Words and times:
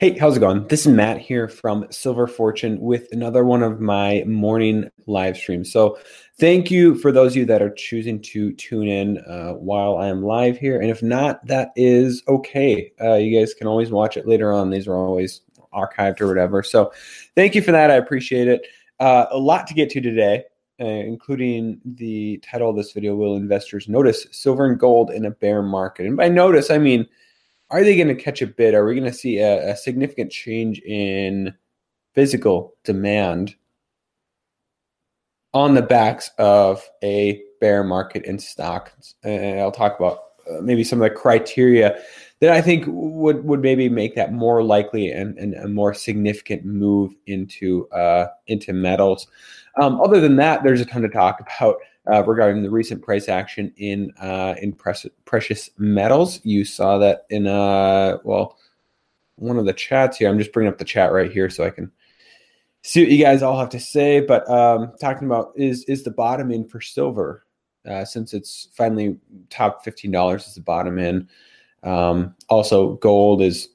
Hey, 0.00 0.16
how's 0.16 0.36
it 0.36 0.40
going? 0.40 0.64
This 0.68 0.86
is 0.86 0.92
Matt 0.92 1.18
here 1.18 1.48
from 1.48 1.84
Silver 1.90 2.28
Fortune 2.28 2.78
with 2.78 3.08
another 3.10 3.44
one 3.44 3.64
of 3.64 3.80
my 3.80 4.22
morning 4.28 4.88
live 5.08 5.36
streams. 5.36 5.72
So, 5.72 5.98
thank 6.38 6.70
you 6.70 6.94
for 6.94 7.10
those 7.10 7.32
of 7.32 7.38
you 7.38 7.46
that 7.46 7.62
are 7.62 7.74
choosing 7.74 8.22
to 8.22 8.52
tune 8.52 8.86
in 8.86 9.18
uh, 9.26 9.54
while 9.54 9.96
I 9.96 10.06
am 10.06 10.22
live 10.22 10.56
here. 10.56 10.80
And 10.80 10.88
if 10.88 11.02
not, 11.02 11.44
that 11.48 11.72
is 11.74 12.22
okay. 12.28 12.92
Uh, 13.00 13.14
you 13.14 13.36
guys 13.36 13.54
can 13.54 13.66
always 13.66 13.90
watch 13.90 14.16
it 14.16 14.28
later 14.28 14.52
on. 14.52 14.70
These 14.70 14.86
are 14.86 14.94
always 14.94 15.40
archived 15.74 16.20
or 16.20 16.28
whatever. 16.28 16.62
So, 16.62 16.92
thank 17.34 17.56
you 17.56 17.62
for 17.62 17.72
that. 17.72 17.90
I 17.90 17.94
appreciate 17.94 18.46
it. 18.46 18.68
Uh, 19.00 19.26
a 19.32 19.38
lot 19.38 19.66
to 19.66 19.74
get 19.74 19.90
to 19.90 20.00
today. 20.00 20.44
Uh, 20.80 20.84
including 20.84 21.80
the 21.84 22.38
title 22.48 22.70
of 22.70 22.76
this 22.76 22.92
video, 22.92 23.16
Will 23.16 23.34
Investors 23.34 23.88
Notice 23.88 24.28
Silver 24.30 24.64
and 24.64 24.78
Gold 24.78 25.10
in 25.10 25.24
a 25.24 25.32
Bear 25.32 25.60
Market? 25.60 26.06
And 26.06 26.16
by 26.16 26.28
notice, 26.28 26.70
I 26.70 26.78
mean, 26.78 27.04
are 27.70 27.84
they 27.84 27.96
going 27.96 28.08
to 28.08 28.14
catch 28.14 28.42
a 28.42 28.46
bid? 28.46 28.74
Are 28.74 28.84
we 28.84 28.94
going 28.94 29.10
to 29.10 29.16
see 29.16 29.38
a, 29.38 29.72
a, 29.72 29.76
significant 29.76 30.32
change 30.32 30.80
in 30.80 31.54
physical 32.14 32.74
demand 32.84 33.54
on 35.52 35.74
the 35.74 35.82
backs 35.82 36.30
of 36.38 36.82
a 37.02 37.42
bear 37.60 37.84
market 37.84 38.24
in 38.24 38.38
stocks? 38.38 39.14
And 39.22 39.60
I'll 39.60 39.72
talk 39.72 39.98
about 39.98 40.18
uh, 40.50 40.60
maybe 40.62 40.82
some 40.82 41.00
of 41.00 41.08
the 41.08 41.14
criteria 41.14 41.98
that 42.40 42.50
I 42.50 42.62
think 42.62 42.84
would 42.86 43.44
would 43.44 43.60
maybe 43.60 43.88
make 43.88 44.14
that 44.14 44.32
more 44.32 44.62
likely 44.62 45.10
and, 45.10 45.36
and 45.38 45.54
a 45.54 45.68
more 45.68 45.92
significant 45.92 46.64
move 46.64 47.12
into 47.26 47.88
uh, 47.90 48.28
into 48.46 48.72
metals. 48.72 49.26
Um, 49.80 50.00
other 50.00 50.20
than 50.20 50.36
that, 50.36 50.62
there's 50.62 50.80
a 50.80 50.84
ton 50.84 51.02
to 51.02 51.08
talk 51.08 51.40
about 51.40 51.76
uh, 52.10 52.24
regarding 52.24 52.62
the 52.62 52.70
recent 52.70 53.02
price 53.02 53.28
action 53.28 53.72
in 53.76 54.12
uh, 54.20 54.54
in 54.60 54.72
precious 54.72 55.70
metals. 55.78 56.40
You 56.44 56.64
saw 56.64 56.98
that 56.98 57.26
in 57.30 57.46
uh, 57.46 58.18
well 58.24 58.58
one 59.36 59.58
of 59.58 59.66
the 59.66 59.72
chats 59.72 60.16
here. 60.16 60.28
I'm 60.28 60.38
just 60.38 60.52
bringing 60.52 60.72
up 60.72 60.78
the 60.78 60.84
chat 60.84 61.12
right 61.12 61.30
here 61.30 61.50
so 61.50 61.64
I 61.64 61.70
can 61.70 61.90
see 62.82 63.02
what 63.02 63.10
you 63.10 63.22
guys 63.22 63.42
all 63.42 63.58
have 63.58 63.68
to 63.70 63.80
say. 63.80 64.20
But 64.20 64.48
um, 64.50 64.92
talking 65.00 65.26
about 65.26 65.52
is 65.56 65.84
is 65.84 66.04
the 66.04 66.10
bottom 66.10 66.50
in 66.50 66.66
for 66.66 66.80
silver 66.80 67.44
uh, 67.88 68.04
since 68.04 68.34
it's 68.34 68.68
finally 68.74 69.16
top 69.50 69.84
fifteen 69.84 70.10
dollars 70.10 70.46
is 70.46 70.54
the 70.54 70.60
bottom 70.60 70.98
in. 70.98 71.28
Um, 71.82 72.34
also, 72.48 72.94
gold 72.94 73.42
is 73.42 73.68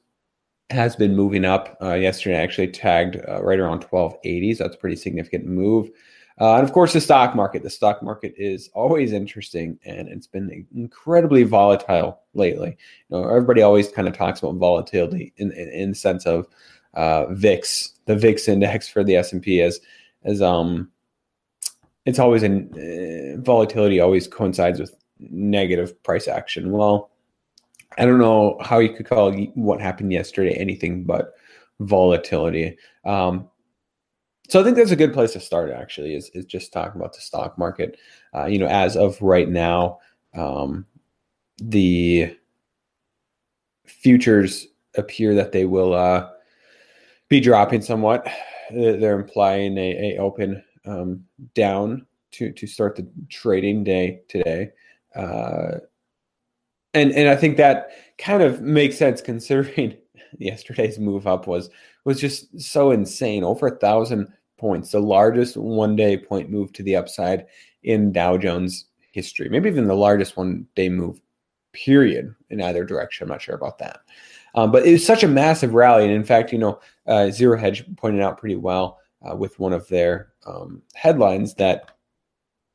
has 0.69 0.95
been 0.95 1.15
moving 1.15 1.45
up. 1.45 1.77
Uh, 1.81 1.93
yesterday, 1.93 2.39
I 2.39 2.43
actually 2.43 2.69
tagged 2.69 3.17
uh, 3.27 3.43
right 3.43 3.59
around 3.59 3.85
1280s. 3.85 4.57
That's 4.57 4.75
a 4.75 4.79
pretty 4.79 4.95
significant 4.95 5.45
move. 5.45 5.91
Uh, 6.39 6.55
and 6.55 6.63
of 6.63 6.73
course, 6.73 6.93
the 6.93 7.01
stock 7.01 7.35
market. 7.35 7.63
The 7.63 7.69
stock 7.69 8.01
market 8.01 8.33
is 8.37 8.69
always 8.73 9.13
interesting, 9.13 9.77
and 9.85 10.07
it's 10.07 10.27
been 10.27 10.65
incredibly 10.75 11.43
volatile 11.43 12.21
lately. 12.33 12.77
You 13.09 13.17
know, 13.17 13.27
everybody 13.27 13.61
always 13.61 13.91
kind 13.91 14.07
of 14.07 14.17
talks 14.17 14.41
about 14.41 14.55
volatility 14.55 15.33
in, 15.37 15.51
in, 15.51 15.69
in 15.69 15.89
the 15.89 15.95
sense 15.95 16.25
of 16.25 16.47
uh, 16.95 17.27
VIX, 17.27 17.93
the 18.05 18.15
VIX 18.15 18.47
index 18.47 18.87
for 18.87 19.03
the 19.03 19.15
S 19.15 19.31
and 19.31 19.41
P, 19.41 19.61
as 19.61 19.79
as 20.23 20.41
um, 20.41 20.89
it's 22.05 22.19
always 22.19 22.43
in 22.43 22.69
uh, 22.73 23.41
volatility 23.41 23.99
always 23.99 24.27
coincides 24.27 24.79
with 24.79 24.95
negative 25.19 26.01
price 26.03 26.27
action. 26.27 26.71
Well, 26.71 27.11
I 27.97 28.05
don't 28.05 28.19
know 28.19 28.57
how 28.61 28.79
you 28.79 28.93
could 28.93 29.07
call 29.07 29.33
what 29.53 29.79
happened 29.79 30.11
yesterday 30.11 30.53
anything 30.53 31.03
but 31.03 31.33
volatility. 31.79 32.77
Um, 33.05 33.49
so 34.49 34.59
I 34.59 34.63
think 34.63 34.75
that's 34.75 34.91
a 34.91 34.95
good 34.95 35.13
place 35.13 35.33
to 35.33 35.39
start. 35.39 35.71
Actually, 35.71 36.15
is 36.15 36.29
is 36.33 36.45
just 36.45 36.73
talking 36.73 36.99
about 36.99 37.13
the 37.13 37.21
stock 37.21 37.57
market. 37.57 37.97
Uh, 38.35 38.45
you 38.45 38.59
know, 38.59 38.67
as 38.67 38.95
of 38.97 39.21
right 39.21 39.49
now, 39.49 39.99
um, 40.35 40.85
the 41.57 42.35
futures 43.85 44.67
appear 44.95 45.33
that 45.35 45.51
they 45.51 45.65
will 45.65 45.93
uh, 45.93 46.29
be 47.29 47.39
dropping 47.39 47.81
somewhat. 47.81 48.27
They're 48.71 49.19
implying 49.19 49.77
a, 49.77 50.15
a 50.15 50.17
open 50.17 50.63
um, 50.85 51.23
down 51.53 52.05
to 52.31 52.51
to 52.51 52.67
start 52.67 52.95
the 52.95 53.07
trading 53.29 53.83
day 53.83 54.21
today. 54.27 54.71
Uh, 55.15 55.79
and 56.93 57.11
and 57.11 57.29
I 57.29 57.35
think 57.35 57.57
that 57.57 57.91
kind 58.17 58.43
of 58.43 58.61
makes 58.61 58.97
sense 58.97 59.21
considering 59.21 59.97
yesterday's 60.37 60.99
move 60.99 61.27
up 61.27 61.47
was 61.47 61.69
was 62.05 62.19
just 62.19 62.59
so 62.59 62.91
insane. 62.91 63.43
Over 63.43 63.67
a 63.67 63.77
thousand 63.77 64.27
points, 64.57 64.91
the 64.91 64.99
largest 64.99 65.57
one 65.57 65.95
day 65.95 66.17
point 66.17 66.49
move 66.49 66.73
to 66.73 66.83
the 66.83 66.95
upside 66.95 67.45
in 67.83 68.11
Dow 68.11 68.37
Jones 68.37 68.85
history, 69.11 69.49
maybe 69.49 69.69
even 69.69 69.87
the 69.87 69.93
largest 69.93 70.37
one 70.37 70.67
day 70.75 70.89
move, 70.89 71.21
period, 71.73 72.33
in 72.49 72.61
either 72.61 72.83
direction. 72.83 73.25
I'm 73.25 73.29
not 73.29 73.41
sure 73.41 73.55
about 73.55 73.77
that. 73.79 74.01
Um, 74.55 74.71
but 74.71 74.85
it 74.85 74.91
was 74.91 75.05
such 75.05 75.23
a 75.23 75.27
massive 75.27 75.73
rally. 75.73 76.03
And 76.03 76.13
in 76.13 76.23
fact, 76.23 76.51
you 76.51 76.59
know, 76.59 76.79
uh, 77.07 77.31
Zero 77.31 77.57
Hedge 77.57 77.83
pointed 77.95 78.21
out 78.21 78.37
pretty 78.37 78.55
well 78.55 78.99
uh, 79.27 79.35
with 79.35 79.57
one 79.59 79.73
of 79.73 79.87
their 79.87 80.29
um, 80.45 80.81
headlines 80.93 81.55
that 81.55 81.91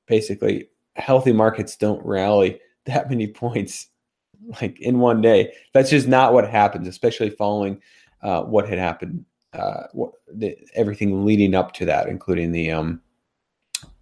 basically 0.06 0.68
healthy 0.96 1.32
markets 1.32 1.76
don't 1.76 2.04
rally 2.04 2.60
that 2.86 3.08
many 3.08 3.26
points 3.26 3.88
like 4.60 4.80
in 4.80 4.98
one 4.98 5.20
day. 5.20 5.52
That's 5.74 5.90
just 5.90 6.08
not 6.08 6.32
what 6.32 6.48
happens, 6.48 6.88
especially 6.88 7.30
following 7.30 7.80
uh, 8.22 8.42
what 8.42 8.68
had 8.68 8.78
happened, 8.78 9.24
uh, 9.52 9.84
what, 9.92 10.12
the, 10.32 10.56
everything 10.74 11.24
leading 11.24 11.54
up 11.54 11.72
to 11.74 11.84
that, 11.86 12.08
including 12.08 12.52
the 12.52 12.70
um, 12.70 13.00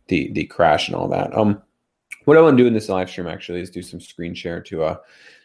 the 0.08 0.32
the 0.32 0.44
crash 0.44 0.88
and 0.88 0.96
all 0.96 1.08
that. 1.08 1.36
Um, 1.36 1.62
what 2.24 2.36
I 2.36 2.40
want 2.40 2.56
to 2.56 2.62
do 2.62 2.66
in 2.66 2.74
this 2.74 2.88
live 2.88 3.08
stream 3.08 3.26
actually 3.26 3.60
is 3.60 3.70
do 3.70 3.82
some 3.82 4.00
screen 4.00 4.34
share 4.34 4.60
to 4.62 4.82
uh, 4.82 4.96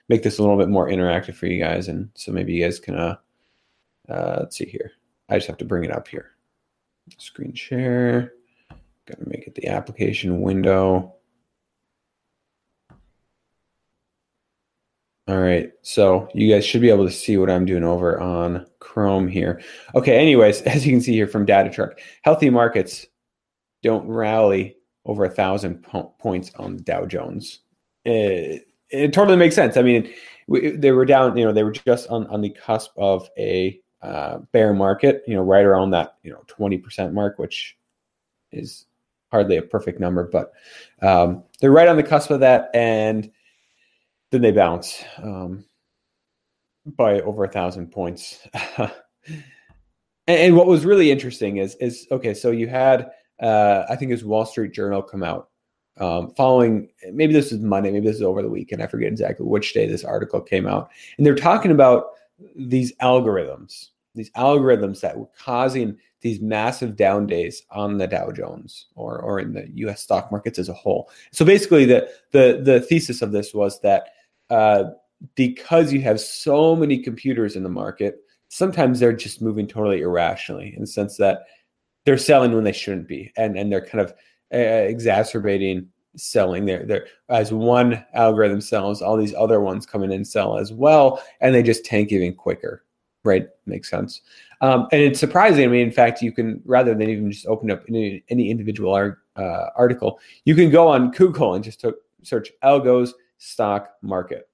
make 0.09 0.23
this 0.23 0.39
a 0.39 0.41
little 0.41 0.57
bit 0.57 0.69
more 0.69 0.89
interactive 0.89 1.35
for 1.35 1.47
you 1.47 1.63
guys, 1.63 1.87
and 1.87 2.09
so 2.15 2.31
maybe 2.31 2.53
you 2.53 2.63
guys 2.63 2.79
can 2.79 2.95
uh, 2.95 3.15
uh 4.09 4.37
let's 4.39 4.57
see 4.57 4.65
here. 4.65 4.91
I 5.29 5.35
just 5.35 5.47
have 5.47 5.57
to 5.57 5.65
bring 5.65 5.83
it 5.83 5.91
up 5.91 6.07
here. 6.07 6.31
Screen 7.17 7.53
share. 7.53 8.33
Got 9.07 9.19
to 9.19 9.29
make 9.29 9.47
it 9.47 9.55
the 9.55 9.67
application 9.67 10.41
window. 10.41 11.15
All 15.27 15.39
right. 15.39 15.71
So 15.81 16.27
you 16.33 16.51
guys 16.51 16.65
should 16.65 16.81
be 16.81 16.89
able 16.89 17.05
to 17.05 17.13
see 17.13 17.37
what 17.37 17.49
I'm 17.49 17.65
doing 17.65 17.83
over 17.83 18.19
on 18.19 18.65
Chrome 18.79 19.27
here. 19.27 19.61
Okay. 19.95 20.17
Anyways, 20.17 20.61
as 20.63 20.85
you 20.85 20.91
can 20.91 21.01
see 21.01 21.13
here 21.13 21.27
from 21.27 21.45
DataTrek, 21.45 21.99
healthy 22.23 22.49
markets 22.49 23.05
don't 23.83 24.07
rally 24.07 24.77
over 25.05 25.25
a 25.25 25.29
thousand 25.29 25.81
po- 25.83 26.13
points 26.19 26.51
on 26.55 26.77
Dow 26.83 27.05
Jones. 27.05 27.59
It, 28.05 28.67
it, 28.89 29.13
totally 29.13 29.37
makes 29.37 29.55
sense. 29.55 29.77
I 29.77 29.81
mean, 29.81 30.11
we, 30.47 30.71
they 30.71 30.91
were 30.91 31.05
down, 31.05 31.37
you 31.37 31.45
know, 31.45 31.53
they 31.53 31.63
were 31.63 31.71
just 31.71 32.09
on, 32.09 32.27
on 32.27 32.41
the 32.41 32.49
cusp 32.49 32.91
of 32.97 33.29
a 33.37 33.79
uh, 34.01 34.39
bear 34.51 34.73
market, 34.73 35.23
you 35.27 35.35
know, 35.35 35.41
right 35.41 35.65
around 35.65 35.91
that, 35.91 36.17
you 36.23 36.31
know, 36.31 36.43
20% 36.47 37.13
mark, 37.13 37.37
which 37.39 37.77
is 38.51 38.85
hardly 39.31 39.57
a 39.57 39.61
perfect 39.61 39.99
number, 39.99 40.27
but 40.31 40.51
um, 41.01 41.43
they're 41.59 41.71
right 41.71 41.87
on 41.87 41.95
the 41.95 42.03
cusp 42.03 42.31
of 42.31 42.39
that. 42.41 42.69
And 42.73 43.31
then 44.31 44.41
they 44.41 44.51
bounce 44.51 45.03
um, 45.21 45.65
by 46.85 47.21
over 47.21 47.43
a 47.43 47.49
thousand 47.51 47.91
points. 47.91 48.47
and, 48.77 48.91
and, 50.27 50.55
what 50.55 50.67
was 50.67 50.85
really 50.85 51.11
interesting 51.11 51.57
is 51.57 51.75
is 51.75 52.07
okay. 52.11 52.33
So 52.33 52.51
you 52.51 52.67
had 52.67 53.11
uh, 53.41 53.85
I 53.89 53.95
think 53.95 54.09
it 54.09 54.15
was 54.15 54.25
Wall 54.25 54.45
Street 54.45 54.73
Journal 54.73 55.01
come 55.01 55.23
out 55.23 55.49
um, 55.99 56.33
following. 56.35 56.89
Maybe 57.11 57.33
this 57.33 57.51
is 57.51 57.59
Monday. 57.59 57.91
Maybe 57.91 58.07
this 58.07 58.17
is 58.17 58.21
over 58.21 58.41
the 58.41 58.49
weekend. 58.49 58.81
I 58.81 58.87
forget 58.87 59.11
exactly 59.11 59.45
which 59.45 59.73
day 59.73 59.87
this 59.87 60.03
article 60.03 60.41
came 60.41 60.65
out, 60.65 60.89
and 61.17 61.25
they're 61.25 61.35
talking 61.35 61.71
about 61.71 62.11
these 62.55 62.95
algorithms, 62.97 63.89
these 64.15 64.31
algorithms 64.31 65.01
that 65.01 65.17
were 65.17 65.29
causing 65.37 65.97
these 66.21 66.39
massive 66.39 66.95
down 66.95 67.25
days 67.25 67.63
on 67.71 67.97
the 67.97 68.07
Dow 68.07 68.31
Jones 68.31 68.87
or 68.95 69.19
or 69.19 69.39
in 69.39 69.53
the 69.53 69.67
U.S. 69.75 70.01
stock 70.01 70.31
markets 70.31 70.59
as 70.59 70.69
a 70.69 70.73
whole. 70.73 71.09
So 71.31 71.43
basically, 71.43 71.85
the 71.85 72.09
the 72.31 72.61
the 72.63 72.81
thesis 72.81 73.21
of 73.21 73.31
this 73.31 73.53
was 73.53 73.79
that 73.81 74.09
uh, 74.51 74.91
because 75.35 75.91
you 75.91 76.01
have 76.01 76.19
so 76.19 76.75
many 76.75 76.99
computers 76.99 77.55
in 77.55 77.63
the 77.63 77.69
market, 77.69 78.19
sometimes 78.49 78.99
they're 78.99 79.13
just 79.13 79.41
moving 79.41 79.67
totally 79.67 80.01
irrationally 80.01 80.73
in 80.75 80.81
the 80.81 80.87
sense 80.87 81.17
that 81.17 81.43
they're 82.05 82.17
selling 82.17 82.53
when 82.53 82.63
they 82.63 82.71
shouldn't 82.71 83.07
be, 83.07 83.31
and 83.37 83.57
and 83.57 83.71
they're 83.71 83.85
kind 83.85 84.01
of 84.01 84.11
uh, 84.53 84.57
exacerbating 84.57 85.87
selling. 86.17 86.65
There 86.65 86.85
there 86.85 87.07
as 87.29 87.51
one 87.51 88.05
algorithm 88.13 88.61
sells 88.61 89.01
all 89.01 89.17
these 89.17 89.33
other 89.35 89.61
ones 89.61 89.85
come 89.85 90.03
in 90.03 90.11
and 90.11 90.27
sell 90.27 90.57
as 90.57 90.73
well 90.73 91.23
and 91.39 91.55
they 91.55 91.63
just 91.63 91.85
tank 91.85 92.11
even 92.11 92.33
quicker 92.35 92.83
right? 93.23 93.47
Makes 93.65 93.89
sense. 93.89 94.21
Um, 94.61 94.87
and 94.91 95.01
it's 95.01 95.19
surprising. 95.19 95.63
I 95.63 95.67
mean 95.67 95.81
in 95.81 95.91
fact 95.91 96.21
you 96.21 96.31
can 96.31 96.61
rather 96.65 96.93
than 96.93 97.09
even 97.09 97.31
just 97.31 97.47
open 97.47 97.71
up 97.71 97.83
any, 97.87 98.23
any 98.29 98.49
individual 98.49 98.93
uh, 99.35 99.65
article 99.75 100.19
you 100.45 100.53
can 100.55 100.69
go 100.69 100.87
on 100.87 101.09
google 101.11 101.53
and 101.53 101.63
just 101.63 101.79
to 101.79 101.95
search 102.21 102.51
algos 102.63 103.11
stock 103.41 103.93
market 104.01 104.47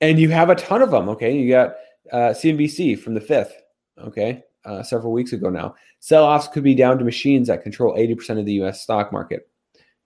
and 0.00 0.18
you 0.18 0.28
have 0.28 0.50
a 0.50 0.54
ton 0.54 0.82
of 0.82 0.90
them 0.90 1.08
okay 1.08 1.36
you 1.36 1.50
got 1.50 1.74
uh, 2.12 2.30
cnbc 2.30 2.98
from 2.98 3.14
the 3.14 3.20
5th 3.20 3.52
okay 3.98 4.42
uh, 4.64 4.82
several 4.82 5.12
weeks 5.12 5.32
ago 5.32 5.48
now 5.48 5.74
sell-offs 6.00 6.48
could 6.48 6.62
be 6.62 6.74
down 6.74 6.98
to 6.98 7.04
machines 7.04 7.48
that 7.48 7.62
control 7.62 7.96
80% 7.96 8.38
of 8.38 8.46
the 8.46 8.54
us 8.54 8.82
stock 8.82 9.12
market 9.12 9.48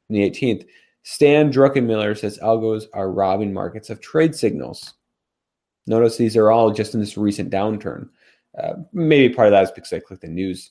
in 0.08 0.20
the 0.20 0.30
18th. 0.30 0.66
Stan 1.04 1.52
Druckenmiller 1.52 2.16
says 2.16 2.38
algos 2.42 2.84
are 2.94 3.10
robbing 3.10 3.52
markets 3.52 3.90
of 3.90 4.00
trade 4.00 4.34
signals. 4.34 4.94
Notice 5.86 6.16
these 6.16 6.36
are 6.36 6.50
all 6.50 6.70
just 6.70 6.94
in 6.94 7.00
this 7.00 7.16
recent 7.16 7.50
downturn. 7.50 8.08
Uh, 8.56 8.74
maybe 8.92 9.34
part 9.34 9.48
of 9.48 9.52
that 9.52 9.64
is 9.64 9.70
because 9.72 9.92
I 9.92 9.98
clicked 9.98 10.22
the 10.22 10.28
news 10.28 10.70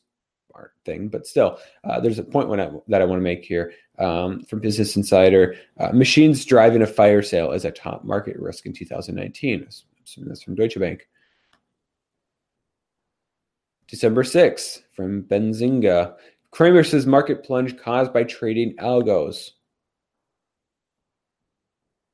thing, 0.85 1.07
but 1.07 1.25
still, 1.25 1.57
uh, 1.83 1.99
there's 1.99 2.19
a 2.19 2.23
point 2.23 2.47
I, 2.59 2.69
that 2.87 3.01
I 3.01 3.05
want 3.05 3.19
to 3.19 3.23
make 3.23 3.43
here 3.43 3.73
um, 4.01 4.43
from 4.45 4.59
Business 4.59 4.95
Insider. 4.95 5.55
Uh, 5.79 5.91
machines 5.91 6.43
driving 6.43 6.81
a 6.81 6.87
fire 6.87 7.21
sale 7.21 7.51
as 7.51 7.65
a 7.65 7.71
top 7.71 8.03
market 8.03 8.37
risk 8.39 8.65
in 8.65 8.73
2019. 8.73 9.67
That's 10.25 10.43
from 10.43 10.55
Deutsche 10.55 10.79
Bank. 10.79 11.07
December 13.87 14.23
6th 14.23 14.83
from 14.93 15.23
Benzinga. 15.23 16.15
Cramer 16.51 16.83
says 16.83 17.05
market 17.05 17.43
plunge 17.43 17.77
caused 17.77 18.11
by 18.11 18.23
trading 18.23 18.75
algos. 18.77 19.51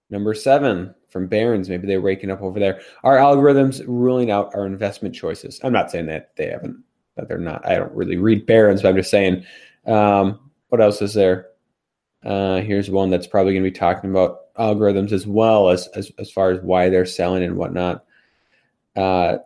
Number 0.10 0.34
seven 0.34 0.94
from 1.10 1.28
Barron's. 1.28 1.70
Maybe 1.70 1.88
they're 1.88 2.02
waking 2.02 2.32
up 2.32 2.42
over 2.42 2.60
there. 2.60 2.82
Our 3.04 3.18
algorithms 3.18 3.84
ruling 3.88 4.32
out 4.32 4.56
our 4.56 4.66
investment 4.66 5.14
choices. 5.14 5.60
I'm 5.64 5.74
not 5.74 5.92
saying 5.92 6.06
that 6.08 6.36
they 6.38 6.48
haven't, 6.48 6.82
that 7.16 7.28
they're 7.28 7.38
not. 7.38 7.66
I 7.66 7.76
don't 7.76 7.94
really 7.94 8.18
read 8.18 8.46
Barron's, 8.46 8.82
but 8.82 8.90
I'm 8.90 8.96
just 8.96 9.12
saying. 9.12 9.44
Um, 9.86 10.40
what 10.70 10.82
else 10.82 11.02
is 11.02 11.14
there? 11.14 11.48
Uh, 12.24 12.62
here's 12.62 12.90
one 12.90 13.10
that's 13.10 13.28
probably 13.28 13.54
going 13.54 13.64
to 13.64 13.70
be 13.70 13.78
talking 13.78 14.10
about 14.10 14.54
algorithms 14.56 15.12
as 15.12 15.28
well 15.28 15.70
as, 15.70 15.88
as 15.90 16.12
as 16.18 16.32
far 16.32 16.52
as 16.52 16.60
why 16.62 16.90
they're 16.90 17.06
selling 17.06 17.44
and 17.44 17.58
whatnot. 17.58 18.04
Uh, 18.96 19.38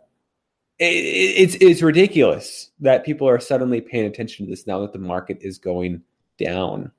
it's 0.80 1.56
it's 1.56 1.82
ridiculous 1.82 2.72
that 2.80 3.06
people 3.06 3.28
are 3.28 3.40
suddenly 3.40 3.82
paying 3.82 4.06
attention 4.06 4.46
to 4.46 4.50
this 4.50 4.66
now 4.66 4.80
that 4.80 4.94
the 4.94 5.00
market 5.00 5.38
is 5.42 5.60
going 5.60 6.02
down. 6.40 6.92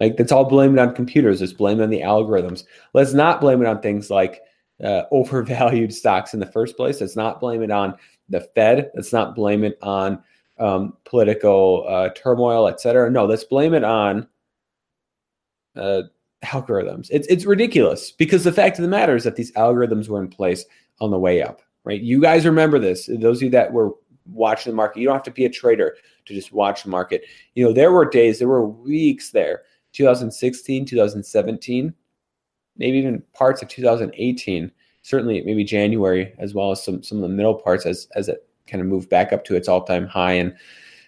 Like 0.00 0.16
that's 0.16 0.32
all 0.32 0.44
blamed 0.44 0.78
on 0.78 0.94
computers. 0.94 1.40
It's 1.40 1.52
blamed 1.52 1.80
on 1.80 1.88
the 1.88 2.00
algorithms. 2.00 2.64
Let's 2.92 3.14
not 3.14 3.40
blame 3.40 3.62
it 3.62 3.68
on 3.68 3.80
things 3.80 4.10
like 4.10 4.42
uh, 4.82 5.04
overvalued 5.10 5.94
stocks 5.94 6.34
in 6.34 6.40
the 6.40 6.46
first 6.46 6.76
place. 6.76 7.00
Let's 7.00 7.16
not 7.16 7.40
blame 7.40 7.62
it 7.62 7.70
on 7.70 7.94
the 8.28 8.40
Fed. 8.40 8.90
Let's 8.94 9.12
not 9.12 9.34
blame 9.34 9.64
it 9.64 9.78
on 9.80 10.22
um, 10.58 10.96
political 11.04 11.86
uh, 11.88 12.10
turmoil, 12.10 12.68
et 12.68 12.80
cetera. 12.80 13.10
No, 13.10 13.24
let's 13.24 13.44
blame 13.44 13.72
it 13.72 13.84
on 13.84 14.26
uh, 15.76 16.02
algorithms. 16.44 17.08
It's 17.10 17.26
it's 17.28 17.44
ridiculous 17.44 18.10
because 18.10 18.44
the 18.44 18.52
fact 18.52 18.78
of 18.78 18.82
the 18.82 18.88
matter 18.88 19.16
is 19.16 19.24
that 19.24 19.36
these 19.36 19.52
algorithms 19.52 20.08
were 20.08 20.20
in 20.20 20.28
place 20.28 20.64
on 21.00 21.10
the 21.10 21.18
way 21.18 21.42
up 21.42 21.62
right? 21.84 22.00
You 22.00 22.20
guys 22.20 22.44
remember 22.44 22.78
this. 22.78 23.06
Those 23.06 23.38
of 23.38 23.42
you 23.42 23.50
that 23.50 23.72
were 23.72 23.92
watching 24.26 24.72
the 24.72 24.76
market, 24.76 25.00
you 25.00 25.06
don't 25.06 25.16
have 25.16 25.22
to 25.24 25.30
be 25.30 25.44
a 25.44 25.50
trader 25.50 25.96
to 26.26 26.34
just 26.34 26.52
watch 26.52 26.84
the 26.84 26.90
market. 26.90 27.24
You 27.54 27.64
know, 27.64 27.72
there 27.72 27.92
were 27.92 28.08
days, 28.08 28.38
there 28.38 28.48
were 28.48 28.66
weeks 28.66 29.30
there, 29.30 29.62
2016, 29.92 30.86
2017, 30.86 31.94
maybe 32.76 32.98
even 32.98 33.22
parts 33.32 33.62
of 33.62 33.68
2018, 33.68 34.70
certainly 35.02 35.42
maybe 35.42 35.64
January, 35.64 36.32
as 36.38 36.54
well 36.54 36.70
as 36.70 36.82
some 36.82 37.02
some 37.02 37.18
of 37.18 37.22
the 37.22 37.28
middle 37.28 37.54
parts 37.54 37.86
as 37.86 38.08
as 38.14 38.28
it 38.28 38.46
kind 38.66 38.80
of 38.80 38.86
moved 38.86 39.10
back 39.10 39.32
up 39.32 39.44
to 39.44 39.56
its 39.56 39.68
all 39.68 39.82
time 39.82 40.06
high 40.06 40.32
and 40.32 40.54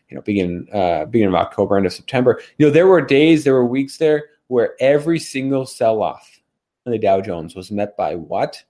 you 0.09 0.17
know 0.17 0.23
begin 0.23 0.67
uh, 0.73 1.05
beginning 1.07 1.35
of 1.35 1.41
October, 1.41 1.77
end 1.77 1.87
of 1.87 1.93
September. 1.93 2.41
You 2.59 2.67
know, 2.67 2.73
there 2.73 2.89
were 2.89 3.01
days, 3.01 3.45
there 3.45 3.55
were 3.55 3.65
weeks 3.65 3.97
there 3.99 4.25
where 4.55 4.77
every 4.79 5.19
single 5.19 5.67
sell 5.67 6.01
off 6.01 6.41
in 6.87 6.93
the 6.93 6.99
Dow 6.99 7.21
Jones 7.21 7.57
was 7.57 7.73
met 7.73 7.97
by 7.97 8.15
what? 8.15 8.63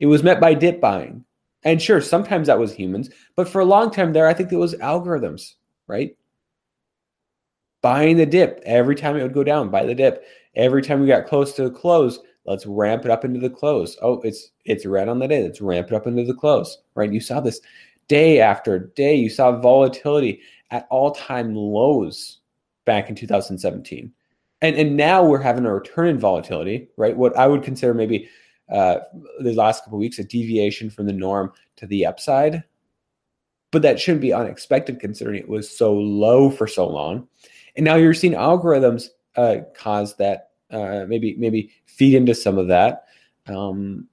It 0.00 0.06
was 0.06 0.24
met 0.24 0.40
by 0.40 0.52
dip 0.52 0.80
buying. 0.80 1.24
And 1.62 1.80
sure, 1.80 2.00
sometimes 2.00 2.48
that 2.48 2.58
was 2.58 2.74
humans, 2.74 3.08
but 3.36 3.48
for 3.48 3.60
a 3.60 3.64
long 3.64 3.92
time 3.92 4.12
there, 4.12 4.26
I 4.26 4.34
think 4.34 4.50
it 4.50 4.56
was 4.56 4.74
algorithms, 4.76 5.54
right? 5.86 6.16
Buying 7.82 8.16
the 8.16 8.26
dip 8.26 8.60
every 8.66 8.96
time 8.96 9.16
it 9.16 9.22
would 9.22 9.32
go 9.32 9.44
down, 9.44 9.68
buy 9.68 9.86
the 9.86 9.94
dip. 9.94 10.24
Every 10.56 10.82
time 10.82 11.00
we 11.00 11.06
got 11.06 11.28
close 11.28 11.52
to 11.54 11.62
the 11.62 11.70
close, 11.70 12.18
let's 12.44 12.66
ramp 12.66 13.04
it 13.04 13.12
up 13.12 13.24
into 13.24 13.38
the 13.38 13.48
close. 13.48 13.96
Oh, 14.02 14.20
it's 14.22 14.50
it's 14.64 14.86
red 14.86 15.08
on 15.08 15.20
the 15.20 15.28
day. 15.28 15.44
Let's 15.44 15.60
ramp 15.60 15.86
it 15.86 15.94
up 15.94 16.08
into 16.08 16.24
the 16.24 16.34
close, 16.34 16.78
right? 16.96 17.12
You 17.12 17.20
saw 17.20 17.38
this 17.38 17.60
day 18.08 18.40
after 18.40 18.90
day. 18.96 19.14
You 19.14 19.30
saw 19.30 19.60
volatility 19.60 20.40
at 20.72 20.88
all-time 20.90 21.54
lows 21.54 22.38
back 22.86 23.08
in 23.08 23.14
2017. 23.14 24.12
And 24.62 24.76
and 24.76 24.96
now 24.96 25.24
we're 25.24 25.40
having 25.40 25.64
a 25.64 25.74
return 25.74 26.08
in 26.08 26.18
volatility, 26.18 26.88
right? 26.96 27.16
What 27.16 27.36
I 27.36 27.46
would 27.46 27.62
consider 27.62 27.94
maybe 27.94 28.28
uh, 28.70 29.00
the 29.40 29.54
last 29.54 29.84
couple 29.84 29.98
weeks 29.98 30.18
a 30.18 30.24
deviation 30.24 30.90
from 30.90 31.06
the 31.06 31.12
norm 31.12 31.52
to 31.76 31.86
the 31.86 32.06
upside. 32.06 32.62
But 33.72 33.82
that 33.82 34.00
shouldn't 34.00 34.20
be 34.20 34.32
unexpected 34.32 35.00
considering 35.00 35.38
it 35.38 35.48
was 35.48 35.70
so 35.70 35.94
low 35.94 36.50
for 36.50 36.66
so 36.66 36.88
long. 36.88 37.28
And 37.76 37.84
now 37.84 37.94
you're 37.94 38.14
seeing 38.14 38.34
algorithms 38.34 39.08
uh, 39.36 39.58
cause 39.74 40.16
that, 40.16 40.50
uh, 40.70 41.04
maybe 41.06 41.36
maybe 41.36 41.70
feed 41.86 42.14
into 42.14 42.34
some 42.34 42.58
of 42.58 42.68
that. 42.68 43.04
Um, 43.46 44.08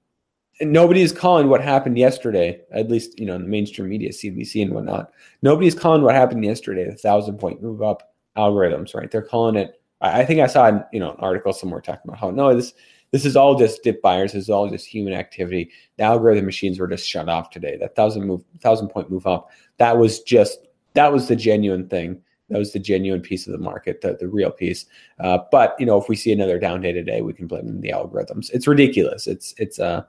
and 0.60 0.72
nobody 0.72 1.02
is 1.02 1.12
calling 1.12 1.50
what 1.50 1.62
happened 1.62 1.98
yesterday, 1.98 2.62
at 2.72 2.90
least 2.90 3.20
you 3.20 3.26
know 3.26 3.36
in 3.36 3.44
the 3.44 3.48
mainstream 3.48 3.90
media, 3.90 4.10
CNBC 4.10 4.64
and 4.64 4.74
whatnot. 4.74 5.12
Nobody 5.42 5.68
is 5.68 5.76
calling 5.76 6.02
what 6.02 6.16
happened 6.16 6.44
yesterday 6.44 6.86
the 6.86 6.96
thousand 6.96 7.38
point 7.38 7.62
move 7.62 7.82
up 7.82 8.14
algorithms, 8.36 8.96
right? 8.96 9.10
They're 9.10 9.22
calling 9.22 9.56
it. 9.56 9.82
I 10.02 10.26
think 10.26 10.42
I 10.42 10.48
saw 10.48 10.82
you 10.92 11.00
know 11.00 11.12
an 11.12 11.20
article 11.20 11.54
somewhere 11.54 11.82
talking 11.82 12.02
about 12.06 12.20
how 12.20 12.30
no 12.32 12.56
this 12.56 12.74
this 13.12 13.26
is 13.26 13.36
all 13.36 13.58
just 13.58 13.84
dip 13.84 14.02
buyers. 14.02 14.34
This 14.34 14.44
is 14.44 14.50
all 14.50 14.70
just 14.70 14.86
human 14.86 15.14
activity. 15.14 15.72
The 15.98 16.04
algorithm 16.04 16.46
machines 16.46 16.80
were 16.80 16.88
just 16.88 17.08
shut 17.08 17.30
off 17.30 17.50
today. 17.50 17.78
That 17.78 17.96
thousand 17.96 18.26
move, 18.26 18.44
thousand 18.60 18.90
point 18.90 19.10
move 19.10 19.26
up. 19.26 19.50
That 19.78 19.98
was 19.98 20.22
just 20.22 20.68
that 20.94 21.12
was 21.12 21.28
the 21.28 21.36
genuine 21.36 21.88
thing. 21.88 22.22
That 22.50 22.60
was 22.60 22.74
the 22.74 22.80
genuine 22.80 23.22
piece 23.22 23.46
of 23.46 23.52
the 23.52 23.60
market, 23.60 24.02
the, 24.02 24.16
the 24.18 24.28
real 24.28 24.52
piece. 24.52 24.86
Uh, 25.20 25.40
but 25.52 25.76
you 25.80 25.86
know, 25.86 26.00
if 26.00 26.08
we 26.08 26.16
see 26.16 26.32
another 26.32 26.60
down 26.60 26.82
day 26.82 26.94
today, 26.94 27.22
we 27.22 27.34
can 27.34 27.48
blame 27.48 27.82
the 27.82 27.90
algorithms. 27.90 28.50
It's 28.54 28.68
ridiculous. 28.68 29.28
It's 29.28 29.54
it's 29.58 29.80
uh 29.80 30.04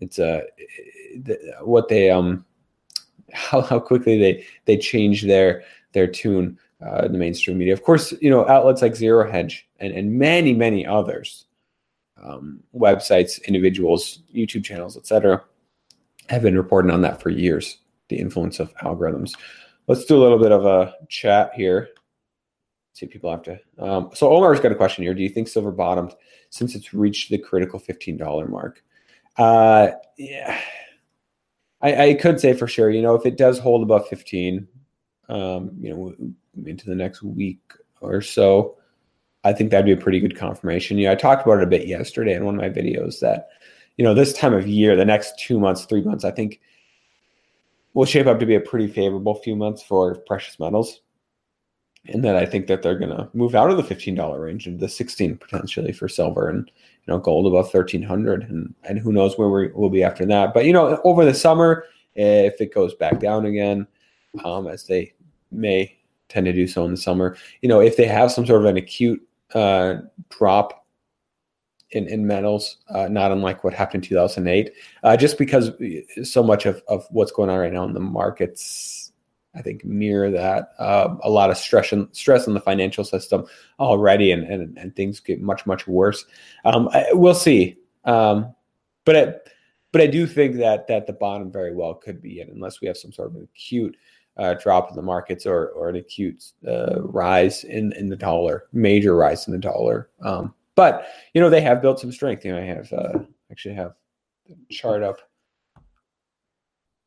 it's 0.00 0.18
uh 0.18 0.42
what 1.62 1.88
they 1.88 2.10
um 2.10 2.44
how 3.32 3.60
how 3.60 3.78
quickly 3.80 4.18
they 4.18 4.44
they 4.64 4.76
change 4.76 5.22
their 5.22 5.62
their 5.92 6.06
tune 6.06 6.58
uh, 6.84 7.04
in 7.04 7.12
the 7.12 7.18
mainstream 7.18 7.58
media. 7.58 7.72
Of 7.72 7.82
course, 7.82 8.12
you 8.20 8.30
know 8.30 8.46
outlets 8.48 8.82
like 8.82 8.96
Zero 8.96 9.30
Hedge 9.30 9.68
and 9.78 9.92
and 9.92 10.18
many 10.18 10.54
many 10.54 10.86
others 10.86 11.46
um, 12.22 12.60
websites, 12.74 13.44
individuals, 13.46 14.20
YouTube 14.34 14.64
channels, 14.64 14.96
etc., 14.96 15.42
have 16.28 16.42
been 16.42 16.56
reporting 16.56 16.90
on 16.90 17.02
that 17.02 17.22
for 17.22 17.30
years. 17.30 17.78
The 18.08 18.18
influence 18.18 18.58
of 18.58 18.74
algorithms. 18.76 19.34
Let's 19.86 20.04
do 20.04 20.16
a 20.16 20.22
little 20.22 20.38
bit 20.38 20.52
of 20.52 20.64
a 20.64 20.94
chat 21.08 21.52
here. 21.54 21.88
See 22.94 23.06
if 23.06 23.12
people 23.12 23.30
have 23.30 23.42
to. 23.42 23.60
Um, 23.78 24.10
so 24.14 24.32
Omar's 24.32 24.60
got 24.60 24.72
a 24.72 24.74
question 24.74 25.04
here. 25.04 25.14
Do 25.14 25.22
you 25.22 25.28
think 25.28 25.46
silver 25.46 25.70
bottomed 25.70 26.14
since 26.50 26.74
it's 26.74 26.94
reached 26.94 27.30
the 27.30 27.38
critical 27.38 27.78
fifteen 27.78 28.16
dollar 28.16 28.46
mark? 28.48 28.82
Uh, 29.36 29.88
yeah, 30.16 30.58
I, 31.80 32.08
I, 32.08 32.14
could 32.14 32.40
say 32.40 32.54
for 32.54 32.66
sure. 32.66 32.90
You 32.90 33.02
know, 33.02 33.14
if 33.14 33.24
it 33.24 33.36
does 33.36 33.58
hold 33.58 33.82
above 33.82 34.08
fifteen, 34.08 34.66
um, 35.28 35.76
you 35.78 35.90
know, 35.90 36.14
into 36.66 36.86
the 36.86 36.94
next 36.94 37.22
week 37.22 37.60
or 38.00 38.20
so, 38.20 38.76
I 39.44 39.52
think 39.52 39.70
that'd 39.70 39.86
be 39.86 39.92
a 39.92 39.96
pretty 39.96 40.20
good 40.20 40.36
confirmation. 40.36 40.98
You 40.98 41.06
know, 41.06 41.12
I 41.12 41.16
talked 41.16 41.46
about 41.46 41.58
it 41.58 41.64
a 41.64 41.68
bit 41.68 41.86
yesterday 41.86 42.34
in 42.34 42.44
one 42.44 42.54
of 42.54 42.60
my 42.60 42.68
videos 42.68 43.20
that, 43.20 43.48
you 43.96 44.04
know, 44.04 44.14
this 44.14 44.32
time 44.32 44.54
of 44.54 44.66
year, 44.66 44.96
the 44.96 45.04
next 45.04 45.38
two 45.38 45.58
months, 45.58 45.84
three 45.84 46.02
months, 46.02 46.24
I 46.24 46.30
think 46.30 46.60
will 47.94 48.04
shape 48.04 48.26
up 48.26 48.40
to 48.40 48.46
be 48.46 48.54
a 48.54 48.60
pretty 48.60 48.86
favorable 48.86 49.34
few 49.34 49.56
months 49.56 49.82
for 49.82 50.16
precious 50.26 50.58
metals. 50.58 51.00
And 52.06 52.24
that 52.24 52.36
I 52.36 52.46
think 52.46 52.68
that 52.68 52.82
they're 52.82 52.98
going 52.98 53.10
to 53.10 53.28
move 53.34 53.54
out 53.54 53.70
of 53.70 53.76
the 53.76 53.82
$15 53.82 54.40
range 54.40 54.66
into 54.66 54.78
the 54.78 54.88
16 54.88 55.36
potentially 55.36 55.92
for 55.92 56.08
silver 56.08 56.48
and, 56.48 56.70
you 57.06 57.12
know, 57.12 57.18
gold 57.18 57.46
above 57.46 57.72
1300 57.74 58.44
and, 58.44 58.74
and 58.84 58.98
who 58.98 59.12
knows 59.12 59.36
where 59.36 59.48
we 59.48 59.68
will 59.72 59.90
be 59.90 60.02
after 60.02 60.24
that. 60.26 60.54
But, 60.54 60.64
you 60.64 60.72
know, 60.72 61.00
over 61.04 61.24
the 61.24 61.34
summer, 61.34 61.84
if 62.14 62.60
it 62.60 62.72
goes 62.72 62.94
back 62.94 63.20
down 63.20 63.44
again, 63.44 63.86
um, 64.44 64.68
as 64.68 64.86
they 64.86 65.12
may 65.50 65.97
tend 66.28 66.46
to 66.46 66.52
do 66.52 66.66
so 66.66 66.84
in 66.84 66.90
the 66.90 66.96
summer, 66.96 67.36
you 67.62 67.68
know, 67.68 67.80
if 67.80 67.96
they 67.96 68.06
have 68.06 68.32
some 68.32 68.46
sort 68.46 68.60
of 68.60 68.66
an 68.66 68.76
acute 68.76 69.26
uh, 69.54 69.96
drop 70.28 70.86
in, 71.90 72.06
in 72.06 72.26
metals, 72.26 72.78
uh, 72.90 73.08
not 73.08 73.32
unlike 73.32 73.64
what 73.64 73.72
happened 73.72 74.04
in 74.04 74.08
2008, 74.08 74.72
uh, 75.02 75.16
just 75.16 75.38
because 75.38 75.70
so 76.22 76.42
much 76.42 76.66
of, 76.66 76.82
of 76.88 77.06
what's 77.10 77.32
going 77.32 77.48
on 77.48 77.58
right 77.58 77.72
now 77.72 77.84
in 77.84 77.94
the 77.94 78.00
markets 78.00 79.08
I 79.58 79.62
think 79.62 79.84
mirror 79.84 80.30
that. 80.30 80.70
Uh, 80.78 81.16
a 81.22 81.30
lot 81.30 81.50
of 81.50 81.58
stress 81.58 81.92
and 81.92 82.08
stress 82.12 82.46
on 82.46 82.54
the 82.54 82.60
financial 82.60 83.04
system 83.04 83.46
already, 83.80 84.30
and 84.30 84.44
and, 84.44 84.78
and 84.78 84.94
things 84.94 85.20
get 85.20 85.40
much 85.40 85.66
much 85.66 85.86
worse. 85.86 86.24
Um, 86.64 86.88
I, 86.92 87.06
we'll 87.12 87.34
see, 87.34 87.78
um, 88.04 88.54
but 89.04 89.16
I, 89.16 89.34
but 89.90 90.00
I 90.00 90.06
do 90.06 90.26
think 90.26 90.56
that 90.56 90.86
that 90.88 91.06
the 91.06 91.12
bottom 91.12 91.50
very 91.50 91.74
well 91.74 91.94
could 91.94 92.22
be 92.22 92.40
in, 92.40 92.50
unless 92.50 92.80
we 92.80 92.86
have 92.86 92.96
some 92.96 93.12
sort 93.12 93.28
of 93.28 93.42
acute 93.42 93.96
uh, 94.38 94.54
drop 94.54 94.90
in 94.90 94.96
the 94.96 95.02
markets 95.02 95.46
or 95.46 95.68
or 95.68 95.88
an 95.88 95.96
acute 95.96 96.52
uh, 96.66 97.02
rise 97.02 97.64
in 97.64 97.92
in 97.92 98.08
the 98.08 98.16
dollar, 98.16 98.64
major 98.72 99.16
rise 99.16 99.46
in 99.46 99.52
the 99.52 99.58
dollar. 99.58 100.10
Um, 100.22 100.54
but 100.74 101.08
you 101.34 101.40
know 101.40 101.50
they 101.50 101.60
have 101.60 101.82
built 101.82 102.00
some 102.00 102.12
strength. 102.12 102.44
You 102.44 102.52
know, 102.52 102.58
I 102.58 102.64
have 102.64 102.92
uh, 102.92 103.18
actually 103.50 103.74
have 103.74 103.94
the 104.46 104.56
chart 104.70 105.02
up 105.02 105.18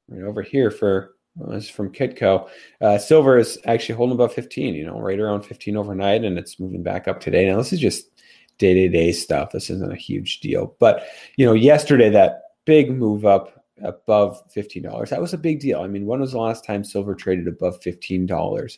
right 0.09 0.23
over 0.23 0.41
here 0.41 0.69
for 0.71 1.15
well, 1.35 1.51
this 1.51 1.65
is 1.65 1.69
from 1.69 1.91
Kitco. 1.91 2.49
Uh, 2.81 2.97
silver 2.97 3.37
is 3.37 3.57
actually 3.65 3.95
holding 3.95 4.15
above 4.15 4.33
15, 4.33 4.73
you 4.73 4.85
know, 4.85 4.99
right 4.99 5.19
around 5.19 5.43
15 5.43 5.77
overnight, 5.77 6.23
and 6.23 6.37
it's 6.37 6.59
moving 6.59 6.83
back 6.83 7.07
up 7.07 7.21
today. 7.21 7.47
Now, 7.47 7.57
this 7.57 7.71
is 7.71 7.79
just 7.79 8.09
day 8.57 8.73
to 8.73 8.89
day 8.89 9.11
stuff. 9.13 9.51
This 9.51 9.69
isn't 9.69 9.93
a 9.93 9.95
huge 9.95 10.41
deal. 10.41 10.75
But, 10.79 11.05
you 11.37 11.45
know, 11.45 11.53
yesterday, 11.53 12.09
that 12.09 12.43
big 12.65 12.91
move 12.91 13.25
up 13.25 13.60
above 13.83 14.41
$15, 14.53 15.09
that 15.09 15.21
was 15.21 15.33
a 15.33 15.37
big 15.37 15.59
deal. 15.59 15.81
I 15.81 15.87
mean, 15.87 16.05
when 16.05 16.19
was 16.19 16.31
the 16.31 16.39
last 16.39 16.63
time 16.63 16.83
silver 16.83 17.15
traded 17.15 17.47
above 17.47 17.79
$15? 17.81 18.77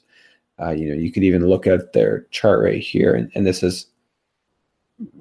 Uh, 0.61 0.69
you 0.69 0.89
know, 0.89 0.95
you 0.95 1.11
could 1.11 1.23
even 1.23 1.47
look 1.47 1.65
at 1.65 1.93
their 1.93 2.27
chart 2.31 2.63
right 2.63 2.81
here, 2.81 3.15
and, 3.15 3.31
and 3.35 3.45
this 3.45 3.63
is 3.63 3.87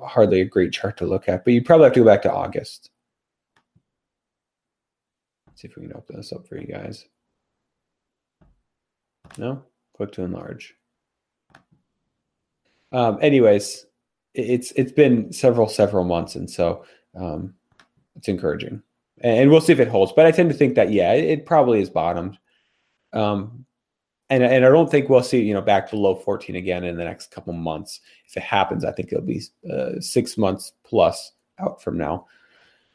hardly 0.04 0.40
a 0.40 0.44
great 0.44 0.72
chart 0.72 0.96
to 0.98 1.06
look 1.06 1.28
at, 1.28 1.44
but 1.44 1.54
you 1.54 1.62
probably 1.62 1.84
have 1.84 1.94
to 1.94 2.00
go 2.00 2.06
back 2.06 2.22
to 2.22 2.32
August. 2.32 2.90
Let's 5.46 5.62
see 5.62 5.68
if 5.68 5.76
we 5.76 5.86
can 5.86 5.96
open 5.96 6.16
this 6.16 6.32
up 6.32 6.46
for 6.46 6.56
you 6.56 6.66
guys. 6.66 7.06
No, 9.38 9.62
click 9.96 10.12
to 10.12 10.22
enlarge. 10.22 10.74
Um, 12.92 13.18
anyways, 13.22 13.86
it's 14.34 14.72
it's 14.72 14.92
been 14.92 15.32
several 15.32 15.68
several 15.68 16.04
months, 16.04 16.36
and 16.36 16.50
so 16.50 16.84
um, 17.14 17.54
it's 18.16 18.28
encouraging, 18.28 18.82
and 19.22 19.50
we'll 19.50 19.60
see 19.60 19.72
if 19.72 19.80
it 19.80 19.88
holds. 19.88 20.12
But 20.12 20.26
I 20.26 20.30
tend 20.30 20.50
to 20.50 20.56
think 20.56 20.74
that 20.74 20.92
yeah, 20.92 21.12
it 21.12 21.46
probably 21.46 21.80
is 21.80 21.90
bottomed, 21.90 22.38
um, 23.12 23.64
and 24.30 24.42
and 24.42 24.64
I 24.64 24.68
don't 24.68 24.90
think 24.90 25.08
we'll 25.08 25.22
see 25.22 25.42
you 25.42 25.54
know 25.54 25.62
back 25.62 25.88
to 25.90 25.96
low 25.96 26.14
fourteen 26.14 26.56
again 26.56 26.84
in 26.84 26.96
the 26.96 27.04
next 27.04 27.30
couple 27.30 27.52
months. 27.52 28.00
If 28.28 28.36
it 28.36 28.42
happens, 28.42 28.84
I 28.84 28.92
think 28.92 29.12
it'll 29.12 29.24
be 29.24 29.42
uh, 29.70 30.00
six 30.00 30.36
months 30.36 30.72
plus 30.84 31.32
out 31.58 31.82
from 31.82 31.98
now. 31.98 32.26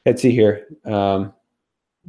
Let's 0.05 0.22
see 0.22 0.31
here. 0.31 0.67
Um, 0.86 1.34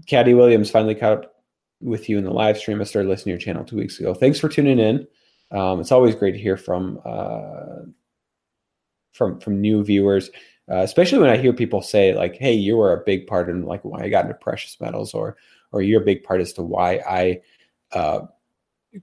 Caddy 0.07 0.35
Williams 0.35 0.71
finally 0.71 0.95
caught 0.95 1.13
up 1.13 1.35
with 1.81 2.09
you 2.09 2.19
in 2.19 2.25
the 2.25 2.31
live 2.31 2.59
stream. 2.59 2.81
I 2.81 2.85
started 2.85 3.09
listening 3.09 3.37
to 3.37 3.45
your 3.45 3.55
channel 3.55 3.65
two 3.65 3.77
weeks 3.77 3.99
ago. 3.99 4.15
Thanks 4.15 4.39
for 4.39 4.49
tuning 4.49 4.79
in. 4.79 5.07
Um, 5.51 5.81
it's 5.81 5.93
always 5.93 6.15
great 6.15 6.33
to 6.33 6.39
hear 6.39 6.57
from 6.57 7.01
uh, 7.05 7.87
from 9.13 9.41
from 9.41 9.61
new 9.61 9.85
viewers, 9.85 10.31
uh, 10.71 10.79
especially 10.79 11.19
when 11.19 11.31
I 11.31 11.37
hear 11.37 11.53
people 11.53 11.83
say 11.83 12.15
like, 12.15 12.37
"Hey, 12.37 12.53
you 12.53 12.77
were 12.77 12.93
a 12.93 13.05
big 13.05 13.27
part 13.27 13.49
in 13.49 13.63
like 13.65 13.85
why 13.85 14.03
I 14.03 14.09
got 14.09 14.25
into 14.25 14.35
precious 14.35 14.81
metals," 14.81 15.15
or 15.15 15.37
or 15.73 15.83
you're 15.83 16.03
a 16.03 16.05
big 16.05 16.23
part 16.25 16.41
as 16.41 16.53
to 16.55 16.63
why 16.63 17.01
I 17.09 17.41
uh, 17.93 18.21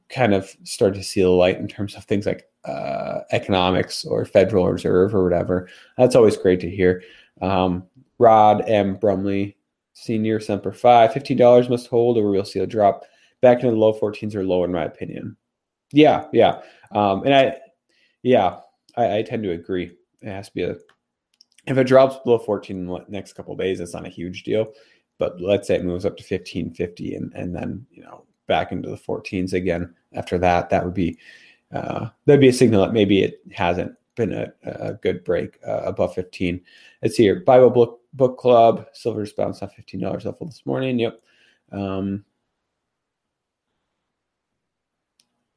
kind 0.10 0.34
of 0.34 0.56
started 0.64 0.96
to 0.96 1.04
see 1.04 1.22
the 1.22 1.30
light 1.30 1.58
in 1.58 1.68
terms 1.68 1.96
of 1.96 2.06
things 2.06 2.26
like 2.26 2.48
uh, 2.66 3.22
economics 3.32 4.06
or 4.06 4.26
Federal 4.26 4.70
Reserve 4.70 5.14
or 5.14 5.24
whatever. 5.24 5.70
That's 5.98 6.16
always 6.16 6.38
great 6.38 6.60
to 6.62 6.70
hear. 6.70 7.04
Um, 7.42 7.84
Rod 8.18 8.68
M. 8.68 8.96
Brumley 8.96 9.58
Senior 9.94 10.40
Semper 10.40 10.72
Fi. 10.72 11.08
$15 11.08 11.70
must 11.70 11.88
hold 11.88 12.18
or 12.18 12.30
we'll 12.30 12.46
see 12.46 12.60
a 12.60 12.68
drop 12.68 13.06
back 13.42 13.60
into 13.60 13.72
the 13.72 13.78
low 13.78 13.94
14s 13.94 14.36
or 14.36 14.46
lower, 14.46 14.66
in 14.66 14.72
my 14.72 14.84
opinion. 14.84 15.36
Yeah, 15.92 16.28
yeah. 16.34 16.62
Um, 16.92 17.24
and 17.24 17.34
I, 17.34 17.58
yeah, 18.24 18.60
I, 18.98 19.18
I, 19.18 19.22
tend 19.24 19.44
to 19.44 19.52
agree. 19.52 19.92
It 20.22 20.28
has 20.28 20.48
to 20.48 20.54
be 20.54 20.64
a, 20.64 20.76
if 21.68 21.78
it 21.78 21.88
drops 21.88 22.18
below 22.24 22.38
14 22.38 22.78
in 22.78 22.86
the 22.88 23.06
next 23.08 23.34
couple 23.34 23.56
days, 23.56 23.80
it's 23.80 23.94
not 23.94 24.06
a 24.06 24.10
huge 24.10 24.44
deal. 24.44 24.74
But 25.18 25.40
let's 25.40 25.68
say 25.68 25.76
it 25.76 25.86
moves 25.86 26.06
up 26.06 26.18
to 26.18 26.24
1550 26.24 27.16
and, 27.16 27.34
and 27.34 27.56
then, 27.56 27.86
you 27.90 28.04
know, 28.04 28.26
back 28.48 28.72
into 28.72 28.90
the 28.90 28.98
14s 28.98 29.54
again 29.54 29.94
after 30.14 30.38
that, 30.40 30.70
that 30.70 30.84
would 30.84 30.94
be, 30.94 31.18
uh, 31.74 32.10
that'd 32.26 32.42
be 32.42 32.50
a 32.50 32.54
signal 32.54 32.82
that 32.82 32.94
maybe 32.94 33.24
it 33.24 33.40
hasn't 33.54 33.96
been 34.16 34.34
a, 34.34 34.52
a 34.64 34.94
good 34.96 35.24
break 35.24 35.58
uh, 35.66 35.82
above 35.84 36.14
15. 36.14 36.62
Let's 37.02 37.16
see 37.16 37.24
here. 37.24 37.42
Bible 37.42 37.70
book 37.70 38.02
book 38.16 38.38
club. 38.38 38.88
Silver's 38.94 39.34
bounced 39.34 39.62
off 39.62 39.76
fifteen 39.76 40.02
dollars 40.02 40.26
off 40.26 40.40
this 40.40 40.66
morning. 40.66 40.98
Yep. 41.00 41.22
Um, 41.72 42.26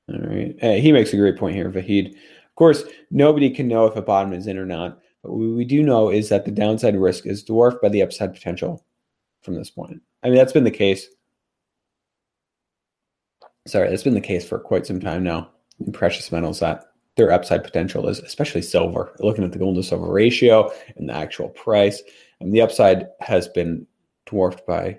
all 0.09 0.19
right. 0.21 0.57
Hey, 0.59 0.81
he 0.81 0.93
makes 0.93 1.12
a 1.12 1.17
great 1.17 1.37
point 1.37 1.57
here, 1.57 1.71
Vahid. 1.71 2.15
Of 2.15 2.55
course, 2.55 2.85
nobody 3.11 3.50
can 3.50 3.69
know 3.69 3.87
if 3.87 3.97
a 3.97 4.03
bottom 4.03 4.33
is 4.33 4.47
in 4.47 4.59
or 4.59 4.67
not, 4.67 4.99
we 5.31 5.65
do 5.65 5.83
know 5.83 6.11
is 6.11 6.29
that 6.29 6.45
the 6.45 6.51
downside 6.51 6.97
risk 6.97 7.27
is 7.27 7.43
dwarfed 7.43 7.81
by 7.83 7.89
the 7.89 8.03
upside 8.03 8.33
potential 8.33 8.85
from 9.43 9.55
this 9.55 9.71
point. 9.71 10.03
I 10.23 10.29
mean, 10.29 10.37
that's 10.37 10.53
been 10.53 10.65
the 10.65 10.71
case. 10.71 11.09
Sorry, 13.67 13.89
that's 13.91 14.03
been 14.03 14.15
the 14.15 14.21
case 14.21 14.47
for 14.47 14.59
quite 14.59 14.87
some 14.87 15.01
time 15.01 15.23
now 15.23 15.51
in 15.85 15.93
precious 15.93 16.33
metals 16.33 16.61
that 16.61 16.85
their 17.17 17.33
upside 17.33 17.65
potential 17.65 18.09
is, 18.09 18.21
especially 18.21 18.63
silver. 18.63 19.13
Looking 19.19 19.45
at 19.45 19.53
the 19.53 19.59
gold 19.59 19.77
to 19.77 19.83
silver 19.83 20.11
ratio 20.11 20.71
and 20.97 21.09
the 21.09 21.15
actual 21.15 21.49
price, 21.51 22.03
and 22.41 22.53
the 22.53 22.63
upside 22.63 23.09
has 23.21 23.49
been 23.49 23.87
dwarfed 24.27 24.67
by 24.67 24.99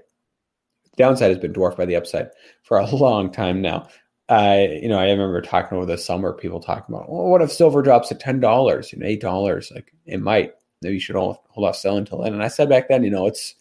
downside 0.99 1.29
has 1.29 1.39
been 1.39 1.53
dwarfed 1.53 1.77
by 1.77 1.85
the 1.85 1.95
upside 1.95 2.29
for 2.63 2.77
a 2.77 2.85
long 2.95 3.31
time 3.31 3.61
now. 3.61 3.87
I, 4.29 4.79
you 4.81 4.87
know, 4.87 4.99
I 4.99 5.09
remember 5.09 5.41
talking 5.41 5.75
over 5.75 5.87
the 5.87 5.97
summer, 5.97 6.33
people 6.33 6.59
talking 6.59 6.93
about, 6.93 7.11
well, 7.11 7.25
what 7.25 7.41
if 7.41 7.51
silver 7.51 7.81
drops 7.81 8.09
to 8.09 8.15
ten 8.15 8.39
dollars, 8.39 8.93
you 8.93 8.99
know, 8.99 9.07
eight 9.07 9.21
dollars? 9.21 9.71
Like 9.73 9.93
it 10.05 10.21
might. 10.21 10.53
Maybe 10.81 10.93
you 10.93 10.99
should 10.99 11.15
hold, 11.15 11.37
hold 11.49 11.67
off 11.67 11.75
selling 11.75 11.99
until 11.99 12.21
then. 12.21 12.33
And 12.33 12.43
I 12.43 12.47
said 12.47 12.69
back 12.69 12.87
then, 12.87 13.03
you 13.03 13.09
know, 13.09 13.25
it's 13.25 13.55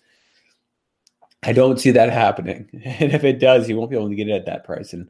I 1.42 1.52
don't 1.52 1.80
see 1.80 1.90
that 1.92 2.10
happening. 2.10 2.68
And 3.00 3.12
if 3.12 3.24
it 3.24 3.40
does, 3.40 3.68
you 3.68 3.76
won't 3.76 3.90
be 3.90 3.96
able 3.96 4.08
to 4.08 4.14
get 4.14 4.28
it 4.28 4.32
at 4.32 4.46
that 4.46 4.64
price. 4.64 4.92
And 4.92 5.08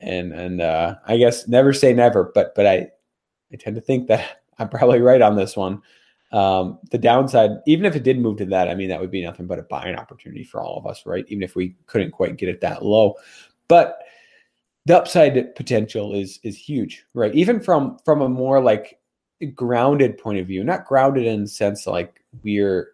and 0.00 0.32
and 0.32 0.60
uh, 0.60 0.96
I 1.06 1.16
guess 1.18 1.46
never 1.46 1.72
say 1.72 1.92
never, 1.92 2.32
but 2.34 2.54
but 2.54 2.66
I 2.66 2.88
I 3.52 3.56
tend 3.56 3.76
to 3.76 3.82
think 3.82 4.08
that 4.08 4.42
I'm 4.58 4.68
probably 4.68 5.00
right 5.00 5.22
on 5.22 5.36
this 5.36 5.56
one. 5.56 5.82
Um, 6.32 6.78
the 6.90 6.98
downside, 6.98 7.50
even 7.66 7.86
if 7.86 7.96
it 7.96 8.04
did 8.04 8.18
move 8.20 8.38
to 8.38 8.44
that, 8.46 8.68
I 8.68 8.74
mean, 8.74 8.88
that 8.90 9.00
would 9.00 9.10
be 9.10 9.24
nothing 9.24 9.46
but 9.46 9.58
a 9.58 9.62
buying 9.62 9.96
opportunity 9.96 10.44
for 10.44 10.60
all 10.62 10.78
of 10.78 10.86
us, 10.86 11.04
right? 11.04 11.24
Even 11.28 11.42
if 11.42 11.56
we 11.56 11.76
couldn't 11.86 12.12
quite 12.12 12.36
get 12.36 12.48
it 12.48 12.60
that 12.60 12.84
low, 12.84 13.14
but 13.66 13.98
the 14.86 14.98
upside 14.98 15.54
potential 15.54 16.14
is 16.14 16.40
is 16.42 16.56
huge, 16.56 17.04
right? 17.14 17.34
Even 17.34 17.60
from 17.60 17.98
from 18.04 18.22
a 18.22 18.28
more 18.28 18.60
like 18.60 18.98
grounded 19.54 20.18
point 20.18 20.38
of 20.38 20.46
view, 20.46 20.64
not 20.64 20.86
grounded 20.86 21.26
in 21.26 21.42
the 21.42 21.48
sense 21.48 21.86
like 21.86 22.22
we're 22.42 22.92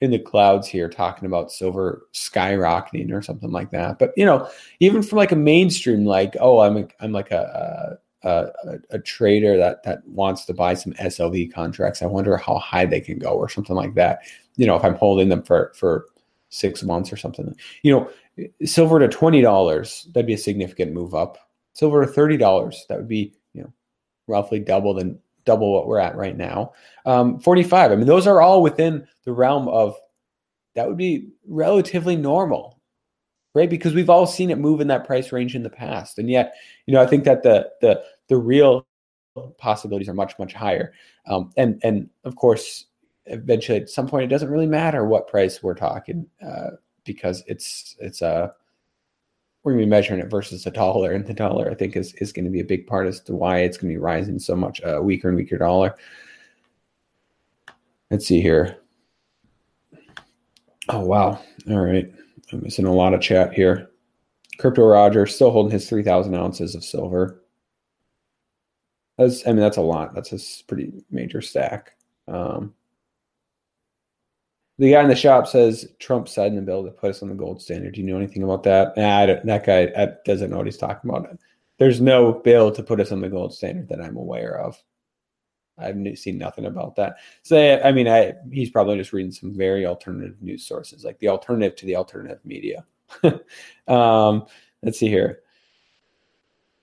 in 0.00 0.10
the 0.12 0.18
clouds 0.18 0.68
here 0.68 0.88
talking 0.88 1.26
about 1.26 1.50
silver 1.50 2.06
skyrocketing 2.14 3.12
or 3.12 3.20
something 3.20 3.50
like 3.50 3.70
that. 3.70 3.98
But 3.98 4.12
you 4.16 4.24
know, 4.24 4.48
even 4.80 5.02
from 5.02 5.18
like 5.18 5.32
a 5.32 5.36
mainstream, 5.36 6.04
like 6.04 6.36
oh, 6.40 6.60
I'm 6.60 6.76
a, 6.76 6.88
I'm 7.00 7.12
like 7.12 7.30
a, 7.30 7.98
a, 8.22 8.28
a, 8.28 8.78
a 8.90 8.98
trader 8.98 9.56
that 9.56 9.82
that 9.84 10.06
wants 10.06 10.44
to 10.46 10.54
buy 10.54 10.74
some 10.74 10.92
SLV 10.94 11.52
contracts. 11.52 12.02
I 12.02 12.06
wonder 12.06 12.36
how 12.36 12.58
high 12.58 12.86
they 12.86 13.00
can 13.00 13.18
go 13.18 13.30
or 13.30 13.48
something 13.48 13.76
like 13.76 13.94
that. 13.94 14.20
You 14.56 14.66
know, 14.66 14.76
if 14.76 14.84
I'm 14.84 14.96
holding 14.96 15.28
them 15.28 15.42
for 15.42 15.72
for 15.76 16.06
six 16.50 16.82
months 16.82 17.12
or 17.12 17.16
something. 17.16 17.54
You 17.82 17.92
know, 17.92 18.10
silver 18.64 18.98
to 18.98 19.08
twenty 19.08 19.40
dollars, 19.40 20.08
that'd 20.12 20.26
be 20.26 20.34
a 20.34 20.38
significant 20.38 20.92
move 20.92 21.14
up. 21.14 21.38
Silver 21.72 22.04
to 22.04 22.10
thirty 22.10 22.36
dollars, 22.36 22.84
that 22.88 22.98
would 22.98 23.08
be 23.08 23.34
you 23.54 23.62
know 23.62 23.72
roughly 24.26 24.60
double 24.60 24.94
than 24.94 25.18
double 25.44 25.72
what 25.72 25.86
we're 25.86 25.98
at 25.98 26.14
right 26.14 26.36
now. 26.36 26.72
Um, 27.06 27.40
45. 27.40 27.90
I 27.90 27.96
mean, 27.96 28.06
those 28.06 28.26
are 28.26 28.42
all 28.42 28.62
within 28.62 29.06
the 29.24 29.32
realm 29.32 29.66
of 29.68 29.96
that 30.74 30.86
would 30.86 30.98
be 30.98 31.28
relatively 31.46 32.16
normal, 32.16 32.78
right? 33.54 33.70
Because 33.70 33.94
we've 33.94 34.10
all 34.10 34.26
seen 34.26 34.50
it 34.50 34.58
move 34.58 34.82
in 34.82 34.88
that 34.88 35.06
price 35.06 35.32
range 35.32 35.56
in 35.56 35.62
the 35.62 35.70
past, 35.70 36.18
and 36.18 36.30
yet, 36.30 36.54
you 36.86 36.94
know, 36.94 37.00
I 37.00 37.06
think 37.06 37.24
that 37.24 37.42
the 37.42 37.70
the 37.80 38.02
the 38.28 38.36
real 38.36 38.86
possibilities 39.56 40.08
are 40.08 40.14
much 40.14 40.38
much 40.38 40.52
higher. 40.52 40.92
Um, 41.26 41.50
and 41.56 41.80
and 41.82 42.10
of 42.24 42.36
course, 42.36 42.84
eventually 43.26 43.80
at 43.80 43.88
some 43.88 44.06
point, 44.06 44.24
it 44.24 44.28
doesn't 44.28 44.50
really 44.50 44.66
matter 44.66 45.04
what 45.04 45.28
price 45.28 45.62
we're 45.62 45.74
talking 45.74 46.26
uh, 46.46 46.70
because 47.14 47.42
it's 47.46 47.96
it's 47.98 48.22
a 48.22 48.52
we're 49.62 49.72
going 49.72 49.80
to 49.80 49.86
be 49.86 49.90
measuring 49.90 50.20
it 50.20 50.30
versus 50.30 50.64
the 50.64 50.70
dollar, 50.70 51.12
and 51.12 51.26
the 51.26 51.34
dollar 51.34 51.70
I 51.70 51.74
think 51.74 51.96
is 51.96 52.14
is 52.14 52.32
going 52.32 52.44
to 52.44 52.50
be 52.50 52.60
a 52.60 52.64
big 52.64 52.86
part 52.86 53.08
as 53.08 53.20
to 53.22 53.34
why 53.34 53.58
it's 53.60 53.76
going 53.76 53.92
to 53.92 53.98
be 53.98 54.02
rising 54.02 54.38
so 54.38 54.54
much. 54.54 54.80
A 54.80 54.98
uh, 54.98 55.00
weaker 55.00 55.28
and 55.28 55.36
weaker 55.36 55.58
dollar. 55.58 55.96
Let's 58.10 58.26
see 58.26 58.40
here. 58.40 58.78
Oh 60.88 61.00
wow! 61.00 61.40
All 61.68 61.80
right, 61.80 62.10
I'm 62.52 62.62
missing 62.62 62.86
a 62.86 62.94
lot 62.94 63.14
of 63.14 63.20
chat 63.20 63.52
here. 63.52 63.90
Crypto 64.58 64.86
Roger 64.86 65.26
still 65.26 65.50
holding 65.50 65.72
his 65.72 65.88
three 65.88 66.02
thousand 66.02 66.34
ounces 66.34 66.74
of 66.74 66.84
silver. 66.84 67.42
That's 69.16 69.46
I 69.46 69.50
mean 69.50 69.60
that's 69.60 69.76
a 69.76 69.82
lot. 69.82 70.14
That's 70.14 70.32
a 70.32 70.64
pretty 70.64 70.92
major 71.10 71.40
stack. 71.40 71.92
Um, 72.28 72.74
The 74.78 74.92
guy 74.92 75.02
in 75.02 75.08
the 75.08 75.16
shop 75.16 75.48
says 75.48 75.92
Trump 75.98 76.28
signed 76.28 76.56
the 76.56 76.62
bill 76.62 76.84
to 76.84 76.90
put 76.90 77.10
us 77.10 77.22
on 77.22 77.28
the 77.28 77.34
gold 77.34 77.60
standard. 77.60 77.94
Do 77.94 78.00
you 78.00 78.06
know 78.06 78.16
anything 78.16 78.44
about 78.44 78.62
that? 78.62 78.96
Nah, 78.96 79.26
that 79.26 79.66
guy 79.66 80.08
doesn't 80.24 80.50
know 80.50 80.58
what 80.58 80.66
he's 80.66 80.76
talking 80.76 81.10
about. 81.10 81.36
There's 81.78 82.00
no 82.00 82.32
bill 82.32 82.70
to 82.72 82.82
put 82.82 83.00
us 83.00 83.10
on 83.10 83.20
the 83.20 83.28
gold 83.28 83.54
standard 83.54 83.88
that 83.88 84.00
I'm 84.00 84.16
aware 84.16 84.60
of. 84.60 84.80
I've 85.78 86.18
seen 86.18 86.38
nothing 86.38 86.66
about 86.66 86.96
that. 86.96 87.16
So 87.42 87.80
I 87.84 87.92
mean, 87.92 88.08
I 88.08 88.34
he's 88.52 88.70
probably 88.70 88.96
just 88.96 89.12
reading 89.12 89.32
some 89.32 89.54
very 89.54 89.86
alternative 89.86 90.36
news 90.40 90.66
sources, 90.66 91.04
like 91.04 91.18
the 91.18 91.28
alternative 91.28 91.76
to 91.76 91.86
the 91.86 91.96
alternative 91.96 92.40
media. 92.44 92.84
um, 93.88 94.46
let's 94.82 94.98
see 94.98 95.08
here. 95.08 95.40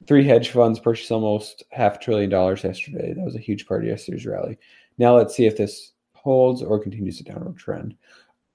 Three 0.08 0.24
hedge 0.24 0.50
funds 0.50 0.80
purchased 0.80 1.12
almost 1.12 1.64
half 1.72 1.96
a 1.96 2.00
trillion 2.00 2.30
dollars 2.30 2.64
yesterday. 2.64 3.14
That 3.14 3.26
was 3.26 3.36
a 3.36 3.40
huge 3.40 3.66
part 3.68 3.84
of 3.84 3.90
yesterday's 3.90 4.26
rally. 4.26 4.58
Now 4.98 5.16
let's 5.18 5.36
see 5.36 5.46
if 5.46 5.58
this 5.58 5.94
holds 6.26 6.62
or 6.62 6.80
continues 6.80 7.22
a 7.22 7.24
downward 7.24 7.56
trend. 7.56 7.96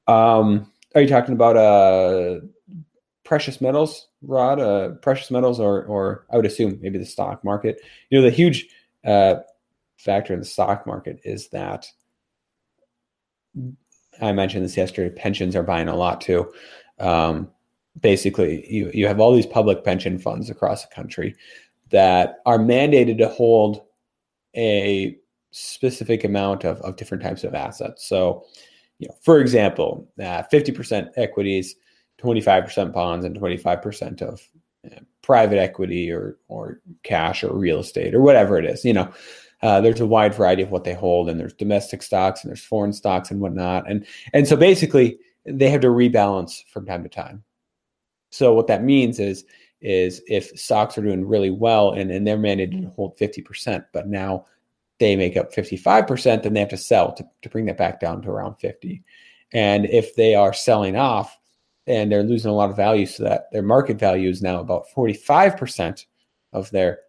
Um, 0.07 0.71
are 0.95 1.01
you 1.01 1.09
talking 1.09 1.35
about 1.35 1.57
uh, 1.57 2.41
precious 3.25 3.61
metals, 3.61 4.09
Rod? 4.23 4.61
Uh, 4.61 4.89
precious 4.97 5.31
metals, 5.31 5.61
or 5.61 5.85
or 5.85 6.27
I 6.31 6.37
would 6.37 6.47
assume 6.47 6.79
maybe 6.83 6.99
the 6.99 7.07
stock 7.07 7.45
market. 7.45 7.81
You 8.11 8.19
know, 8.19 8.25
the 8.25 8.31
huge 8.31 8.67
uh, 9.05 9.37
factor 9.97 10.35
in 10.35 10.41
the 10.41 10.45
stock 10.45 10.87
market 10.87 11.21
is 11.25 11.49
that 11.51 11.87
I 14.21 14.33
mentioned 14.33 14.65
this 14.65 14.77
yesterday. 14.77 15.15
Pensions 15.15 15.55
are 15.55 15.63
buying 15.63 15.89
a 15.89 15.97
lot 15.97 16.21
too. 16.21 16.53
Um, 16.99 17.51
basically 17.99 18.67
you, 18.73 18.91
you 18.93 19.07
have 19.07 19.21
all 19.21 19.35
these 19.35 19.47
public 19.47 19.85
pension 19.85 20.19
funds 20.19 20.51
across 20.51 20.85
the 20.85 20.95
country 20.95 21.35
that 21.91 22.37
are 22.47 22.59
mandated 22.59 23.19
to 23.19 23.29
hold 23.29 23.83
a 24.57 25.19
specific 25.51 26.25
amount 26.25 26.65
of, 26.65 26.81
of 26.83 26.97
different 26.97 27.23
types 27.23 27.45
of 27.45 27.55
assets. 27.55 28.07
So, 28.07 28.45
you 28.99 29.09
know, 29.09 29.15
for 29.23 29.41
example, 29.41 30.09
uh, 30.19 30.43
50% 30.53 31.11
equities, 31.17 31.77
25% 32.23 32.93
bonds, 32.93 33.25
and 33.25 33.39
25% 33.39 34.23
of 34.23 34.41
uh, 34.87 35.01
private 35.23 35.59
equity 35.59 36.11
or, 36.11 36.39
or 36.49 36.81
cash 37.03 37.43
or 37.43 37.57
real 37.57 37.81
estate 37.81 38.15
or 38.15 38.21
whatever 38.21 38.59
it 38.59 38.65
is. 38.65 38.85
You 38.85 38.95
know, 38.95 39.13
uh, 39.63 39.81
there's 39.81 40.01
a 40.01 40.07
wide 40.07 40.35
variety 40.35 40.63
of 40.63 40.71
what 40.71 40.85
they 40.85 40.95
hold, 40.95 41.29
and 41.29 41.39
there's 41.39 41.53
domestic 41.55 42.03
stocks 42.03 42.43
and 42.43 42.51
there's 42.51 42.65
foreign 42.65 42.93
stocks 42.93 43.31
and 43.31 43.41
whatnot. 43.41 43.91
And 43.91 44.07
and 44.33 44.49
so 44.49 44.57
basically, 44.57 45.19
they 45.45 45.69
have 45.71 45.83
to 45.83 45.89
rebalance 45.89 46.63
from 46.73 46.87
time 46.87 47.03
to 47.03 47.09
time. 47.09 47.43
So 48.31 48.55
what 48.55 48.69
that 48.69 48.85
means 48.85 49.19
is 49.19 49.45
is 49.81 50.23
if 50.29 50.49
stocks 50.59 50.99
are 50.99 51.03
doing 51.03 51.27
really 51.27 51.51
well 51.51 51.93
and, 51.93 52.11
and 52.11 52.27
they're 52.27 52.37
mandated 52.37 52.83
to 52.83 52.91
hold 52.91 53.17
50%, 53.17 53.83
but 53.95 54.09
now 54.09 54.45
they 55.01 55.17
make 55.17 55.37
up 55.37 55.53
55%, 55.53 56.43
then 56.43 56.53
they 56.53 56.61
have 56.61 56.69
to 56.69 56.77
sell 56.77 57.13
to, 57.15 57.25
to 57.43 57.49
bring 57.49 57.67
that 57.67 57.79
back 57.79 57.99
down 57.99 58.23
to 58.23 58.31
around 58.31 58.55
50. 58.57 59.03
And 59.53 59.87
if 59.87 60.15
they 60.15 60.37
are 60.37 60.53
selling 60.53 60.95
off 60.95 61.37
and 61.87 62.13
they're 62.13 62.23
losing 62.23 62.51
a 62.51 62.55
lot 62.55 62.71
of 62.71 62.77
value, 62.77 63.07
so 63.07 63.25
that 63.25 63.51
their 63.51 63.63
market 63.63 63.99
value 63.99 64.29
is 64.29 64.43
now 64.43 64.61
about 64.61 64.85
45% 64.95 66.05
of 66.53 66.71
their 66.71 67.01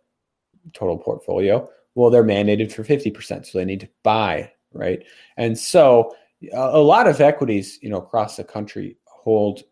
total 0.74 0.98
portfolio, 0.98 1.69
well, 1.93 2.10
they're 2.10 2.24
mandated 2.24 2.71
for 2.71 2.83
50%. 2.83 3.45
So 3.45 3.57
they 3.57 3.65
need 3.65 3.81
to 3.81 3.89
buy, 4.01 4.51
right? 4.74 5.03
And 5.38 5.57
so 5.57 6.15
a, 6.53 6.79
lot 6.79 7.07
of 7.07 7.21
equities, 7.21 7.77
you 7.81 7.89
know, 7.89 7.98
across 7.98 8.38
the 8.38 8.43
country 8.43 8.98
hold 9.03 9.63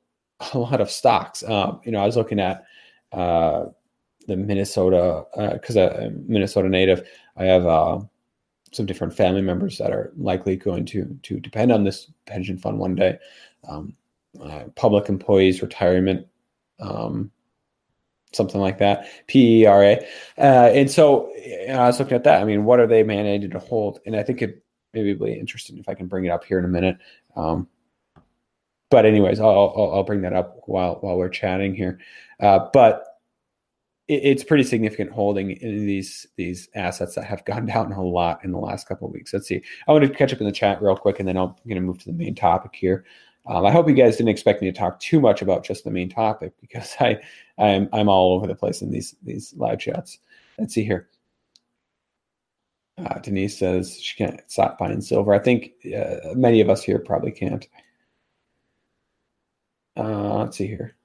a 0.53 0.59
lot 0.59 0.81
of 0.81 0.91
stocks. 0.91 1.43
Um, 1.43 1.79
you 1.85 1.91
know, 1.91 1.99
I 1.99 2.05
was 2.05 2.17
looking 2.17 2.39
at 2.39 2.65
uh, 3.11 3.65
the 4.27 4.37
Minnesota 4.37 5.25
because 5.53 5.77
uh, 5.77 5.97
I'm 6.01 6.05
a 6.05 6.31
Minnesota 6.31 6.69
native. 6.69 7.07
I 7.35 7.45
have 7.45 7.65
uh, 7.65 7.99
some 8.71 8.85
different 8.85 9.13
family 9.13 9.41
members 9.41 9.77
that 9.77 9.91
are 9.91 10.11
likely 10.17 10.55
going 10.55 10.85
to 10.85 11.17
to 11.23 11.39
depend 11.39 11.71
on 11.71 11.83
this 11.83 12.11
pension 12.25 12.57
fund 12.57 12.79
one 12.79 12.95
day. 12.95 13.17
Um, 13.67 13.95
uh, 14.41 14.65
public 14.75 15.09
employees 15.09 15.61
retirement, 15.61 16.27
um, 16.79 17.31
something 18.31 18.61
like 18.61 18.77
that, 18.77 19.07
PERA. 19.27 19.97
Uh, 20.37 20.69
and 20.73 20.89
so 20.89 21.31
know, 21.67 21.81
I 21.81 21.87
was 21.87 21.99
looking 21.99 22.15
at 22.15 22.23
that. 22.25 22.41
I 22.41 22.45
mean, 22.45 22.63
what 22.63 22.79
are 22.79 22.87
they 22.87 23.03
mandated 23.03 23.51
to 23.53 23.59
hold? 23.59 23.99
And 24.05 24.15
I 24.15 24.23
think 24.23 24.41
it 24.41 24.63
maybe 24.93 25.13
be 25.13 25.33
interesting 25.33 25.77
if 25.77 25.89
I 25.89 25.93
can 25.93 26.07
bring 26.07 26.25
it 26.25 26.29
up 26.29 26.43
here 26.43 26.59
in 26.59 26.65
a 26.65 26.69
minute. 26.69 26.97
Um, 27.35 27.67
but 28.89 29.05
anyways, 29.05 29.39
I'll, 29.39 29.49
I'll, 29.49 29.91
I'll 29.95 30.03
bring 30.03 30.21
that 30.21 30.33
up 30.33 30.61
while 30.65 30.95
while 30.95 31.17
we're 31.17 31.29
chatting 31.29 31.75
here. 31.75 31.99
Uh, 32.39 32.67
but 32.73 33.08
it's 34.09 34.43
pretty 34.43 34.63
significant 34.63 35.11
holding 35.11 35.51
in 35.51 35.85
these 35.85 36.25
these 36.35 36.67
assets 36.73 37.15
that 37.15 37.25
have 37.25 37.45
gone 37.45 37.65
down 37.67 37.91
a 37.91 38.03
lot 38.03 38.43
in 38.43 38.51
the 38.51 38.57
last 38.57 38.87
couple 38.87 39.07
of 39.07 39.13
weeks. 39.13 39.33
Let's 39.33 39.47
see. 39.47 39.61
I 39.87 39.91
want 39.91 40.03
to 40.03 40.09
catch 40.09 40.33
up 40.33 40.41
in 40.41 40.47
the 40.47 40.51
chat 40.51 40.81
real 40.81 40.97
quick, 40.97 41.19
and 41.19 41.27
then 41.27 41.37
I'm 41.37 41.53
going 41.67 41.75
to 41.75 41.81
move 41.81 41.99
to 41.99 42.05
the 42.05 42.13
main 42.13 42.35
topic 42.35 42.75
here. 42.75 43.05
Um, 43.45 43.65
I 43.65 43.71
hope 43.71 43.87
you 43.87 43.95
guys 43.95 44.17
didn't 44.17 44.29
expect 44.29 44.61
me 44.61 44.71
to 44.71 44.77
talk 44.77 44.99
too 44.99 45.19
much 45.19 45.41
about 45.41 45.63
just 45.63 45.83
the 45.83 45.91
main 45.91 46.09
topic 46.09 46.53
because 46.61 46.95
I 46.99 47.19
I'm 47.57 47.87
I'm 47.93 48.09
all 48.09 48.33
over 48.35 48.47
the 48.47 48.55
place 48.55 48.81
in 48.81 48.91
these 48.91 49.15
these 49.23 49.53
live 49.57 49.79
chats. 49.79 50.17
Let's 50.57 50.73
see 50.73 50.83
here. 50.83 51.07
Uh, 52.97 53.17
Denise 53.19 53.57
says 53.57 54.01
she 54.01 54.17
can't 54.17 54.41
stop 54.47 54.77
buying 54.77 54.99
silver. 55.01 55.33
I 55.33 55.39
think 55.39 55.71
uh, 55.95 56.33
many 56.35 56.59
of 56.59 56.69
us 56.69 56.83
here 56.83 56.99
probably 56.99 57.31
can't. 57.31 57.65
Uh, 59.95 60.39
let's 60.39 60.57
see 60.57 60.67
here. 60.67 60.98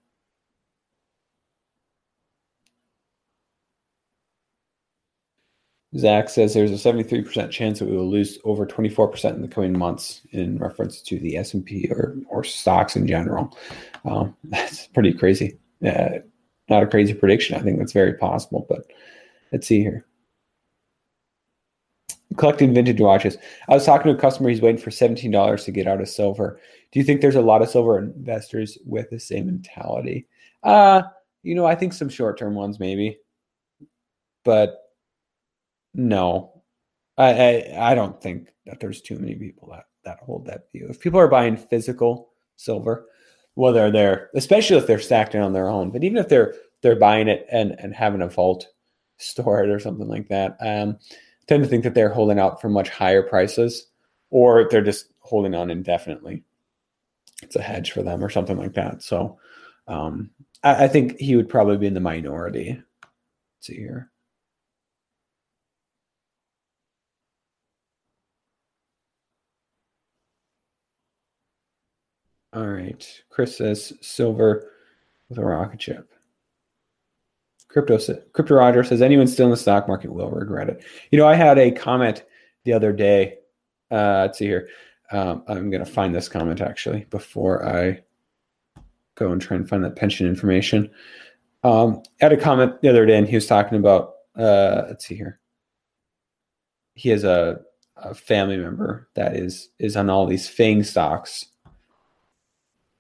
Zach 5.97 6.29
says 6.29 6.55
there's 6.55 6.73
a 6.73 6.93
73% 6.93 7.51
chance 7.51 7.79
that 7.79 7.89
we 7.89 7.97
will 7.97 8.11
lose 8.11 8.39
over 8.45 8.67
24% 8.67 9.35
in 9.35 9.43
the 9.43 9.49
coming 9.49 9.79
months 9.79 10.23
in 10.33 10.59
reference 10.59 11.01
to 11.03 11.19
the 11.19 11.37
S&P 11.37 11.89
or, 11.91 12.17
or 12.29 12.43
stocks 12.43 12.97
in 12.97 13.07
general. 13.07 13.57
Um, 14.05 14.37
that's 14.45 14.89
pretty 14.89 15.13
crazy. 15.13 15.59
Uh, 15.87 16.19
not 16.69 16.83
a 16.83 16.87
crazy 16.87 17.15
prediction. 17.15 17.57
I 17.57 17.61
think 17.61 17.79
that's 17.79 17.93
very 17.93 18.15
possible, 18.15 18.67
but 18.69 18.91
let's 19.53 19.67
see 19.67 19.81
here. 19.81 20.05
Collecting 22.37 22.75
vintage 22.75 23.01
watches. 23.01 23.37
I 23.69 23.75
was 23.75 23.87
talking 23.87 24.11
to 24.11 24.19
a 24.19 24.21
customer. 24.21 24.49
He's 24.49 24.63
waiting 24.63 24.81
for 24.81 24.91
$17 24.91 25.65
to 25.65 25.71
get 25.71 25.87
out 25.87 26.01
of 26.01 26.09
silver. 26.09 26.59
Do 26.91 26.99
you 26.99 27.05
think 27.05 27.21
there's 27.21 27.37
a 27.37 27.41
lot 27.41 27.63
of 27.63 27.69
silver 27.69 27.99
investors 27.99 28.79
with 28.85 29.11
the 29.11 29.21
same 29.21 29.47
mentality? 29.47 30.27
Uh, 30.65 31.03
you 31.45 31.55
know, 31.55 31.67
I 31.67 31.77
think 31.77 31.93
some 31.93 32.09
short 32.09 32.39
term 32.39 32.55
ones 32.55 32.81
maybe, 32.81 33.19
but 34.45 34.84
no, 35.95 36.63
I, 37.17 37.33
I, 37.33 37.93
I 37.93 37.95
don't 37.95 38.21
think 38.21 38.53
that 38.67 38.81
there's 38.81 39.01
too 39.01 39.19
many 39.19 39.35
people 39.35 39.69
that 39.71 39.87
that 40.05 40.19
hold 40.21 40.47
that 40.47 40.71
view. 40.73 40.87
If 40.91 41.01
people 41.01 41.21
are 41.21 41.29
buying 41.29 41.57
physical 41.57 42.31
silver, 42.57 43.07
whether 43.55 43.91
they're 43.91 44.31
especially 44.35 44.77
if 44.77 44.87
they're 44.87 44.99
stacked 44.99 45.35
it 45.35 45.43
on 45.43 45.53
their 45.53 45.69
own, 45.69 45.91
but 45.91 46.05
even 46.05 46.19
if 46.19 46.29
they're 46.29 46.55
they're 46.83 46.97
buying 46.97 47.29
it 47.29 47.47
and 47.51 47.77
and 47.79 47.95
having 47.95 48.23
a 48.23 48.29
vault 48.29 48.67
store 49.19 49.63
it 49.63 49.71
or 49.71 49.79
something 49.79 50.09
like 50.09 50.29
that, 50.29 50.57
um, 50.61 50.99
tend 51.47 51.63
to 51.63 51.69
think 51.69 51.85
that 51.85 51.95
they're 51.95 52.13
holding 52.13 52.39
out 52.39 52.61
for 52.61 52.69
much 52.69 52.89
higher 52.89 53.23
prices, 53.23 53.87
or 54.31 54.69
they're 54.71 54.83
just 54.83 55.13
holding 55.21 55.55
on 55.55 55.71
indefinitely 55.71 56.43
it's 57.45 57.57
a 57.57 57.63
hedge 57.63 57.93
for 57.93 58.03
them 58.03 58.25
or 58.25 58.31
something 58.31 58.57
like 58.57 58.75
that. 58.75 59.03
So 59.03 59.39
um, 59.87 60.31
I, 60.63 60.85
I, 60.85 60.89
think 60.89 61.19
he 61.19 61.37
would 61.37 61.49
probably 61.49 61.77
be 61.77 61.87
in 61.87 61.95
the 61.95 62.01
minority. 62.01 62.81
Let's 63.03 63.67
see 63.67 63.77
here. 63.77 64.11
All 72.55 72.67
right. 72.69 73.23
Chris 73.31 73.57
says 73.57 73.93
silver 74.01 74.71
with 75.29 75.39
a 75.39 75.45
rocket 75.45 75.83
ship. 75.83 76.09
Crypto, 77.69 77.99
Crypto 78.33 78.55
Roger 78.55 78.85
says 78.85 79.03
anyone 79.03 79.27
still 79.27 79.47
in 79.47 79.51
the 79.51 79.57
stock 79.57 79.89
market 79.89 80.13
will 80.13 80.31
regret 80.31 80.69
it. 80.69 80.85
You 81.11 81.19
know, 81.19 81.27
I 81.27 81.35
had 81.35 81.59
a 81.59 81.73
comment 81.73 82.23
the 82.65 82.73
other 82.73 82.93
day. 82.93 83.39
Uh, 83.91 84.23
let's 84.23 84.39
see 84.39 84.47
here. 84.47 84.69
Um, 85.11 85.43
I'm 85.49 85.71
going 85.71 85.85
to 85.85 85.91
find 85.91 86.15
this 86.15 86.29
comment 86.29 86.61
actually 86.61 87.07
before 87.11 87.67
I 87.67 88.03
go 89.17 89.33
and 89.33 89.43
try 89.43 89.57
and 89.57 89.69
find 89.69 89.83
that 89.85 89.97
pension 89.97 90.29
information. 90.29 90.89
Um, 91.65 92.03
I 92.21 92.27
had 92.27 92.33
a 92.33 92.37
comment 92.37 92.81
the 92.81 92.89
other 92.89 93.07
day, 93.07 93.19
and 93.19 93.29
he 93.29 93.35
was 93.35 93.47
talking 93.47 93.79
about. 93.79 94.13
Uh, 94.37 94.85
let's 94.89 95.07
see 95.07 95.15
here. 95.15 95.41
He 96.95 97.09
has 97.09 97.25
a, 97.25 97.61
a 97.97 98.15
family 98.15 98.57
member 98.57 99.09
that 99.15 99.37
is 99.37 99.71
is 99.79 99.97
on 99.97 100.11
all 100.11 100.27
these 100.27 100.49
FANG 100.49 100.85
stocks. 100.85 101.47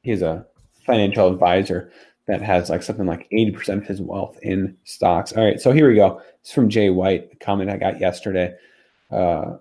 He's 0.04 0.22
a 0.22 0.46
financial 0.86 1.32
advisor 1.32 1.90
that 2.26 2.40
has 2.40 2.70
like 2.70 2.82
something 2.82 3.06
like 3.06 3.28
80% 3.30 3.78
of 3.78 3.86
his 3.86 4.00
wealth 4.00 4.38
in 4.42 4.76
stocks. 4.84 5.32
All 5.32 5.44
right, 5.44 5.60
so 5.60 5.72
here 5.72 5.88
we 5.88 5.96
go. 5.96 6.22
It's 6.40 6.52
from 6.52 6.68
Jay 6.68 6.90
White, 6.90 7.30
a 7.32 7.36
comment 7.36 7.70
I 7.70 7.76
got 7.76 8.00
yesterday. 8.00 8.54
Uh, 9.10 9.56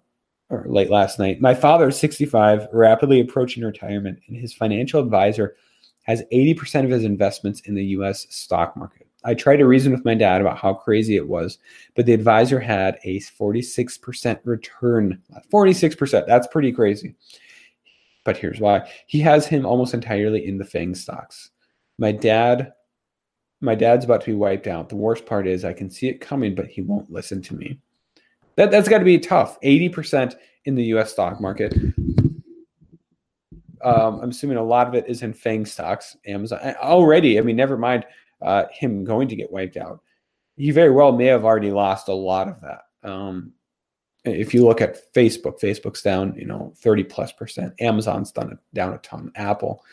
or 0.53 0.65
late 0.67 0.89
last 0.89 1.19
night. 1.19 1.41
My 1.41 1.53
father 1.53 1.89
is 1.89 1.99
65, 1.99 2.67
rapidly 2.71 3.19
approaching 3.19 3.63
retirement, 3.63 4.19
and 4.27 4.37
his 4.37 4.53
financial 4.53 5.01
advisor 5.01 5.55
has 6.03 6.23
80% 6.31 6.83
of 6.83 6.91
his 6.91 7.03
investments 7.03 7.61
in 7.61 7.75
the 7.75 7.85
US 7.85 8.27
stock 8.29 8.75
market. 8.77 9.07
I 9.25 9.33
tried 9.33 9.57
to 9.57 9.65
reason 9.65 9.93
with 9.93 10.05
my 10.05 10.15
dad 10.15 10.41
about 10.41 10.57
how 10.57 10.73
crazy 10.73 11.15
it 11.15 11.27
was, 11.27 11.57
but 11.95 12.05
the 12.05 12.13
advisor 12.13 12.59
had 12.59 12.99
a 13.03 13.19
46% 13.19 14.39
return. 14.43 15.21
46%, 15.51 16.27
that's 16.27 16.47
pretty 16.47 16.73
crazy. 16.73 17.15
But 18.23 18.37
here's 18.37 18.59
why. 18.59 18.89
He 19.07 19.19
has 19.19 19.47
him 19.47 19.65
almost 19.65 19.93
entirely 19.93 20.45
in 20.45 20.57
the 20.57 20.65
FANG 20.65 20.95
stocks. 20.95 21.51
My 21.97 22.11
dad, 22.11 22.73
my 23.61 23.75
dad's 23.75 24.05
about 24.05 24.21
to 24.21 24.31
be 24.31 24.35
wiped 24.35 24.67
out. 24.67 24.89
The 24.89 24.95
worst 24.95 25.25
part 25.25 25.47
is 25.47 25.65
I 25.65 25.73
can 25.73 25.89
see 25.89 26.07
it 26.07 26.21
coming, 26.21 26.55
but 26.55 26.67
he 26.67 26.81
won't 26.81 27.11
listen 27.11 27.41
to 27.43 27.55
me. 27.55 27.79
That 28.55 28.71
that's 28.71 28.89
got 28.89 28.99
to 28.99 29.05
be 29.05 29.19
tough. 29.19 29.59
80% 29.61 30.35
in 30.65 30.75
the 30.75 30.83
US 30.95 31.11
stock 31.11 31.41
market. 31.41 31.73
Um, 33.83 34.21
I'm 34.21 34.29
assuming 34.29 34.57
a 34.57 34.63
lot 34.63 34.87
of 34.87 34.95
it 34.95 35.05
is 35.07 35.23
in 35.23 35.33
FANG 35.33 35.65
stocks, 35.65 36.15
Amazon. 36.25 36.59
Already, 36.81 37.37
I 37.37 37.41
mean, 37.41 37.57
never 37.57 37.77
mind 37.77 38.05
uh, 38.41 38.65
him 38.71 39.03
going 39.03 39.27
to 39.27 39.35
get 39.35 39.51
wiped 39.51 39.77
out. 39.77 39.99
He 40.55 40.71
very 40.71 40.91
well 40.91 41.11
may 41.11 41.25
have 41.25 41.43
already 41.43 41.71
lost 41.71 42.07
a 42.07 42.13
lot 42.13 42.47
of 42.47 42.61
that. 42.61 42.81
Um, 43.03 43.51
if 44.25 44.53
you 44.53 44.65
look 44.65 44.81
at 44.81 45.13
Facebook, 45.13 45.59
Facebook's 45.59 46.01
down, 46.01 46.35
you 46.35 46.45
know, 46.45 46.73
30 46.77 47.03
plus 47.05 47.31
percent. 47.31 47.73
Amazon's 47.79 48.31
done 48.31 48.57
down 48.73 48.93
a 48.93 48.97
ton. 48.99 49.31
Apple, 49.35 49.83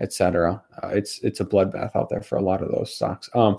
etc. 0.00 0.62
Uh, 0.82 0.88
it's 0.88 1.18
it's 1.20 1.40
a 1.40 1.44
bloodbath 1.44 1.96
out 1.96 2.08
there 2.08 2.22
for 2.22 2.36
a 2.36 2.42
lot 2.42 2.62
of 2.62 2.70
those 2.70 2.94
stocks. 2.94 3.28
Um, 3.34 3.58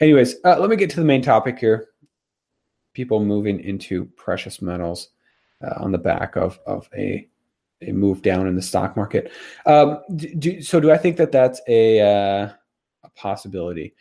anyways, 0.00 0.36
uh, 0.44 0.58
let 0.58 0.70
me 0.70 0.76
get 0.76 0.90
to 0.90 1.00
the 1.00 1.06
main 1.06 1.22
topic 1.22 1.58
here. 1.58 1.88
People 2.92 3.24
moving 3.24 3.60
into 3.60 4.06
precious 4.16 4.60
metals 4.60 5.10
uh, 5.64 5.74
on 5.82 5.92
the 5.92 5.98
back 5.98 6.36
of 6.36 6.58
of 6.66 6.88
a 6.96 7.28
a 7.82 7.92
move 7.92 8.20
down 8.22 8.46
in 8.46 8.54
the 8.54 8.62
stock 8.62 8.96
market. 8.96 9.32
Um, 9.64 10.00
do, 10.16 10.60
so, 10.60 10.80
do 10.80 10.90
I 10.90 10.98
think 10.98 11.16
that 11.16 11.32
that's 11.32 11.60
a 11.66 12.00
uh, 12.00 12.52
a 13.04 13.10
possibility? 13.16 13.94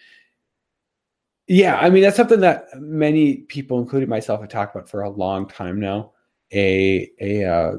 Yeah, 1.49 1.77
I 1.77 1.89
mean 1.89 2.03
that's 2.03 2.15
something 2.15 2.41
that 2.41 2.67
many 2.79 3.37
people, 3.37 3.79
including 3.79 4.07
myself, 4.07 4.39
have 4.39 4.49
talked 4.49 4.75
about 4.75 4.87
for 4.87 5.01
a 5.01 5.09
long 5.09 5.47
time 5.47 5.79
now. 5.79 6.11
A 6.53 7.09
a 7.19 7.43
uh, 7.43 7.77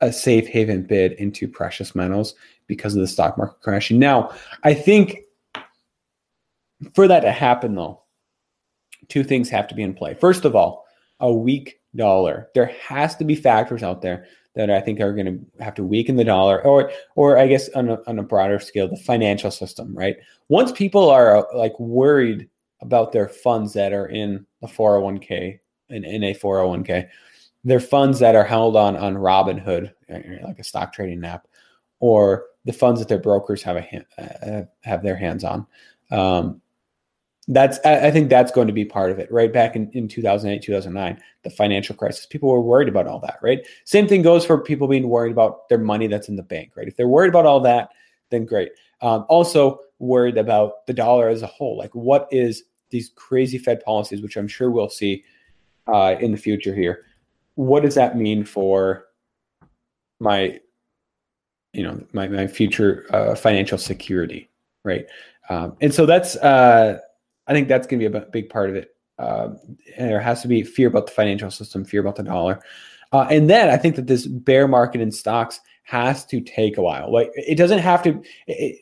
a 0.00 0.12
safe 0.12 0.46
haven 0.46 0.84
bid 0.84 1.12
into 1.12 1.48
precious 1.48 1.96
metals 1.96 2.36
because 2.68 2.94
of 2.94 3.00
the 3.00 3.08
stock 3.08 3.36
market 3.36 3.60
crashing. 3.60 3.98
Now, 3.98 4.32
I 4.62 4.74
think 4.74 5.18
for 6.94 7.08
that 7.08 7.20
to 7.20 7.32
happen, 7.32 7.74
though, 7.74 8.04
two 9.08 9.24
things 9.24 9.50
have 9.50 9.66
to 9.68 9.74
be 9.74 9.82
in 9.82 9.94
play. 9.94 10.14
First 10.14 10.44
of 10.44 10.54
all, 10.54 10.86
a 11.18 11.32
weak 11.32 11.80
dollar. 11.96 12.50
There 12.54 12.72
has 12.86 13.16
to 13.16 13.24
be 13.24 13.34
factors 13.34 13.82
out 13.82 14.00
there 14.00 14.26
that 14.54 14.70
I 14.70 14.80
think 14.80 15.00
are 15.00 15.14
going 15.14 15.26
to 15.26 15.64
have 15.64 15.74
to 15.74 15.84
weaken 15.84 16.16
the 16.16 16.24
dollar, 16.24 16.62
or, 16.64 16.92
or 17.16 17.38
I 17.38 17.48
guess 17.48 17.68
on 17.70 17.88
a, 17.88 17.98
on 18.06 18.18
a 18.20 18.22
broader 18.22 18.60
scale, 18.60 18.86
the 18.86 18.96
financial 18.96 19.50
system. 19.50 19.92
Right. 19.96 20.16
Once 20.48 20.70
people 20.70 21.10
are 21.10 21.48
like 21.54 21.78
worried 21.80 22.48
about 22.82 23.12
their 23.12 23.28
funds 23.28 23.72
that 23.72 23.92
are 23.92 24.06
in 24.06 24.44
a 24.62 24.66
401k 24.66 25.60
and 25.88 26.04
in 26.04 26.24
a 26.24 26.34
401k, 26.34 27.08
their 27.64 27.80
funds 27.80 28.18
that 28.18 28.34
are 28.34 28.44
held 28.44 28.76
on 28.76 28.96
on 28.96 29.14
Robinhood, 29.14 29.92
like 30.42 30.58
a 30.58 30.64
stock 30.64 30.92
trading 30.92 31.24
app, 31.24 31.46
or 32.00 32.46
the 32.64 32.72
funds 32.72 33.00
that 33.00 33.08
their 33.08 33.18
brokers 33.18 33.62
have 33.62 33.76
a 33.76 33.80
hand, 33.80 34.04
uh, 34.18 34.62
have 34.82 35.02
their 35.02 35.16
hands 35.16 35.44
on. 35.44 35.66
Um, 36.10 36.60
that's 37.48 37.78
I 37.84 38.10
think 38.12 38.30
that's 38.30 38.52
going 38.52 38.68
to 38.68 38.72
be 38.72 38.84
part 38.84 39.10
of 39.10 39.18
it. 39.18 39.30
Right 39.30 39.52
back 39.52 39.74
in, 39.74 39.90
in 39.92 40.06
2008, 40.06 40.62
2009, 40.62 41.20
the 41.42 41.50
financial 41.50 41.96
crisis, 41.96 42.24
people 42.24 42.48
were 42.48 42.60
worried 42.60 42.88
about 42.88 43.08
all 43.08 43.18
that. 43.20 43.38
Right. 43.42 43.66
Same 43.84 44.06
thing 44.06 44.22
goes 44.22 44.44
for 44.44 44.62
people 44.62 44.86
being 44.86 45.08
worried 45.08 45.32
about 45.32 45.68
their 45.68 45.78
money 45.78 46.06
that's 46.06 46.28
in 46.28 46.36
the 46.36 46.42
bank. 46.42 46.72
Right. 46.76 46.86
If 46.86 46.96
they're 46.96 47.08
worried 47.08 47.30
about 47.30 47.46
all 47.46 47.60
that, 47.60 47.90
then 48.30 48.44
great. 48.44 48.70
Um, 49.00 49.26
also 49.28 49.80
worried 49.98 50.38
about 50.38 50.86
the 50.86 50.92
dollar 50.92 51.28
as 51.28 51.42
a 51.42 51.46
whole. 51.48 51.76
Like 51.76 51.94
what 51.94 52.28
is 52.30 52.62
these 52.92 53.10
crazy 53.16 53.58
Fed 53.58 53.82
policies, 53.84 54.22
which 54.22 54.36
I'm 54.36 54.46
sure 54.46 54.70
we'll 54.70 54.88
see 54.88 55.24
uh, 55.88 56.14
in 56.20 56.30
the 56.30 56.38
future 56.38 56.74
here. 56.74 57.06
What 57.56 57.82
does 57.82 57.96
that 57.96 58.16
mean 58.16 58.44
for 58.44 59.06
my, 60.20 60.60
you 61.72 61.82
know, 61.82 62.00
my 62.12 62.28
my 62.28 62.46
future 62.46 63.06
uh, 63.10 63.34
financial 63.34 63.78
security, 63.78 64.48
right? 64.84 65.06
Um, 65.48 65.76
and 65.80 65.92
so 65.92 66.06
that's 66.06 66.36
uh, 66.36 66.98
I 67.48 67.52
think 67.52 67.66
that's 67.66 67.86
going 67.86 68.00
to 68.00 68.08
be 68.08 68.16
a 68.16 68.20
big 68.30 68.48
part 68.48 68.70
of 68.70 68.76
it. 68.76 68.94
Uh, 69.18 69.50
there 69.98 70.20
has 70.20 70.42
to 70.42 70.48
be 70.48 70.62
fear 70.62 70.88
about 70.88 71.06
the 71.06 71.12
financial 71.12 71.50
system, 71.50 71.84
fear 71.84 72.00
about 72.00 72.16
the 72.16 72.22
dollar, 72.22 72.62
uh, 73.12 73.26
and 73.30 73.50
then 73.50 73.68
I 73.68 73.76
think 73.76 73.96
that 73.96 74.06
this 74.06 74.26
bear 74.26 74.68
market 74.68 75.00
in 75.00 75.10
stocks 75.10 75.60
has 75.84 76.24
to 76.26 76.40
take 76.40 76.78
a 76.78 76.82
while. 76.82 77.12
Like 77.12 77.30
it 77.34 77.56
doesn't 77.56 77.80
have 77.80 78.02
to. 78.04 78.22
It, 78.46 78.78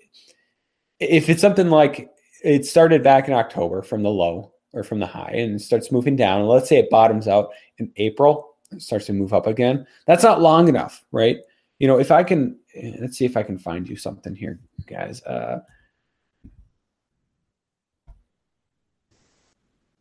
if 1.00 1.30
it's 1.30 1.40
something 1.40 1.70
like 1.70 2.09
it 2.42 2.66
started 2.66 3.02
back 3.02 3.28
in 3.28 3.34
October 3.34 3.82
from 3.82 4.02
the 4.02 4.10
low 4.10 4.52
or 4.72 4.82
from 4.82 5.00
the 5.00 5.06
high 5.06 5.32
and 5.32 5.60
starts 5.60 5.92
moving 5.92 6.16
down. 6.16 6.46
Let's 6.46 6.68
say 6.68 6.78
it 6.78 6.90
bottoms 6.90 7.28
out 7.28 7.50
in 7.78 7.92
April, 7.96 8.56
starts 8.78 9.06
to 9.06 9.12
move 9.12 9.32
up 9.32 9.46
again. 9.46 9.86
That's 10.06 10.22
not 10.22 10.40
long 10.40 10.68
enough, 10.68 11.04
right? 11.12 11.38
You 11.78 11.88
know, 11.88 11.98
if 11.98 12.10
I 12.10 12.22
can, 12.22 12.58
let's 13.00 13.16
see 13.16 13.24
if 13.24 13.36
I 13.36 13.42
can 13.42 13.58
find 13.58 13.88
you 13.88 13.96
something 13.96 14.34
here, 14.34 14.60
guys. 14.86 15.22
Uh, 15.22 15.60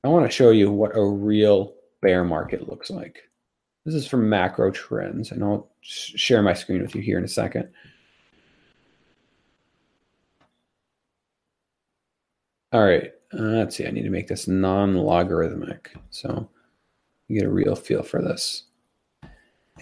I 0.04 0.08
want 0.08 0.26
to 0.26 0.32
show 0.32 0.52
you 0.52 0.72
what 0.72 0.96
a 0.96 1.04
real 1.04 1.74
bear 2.02 2.24
market 2.24 2.70
looks 2.70 2.90
like. 2.90 3.24
This 3.86 3.96
is 3.96 4.08
from 4.08 4.30
macro 4.30 4.72
trends, 4.72 5.32
and 5.32 5.44
I'll 5.44 5.72
share 5.82 6.42
my 6.42 6.54
screen 6.54 6.82
with 6.82 6.96
you 6.96 7.02
here 7.02 7.18
in 7.18 7.24
a 7.24 7.30
second. 7.30 7.70
All 12.72 12.84
right, 12.84 13.12
uh, 13.34 13.42
let's 13.42 13.76
see. 13.76 13.88
I 13.88 13.92
need 13.92 14.04
to 14.04 14.10
make 14.10 14.28
this 14.28 14.48
non-logarithmic, 14.48 15.92
so 16.12 16.50
you 17.28 17.40
get 17.40 17.48
a 17.48 17.52
real 17.52 17.76
feel 17.76 18.04
for 18.04 18.22
this. 18.22 18.64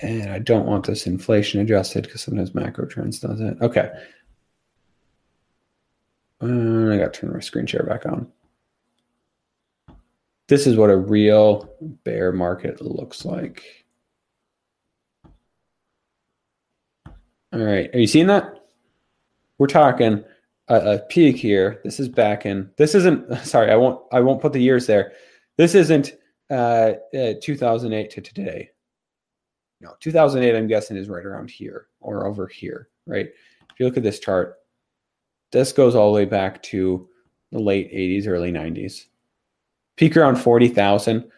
And 0.02 0.30
I 0.30 0.40
don't 0.40 0.68
want 0.68 0.86
this 0.86 1.08
inflation 1.08 1.60
adjusted 1.60 2.04
because 2.04 2.22
sometimes 2.22 2.54
macro 2.54 2.86
trends 2.86 3.20
does 3.20 3.42
it. 3.42 3.58
Okay. 3.62 3.92
I 6.40 6.46
got 6.46 7.14
to 7.14 7.20
turn 7.20 7.34
my 7.34 7.40
screen 7.40 7.66
share 7.66 7.84
back 7.84 8.06
on 8.06 8.32
this 10.48 10.66
is 10.66 10.78
what 10.78 10.90
a 10.90 10.98
real 10.98 11.70
bear 12.04 12.32
market 12.32 12.82
looks 12.82 13.26
like. 13.26 13.86
All 17.54 17.64
right, 17.64 17.90
are 17.94 18.00
you 18.00 18.08
seeing 18.08 18.28
that? 18.28 18.66
We're 19.58 19.68
talking 19.68 20.24
a, 20.70 20.76
a, 20.76 21.00
peak 21.00 21.38
here. 21.38 21.82
This 21.84 22.00
is 22.00 22.10
back 22.10 22.46
in. 22.46 22.70
This 22.78 22.96
isn't. 22.96 23.38
Sorry, 23.44 23.72
I 23.72 23.76
won't. 23.76 24.02
I 24.12 24.20
won't 24.20 24.42
put 24.42 24.54
the 24.54 24.62
years 24.62 24.88
there. 24.88 25.14
This 25.58 25.76
isn't 25.76 26.14
uh, 26.50 26.94
uh, 27.18 27.34
2008 27.42 28.12
to 28.12 28.22
today. 28.22 28.70
No, 29.82 29.94
2008. 30.00 30.58
I'm 30.58 30.68
guessing 30.68 30.98
is 30.98 31.10
right 31.10 31.26
around 31.26 31.50
here 31.50 31.88
or 32.00 32.26
over 32.26 32.48
here, 32.48 32.90
right? 33.06 33.28
If 33.28 33.80
you 33.80 33.86
look 33.86 33.98
at 33.98 34.04
this 34.04 34.20
chart, 34.20 34.56
this 35.52 35.72
goes 35.72 35.96
all 35.96 36.12
the 36.12 36.16
way 36.16 36.26
back 36.26 36.62
to 36.64 37.08
the 37.52 37.60
late 37.60 37.92
80s, 37.94 38.28
early 38.28 38.52
90s 38.52 39.06
peak 39.98 40.16
around 40.16 40.38
40,000. 40.38 41.30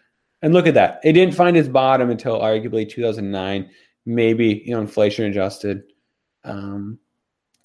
And 0.42 0.54
look 0.54 0.68
at 0.68 0.74
that. 0.76 1.02
It 1.04 1.14
didn't 1.14 1.34
find 1.34 1.58
its 1.58 1.68
bottom 1.68 2.12
until 2.12 2.40
arguably 2.40 2.88
2009, 2.88 3.70
maybe, 4.06 4.62
you 4.66 4.74
know, 4.74 4.82
inflation 4.82 5.26
adjusted. 5.26 5.84
Um, 6.44 7.00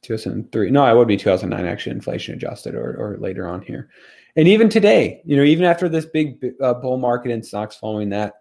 2003. 0.04 0.70
No, 0.70 0.86
it 0.86 0.96
would 0.96 1.08
be 1.08 1.16
2009 1.16 1.66
actually, 1.66 1.92
inflation 1.92 2.34
adjusted 2.34 2.74
or, 2.74 2.96
or 2.96 3.16
later 3.18 3.48
on 3.48 3.62
here. 3.62 3.88
And 4.36 4.48
even 4.48 4.68
today, 4.68 5.22
you 5.24 5.36
know, 5.36 5.44
even 5.44 5.64
after 5.64 5.88
this 5.88 6.06
big 6.06 6.44
uh, 6.60 6.74
bull 6.74 6.98
market 6.98 7.30
in 7.30 7.42
stocks 7.42 7.76
following 7.76 8.10
that, 8.10 8.34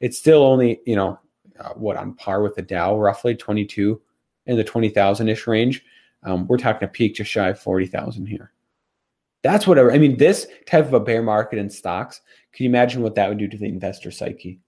it's 0.00 0.18
still 0.18 0.42
only, 0.42 0.80
you 0.86 0.96
know, 0.96 1.18
uh, 1.58 1.70
what 1.70 1.96
on 1.96 2.14
par 2.14 2.42
with 2.42 2.54
the 2.54 2.62
Dow, 2.62 2.98
roughly 2.98 3.34
22 3.34 4.00
in 4.46 4.56
the 4.56 4.64
20,000 4.64 5.28
ish 5.28 5.46
range. 5.46 5.84
Um, 6.22 6.46
we're 6.46 6.58
talking 6.58 6.86
a 6.86 6.90
peak 6.90 7.14
just 7.14 7.30
shy 7.30 7.48
of 7.48 7.60
40,000 7.60 8.26
here. 8.26 8.52
That's 9.42 9.66
whatever. 9.66 9.92
I 9.92 9.98
mean, 9.98 10.16
this 10.16 10.46
type 10.66 10.86
of 10.86 10.94
a 10.94 11.00
bear 11.00 11.22
market 11.22 11.58
in 11.58 11.70
stocks, 11.70 12.20
can 12.52 12.64
you 12.64 12.70
imagine 12.70 13.02
what 13.02 13.14
that 13.14 13.28
would 13.28 13.38
do 13.38 13.48
to 13.48 13.56
the 13.56 13.66
investor 13.66 14.10
psyche? 14.10 14.60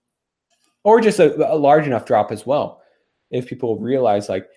Or 0.84 1.00
just 1.00 1.18
a, 1.18 1.52
a 1.52 1.56
large 1.56 1.86
enough 1.86 2.06
drop 2.06 2.32
as 2.32 2.46
well. 2.46 2.82
If 3.30 3.46
people 3.46 3.78
realize, 3.78 4.28
like, 4.28 4.48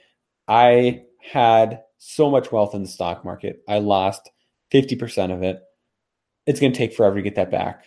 I 0.48 1.04
had 1.20 1.83
so 2.06 2.30
much 2.30 2.52
wealth 2.52 2.76
in 2.76 2.82
the 2.82 2.88
stock 2.88 3.24
market, 3.24 3.64
I 3.68 3.80
lost 3.80 4.30
50% 4.72 5.34
of 5.34 5.42
it. 5.42 5.62
It's 6.46 6.60
going 6.60 6.74
to 6.74 6.78
take 6.78 6.94
forever 6.94 7.16
to 7.16 7.22
get 7.22 7.36
that 7.36 7.52
back. 7.52 7.86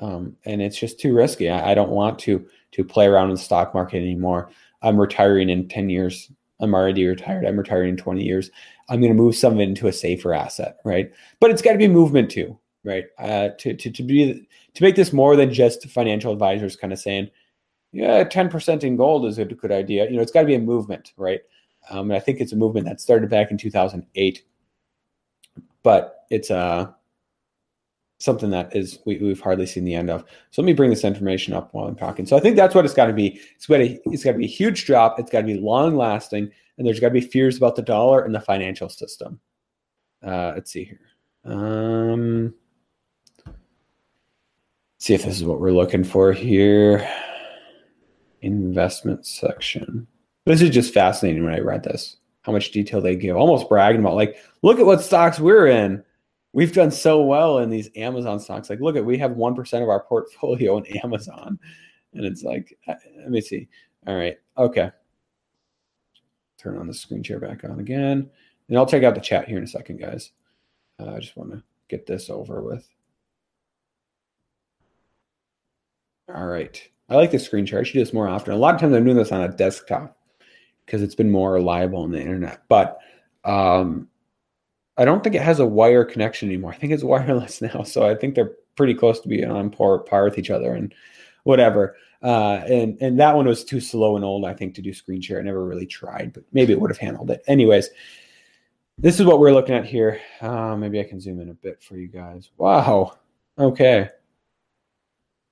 Um, 0.00 0.36
and 0.44 0.60
it's 0.60 0.78
just 0.78 0.98
too 0.98 1.14
risky. 1.14 1.48
I, 1.48 1.70
I 1.70 1.74
don't 1.74 1.90
want 1.90 2.18
to 2.20 2.44
to 2.72 2.84
play 2.84 3.06
around 3.06 3.28
in 3.28 3.36
the 3.36 3.40
stock 3.40 3.72
market 3.72 3.98
anymore. 3.98 4.50
I'm 4.82 5.00
retiring 5.00 5.48
in 5.48 5.68
10 5.68 5.88
years. 5.88 6.32
I'm 6.60 6.74
already 6.74 7.06
retired. 7.06 7.46
I'm 7.46 7.56
retiring 7.56 7.90
in 7.90 7.96
20 7.96 8.24
years. 8.24 8.50
I'm 8.88 9.00
going 9.00 9.12
to 9.12 9.22
move 9.22 9.36
some 9.36 9.52
of 9.52 9.60
it 9.60 9.68
into 9.68 9.86
a 9.86 9.92
safer 9.92 10.34
asset, 10.34 10.78
right? 10.84 11.12
But 11.38 11.52
it's 11.52 11.62
got 11.62 11.72
to 11.72 11.78
be 11.78 11.86
movement 11.86 12.32
too, 12.32 12.58
right? 12.82 13.04
Uh, 13.18 13.50
to, 13.60 13.74
to, 13.74 13.90
to 13.90 14.02
be 14.02 14.48
to 14.74 14.82
make 14.82 14.96
this 14.96 15.12
more 15.12 15.36
than 15.36 15.54
just 15.54 15.88
financial 15.88 16.32
advisors 16.32 16.74
kind 16.74 16.92
of 16.92 16.98
saying, 16.98 17.30
yeah, 17.92 18.24
10% 18.24 18.82
in 18.82 18.96
gold 18.96 19.26
is 19.26 19.38
a 19.38 19.44
good 19.44 19.70
idea. 19.70 20.10
You 20.10 20.16
know, 20.16 20.22
it's 20.22 20.32
got 20.32 20.40
to 20.40 20.46
be 20.46 20.56
a 20.56 20.60
movement, 20.60 21.12
right? 21.16 21.40
Um, 21.90 22.10
and 22.10 22.16
I 22.16 22.20
think 22.20 22.40
it's 22.40 22.52
a 22.52 22.56
movement 22.56 22.86
that 22.86 23.00
started 23.00 23.30
back 23.30 23.50
in 23.50 23.58
2008, 23.58 24.42
but 25.82 26.24
it's 26.30 26.50
uh, 26.50 26.90
something 28.18 28.50
that 28.50 28.74
is 28.74 28.98
we, 29.04 29.18
we've 29.18 29.40
hardly 29.40 29.66
seen 29.66 29.84
the 29.84 29.94
end 29.94 30.10
of. 30.10 30.24
So 30.50 30.62
let 30.62 30.66
me 30.66 30.72
bring 30.72 30.90
this 30.90 31.04
information 31.04 31.54
up 31.54 31.72
while 31.72 31.86
I'm 31.86 31.96
talking. 31.96 32.26
So 32.26 32.36
I 32.36 32.40
think 32.40 32.56
that's 32.56 32.74
what 32.74 32.84
it's 32.84 32.94
got 32.94 33.06
to 33.06 33.12
be. 33.12 33.40
It's 33.56 33.66
got 33.66 33.78
to 33.78 33.98
it's 34.06 34.24
got 34.24 34.32
to 34.32 34.38
be 34.38 34.46
a 34.46 34.48
huge 34.48 34.86
drop. 34.86 35.18
It's 35.18 35.30
got 35.30 35.42
to 35.42 35.46
be 35.46 35.58
long 35.58 35.96
lasting, 35.96 36.50
and 36.78 36.86
there's 36.86 37.00
got 37.00 37.08
to 37.08 37.14
be 37.14 37.20
fears 37.20 37.56
about 37.56 37.76
the 37.76 37.82
dollar 37.82 38.24
and 38.24 38.34
the 38.34 38.40
financial 38.40 38.88
system. 38.88 39.40
Uh, 40.24 40.52
let's 40.54 40.72
see 40.72 40.84
here. 40.84 41.00
Um, 41.44 42.54
see 44.98 45.12
if 45.12 45.24
this 45.24 45.36
is 45.36 45.44
what 45.44 45.60
we're 45.60 45.72
looking 45.72 46.04
for 46.04 46.32
here. 46.32 47.08
Investment 48.40 49.26
section. 49.26 50.06
This 50.46 50.62
is 50.62 50.70
just 50.70 50.94
fascinating 50.94 51.44
when 51.44 51.54
I 51.54 51.60
read 51.60 51.82
this. 51.82 52.16
How 52.42 52.52
much 52.52 52.72
detail 52.72 53.00
they 53.00 53.16
give, 53.16 53.36
almost 53.36 53.68
bragging 53.68 54.00
about 54.00 54.16
like, 54.16 54.36
look 54.62 54.78
at 54.78 54.84
what 54.84 55.02
stocks 55.02 55.40
we're 55.40 55.66
in 55.66 56.04
we've 56.54 56.72
done 56.72 56.90
so 56.90 57.20
well 57.20 57.58
in 57.58 57.68
these 57.68 57.90
Amazon 57.96 58.40
stocks. 58.40 58.70
Like, 58.70 58.80
look 58.80 58.96
at 58.96 59.04
we 59.04 59.18
have 59.18 59.32
one 59.32 59.54
percent 59.54 59.82
of 59.82 59.90
our 59.90 60.02
portfolio 60.04 60.78
in 60.78 60.86
Amazon, 61.04 61.58
and 62.14 62.24
it's 62.24 62.42
like, 62.42 62.78
uh, 62.88 62.94
let 63.18 63.30
me 63.30 63.42
see. 63.42 63.68
All 64.06 64.16
right, 64.16 64.38
okay. 64.56 64.90
Turn 66.56 66.78
on 66.78 66.86
the 66.86 66.94
screen 66.94 67.22
share 67.22 67.40
back 67.40 67.64
on 67.64 67.80
again, 67.80 68.30
and 68.68 68.78
I'll 68.78 68.86
check 68.86 69.02
out 69.02 69.14
the 69.14 69.20
chat 69.20 69.46
here 69.46 69.58
in 69.58 69.64
a 69.64 69.68
second, 69.68 70.00
guys. 70.00 70.30
Uh, 70.98 71.12
I 71.14 71.18
just 71.18 71.36
want 71.36 71.50
to 71.50 71.62
get 71.88 72.06
this 72.06 72.30
over 72.30 72.62
with. 72.62 72.88
All 76.34 76.46
right. 76.46 76.80
I 77.10 77.16
like 77.16 77.32
the 77.32 77.38
screen 77.38 77.66
share. 77.66 77.80
I 77.80 77.82
should 77.82 77.94
do 77.94 77.98
this 77.98 78.14
more 78.14 78.28
often. 78.28 78.54
A 78.54 78.56
lot 78.56 78.74
of 78.74 78.80
times 78.80 78.94
I'm 78.94 79.04
doing 79.04 79.16
this 79.16 79.30
on 79.30 79.42
a 79.42 79.48
desktop 79.48 80.16
because 80.84 81.02
it's 81.02 81.14
been 81.14 81.30
more 81.30 81.52
reliable 81.52 82.02
on 82.02 82.10
the 82.10 82.20
internet. 82.20 82.62
But 82.68 82.98
um, 83.44 84.08
I 84.96 85.04
don't 85.04 85.22
think 85.22 85.34
it 85.34 85.42
has 85.42 85.60
a 85.60 85.66
wire 85.66 86.04
connection 86.04 86.48
anymore. 86.48 86.72
I 86.72 86.76
think 86.76 86.92
it's 86.92 87.04
wireless 87.04 87.60
now. 87.62 87.82
So 87.82 88.06
I 88.06 88.14
think 88.14 88.34
they're 88.34 88.52
pretty 88.76 88.94
close 88.94 89.20
to 89.20 89.28
being 89.28 89.50
on 89.50 89.70
par, 89.70 89.98
par 89.98 90.24
with 90.24 90.38
each 90.38 90.50
other 90.50 90.74
and 90.74 90.94
whatever. 91.44 91.96
Uh, 92.22 92.64
and 92.66 92.96
and 93.02 93.20
that 93.20 93.36
one 93.36 93.46
was 93.46 93.64
too 93.64 93.80
slow 93.80 94.16
and 94.16 94.24
old, 94.24 94.46
I 94.46 94.54
think, 94.54 94.74
to 94.76 94.82
do 94.82 94.94
screen 94.94 95.20
share. 95.20 95.38
I 95.38 95.42
never 95.42 95.62
really 95.62 95.84
tried, 95.84 96.32
but 96.32 96.44
maybe 96.52 96.72
it 96.72 96.80
would 96.80 96.90
have 96.90 96.98
handled 96.98 97.30
it. 97.30 97.42
Anyways, 97.46 97.90
this 98.96 99.20
is 99.20 99.26
what 99.26 99.40
we're 99.40 99.52
looking 99.52 99.74
at 99.74 99.84
here. 99.84 100.20
Uh, 100.40 100.74
maybe 100.74 100.98
I 101.00 101.04
can 101.04 101.20
zoom 101.20 101.40
in 101.40 101.50
a 101.50 101.54
bit 101.54 101.82
for 101.82 101.96
you 101.96 102.08
guys. 102.08 102.50
Wow. 102.56 103.18
Okay. 103.58 104.08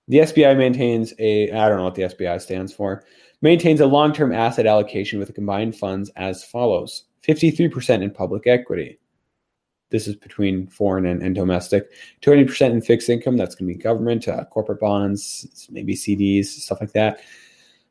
The 0.09 0.19
SBI 0.19 0.57
maintains 0.57 1.15
a, 1.19 1.51
I 1.53 1.69
don't 1.69 1.79
know 1.79 1.85
what 1.85 1.95
the 1.95 2.03
SBI 2.03 2.41
stands 2.41 2.73
for, 2.73 3.05
maintains 3.41 3.81
a 3.81 3.87
long 3.87 4.13
term 4.13 4.33
asset 4.33 4.67
allocation 4.67 5.19
with 5.19 5.29
the 5.29 5.35
combined 5.35 5.77
funds 5.77 6.11
as 6.17 6.45
follows 6.45 7.05
53% 7.27 8.03
in 8.03 8.11
public 8.11 8.47
equity, 8.47 8.99
this 9.93 10.09
is 10.09 10.17
between 10.17 10.67
foreign 10.67 11.07
and, 11.07 11.23
and 11.23 11.35
domestic. 11.35 11.93
20% 12.23 12.71
in 12.71 12.81
fixed 12.81 13.09
income, 13.09 13.37
that's 13.37 13.55
going 13.55 13.69
to 13.69 13.77
be 13.77 13.81
government, 13.81 14.27
uh, 14.27 14.45
corporate 14.47 14.81
bonds, 14.81 15.69
maybe 15.71 15.95
CDs, 15.95 16.47
stuff 16.47 16.81
like 16.81 16.93
that. 16.93 17.21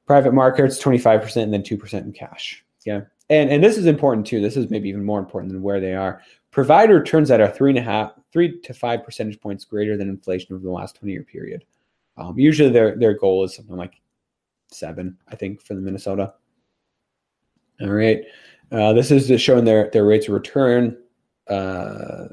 Private 0.08 0.34
markets, 0.34 0.82
25%, 0.82 1.44
and 1.44 1.54
then 1.54 1.62
2% 1.62 1.94
in 2.04 2.12
cash. 2.12 2.66
Yeah. 2.86 3.02
And, 3.30 3.50
and 3.50 3.64
this 3.64 3.78
is 3.78 3.86
important 3.86 4.26
too. 4.26 4.42
This 4.42 4.58
is 4.58 4.70
maybe 4.70 4.90
even 4.90 5.06
more 5.06 5.20
important 5.20 5.54
than 5.54 5.62
where 5.62 5.80
they 5.80 5.94
are. 5.94 6.22
Provider 6.50 6.96
returns 6.96 7.30
that 7.30 7.40
are 7.40 7.50
three 7.50 7.70
and 7.70 7.80
a 7.80 7.84
half, 7.84 8.12
three 8.34 8.60
to 8.62 8.74
five 8.74 9.06
percentage 9.06 9.40
points 9.40 9.64
greater 9.64 9.96
than 9.96 10.10
inflation 10.10 10.54
over 10.54 10.64
the 10.64 10.72
last 10.72 10.96
20 10.98 11.14
year 11.14 11.24
period. 11.24 11.64
Um, 12.22 12.38
usually 12.38 12.70
their, 12.70 12.96
their 12.96 13.14
goal 13.14 13.44
is 13.44 13.56
something 13.56 13.76
like 13.76 14.02
seven, 14.70 15.18
I 15.28 15.36
think, 15.36 15.62
for 15.62 15.74
the 15.74 15.82
Minnesota. 15.82 16.34
All 17.82 17.90
right. 17.90 18.24
Uh, 18.72 18.94
this 18.94 19.12
is 19.12 19.42
showing 19.42 19.66
their, 19.66 19.90
their 19.92 20.06
rates 20.06 20.28
of 20.28 20.34
return 20.34 20.98
uh, 21.50 22.28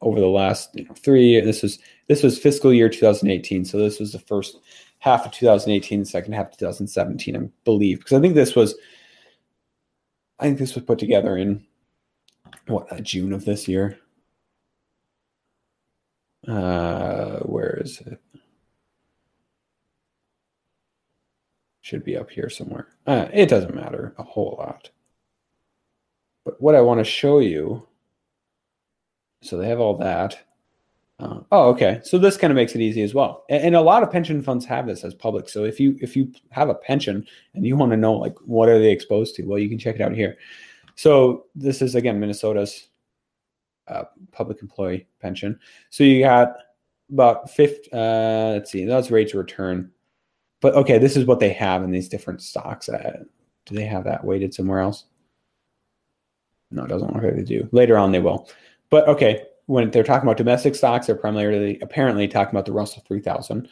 over 0.00 0.20
the 0.20 0.26
last 0.26 0.70
you 0.74 0.84
know, 0.84 0.94
three. 0.94 1.40
This 1.40 1.62
was 1.62 1.78
this 2.08 2.22
was 2.22 2.38
fiscal 2.38 2.72
year 2.72 2.88
2018, 2.88 3.64
so 3.64 3.78
this 3.78 3.98
was 3.98 4.12
the 4.12 4.18
first 4.18 4.58
half 4.98 5.26
of 5.26 5.32
2018, 5.32 6.04
second 6.04 6.32
half 6.32 6.52
of 6.52 6.58
2017, 6.58 7.36
I 7.36 7.48
believe, 7.64 7.98
because 7.98 8.16
I 8.16 8.20
think 8.20 8.34
this 8.34 8.54
was 8.54 8.74
I 10.38 10.44
think 10.44 10.58
this 10.58 10.74
was 10.74 10.84
put 10.84 10.98
together 10.98 11.36
in 11.36 11.64
what 12.66 12.90
uh, 12.92 13.00
June 13.00 13.32
of 13.32 13.44
this 13.44 13.68
year. 13.68 13.98
Uh, 16.48 17.38
where 17.40 17.80
is 17.80 18.00
it? 18.00 18.20
Should 21.92 22.04
be 22.04 22.16
up 22.16 22.30
here 22.30 22.48
somewhere. 22.48 22.88
Uh, 23.06 23.26
it 23.34 23.50
doesn't 23.50 23.74
matter 23.74 24.14
a 24.16 24.22
whole 24.22 24.56
lot. 24.58 24.88
But 26.42 26.58
what 26.58 26.74
I 26.74 26.80
want 26.80 27.00
to 27.00 27.04
show 27.04 27.40
you 27.40 27.86
so 29.42 29.58
they 29.58 29.68
have 29.68 29.78
all 29.78 29.98
that. 29.98 30.38
Uh, 31.20 31.40
oh, 31.52 31.68
okay. 31.68 32.00
So 32.02 32.16
this 32.16 32.38
kind 32.38 32.50
of 32.50 32.54
makes 32.54 32.74
it 32.74 32.80
easy 32.80 33.02
as 33.02 33.12
well. 33.12 33.44
And, 33.50 33.62
and, 33.62 33.76
a 33.76 33.82
lot 33.82 34.02
of 34.02 34.10
pension 34.10 34.40
funds 34.40 34.64
have 34.64 34.86
this 34.86 35.04
as 35.04 35.12
public. 35.12 35.50
So 35.50 35.64
if 35.64 35.78
you 35.78 35.98
if 36.00 36.16
you 36.16 36.32
have 36.48 36.70
a 36.70 36.74
pension 36.74 37.26
and 37.52 37.66
you 37.66 37.76
want 37.76 37.92
to 37.92 37.98
know 37.98 38.14
like 38.14 38.38
what 38.46 38.70
are 38.70 38.78
they 38.78 38.90
exposed 38.90 39.34
to, 39.34 39.42
well, 39.42 39.58
you 39.58 39.68
can 39.68 39.78
check 39.78 39.96
it 39.96 40.00
out 40.00 40.12
here. 40.12 40.38
So 40.94 41.44
this 41.54 41.82
is 41.82 41.94
again 41.94 42.18
Minnesota's 42.18 42.88
uh, 43.86 44.04
public 44.30 44.62
employee 44.62 45.06
pension. 45.20 45.60
So 45.90 46.04
you 46.04 46.22
got 46.22 46.54
about 47.10 47.50
fifth. 47.50 47.92
Uh, 47.92 48.52
let's 48.54 48.70
see, 48.70 48.86
that's 48.86 49.10
rate 49.10 49.34
of 49.34 49.40
return. 49.40 49.90
But 50.62 50.74
okay, 50.74 50.96
this 50.96 51.16
is 51.16 51.26
what 51.26 51.40
they 51.40 51.52
have 51.52 51.82
in 51.82 51.90
these 51.90 52.08
different 52.08 52.40
stocks. 52.40 52.88
Uh, 52.88 53.24
do 53.66 53.74
they 53.74 53.84
have 53.84 54.04
that 54.04 54.24
weighted 54.24 54.54
somewhere 54.54 54.80
else? 54.80 55.04
No, 56.70 56.84
it 56.84 56.88
doesn't 56.88 57.12
look 57.12 57.22
like 57.22 57.36
they 57.36 57.42
do. 57.42 57.68
Later 57.72 57.98
on, 57.98 58.12
they 58.12 58.20
will. 58.20 58.48
But 58.88 59.06
okay, 59.08 59.44
when 59.66 59.90
they're 59.90 60.04
talking 60.04 60.26
about 60.26 60.38
domestic 60.38 60.74
stocks, 60.74 61.06
they're 61.06 61.16
primarily 61.16 61.78
apparently 61.80 62.28
talking 62.28 62.54
about 62.54 62.64
the 62.64 62.72
Russell 62.72 63.02
3000. 63.06 63.68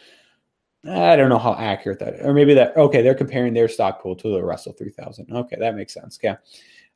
I 0.88 1.14
don't 1.14 1.28
know 1.28 1.38
how 1.38 1.54
accurate 1.54 1.98
that 2.00 2.14
is. 2.14 2.26
Or 2.26 2.32
maybe 2.32 2.54
that, 2.54 2.76
okay, 2.76 3.02
they're 3.02 3.14
comparing 3.14 3.54
their 3.54 3.68
stock 3.68 4.02
pool 4.02 4.16
to 4.16 4.32
the 4.32 4.42
Russell 4.42 4.72
3000. 4.72 5.30
Okay, 5.30 5.56
that 5.58 5.76
makes 5.76 5.94
sense. 5.94 6.18
Yeah. 6.22 6.36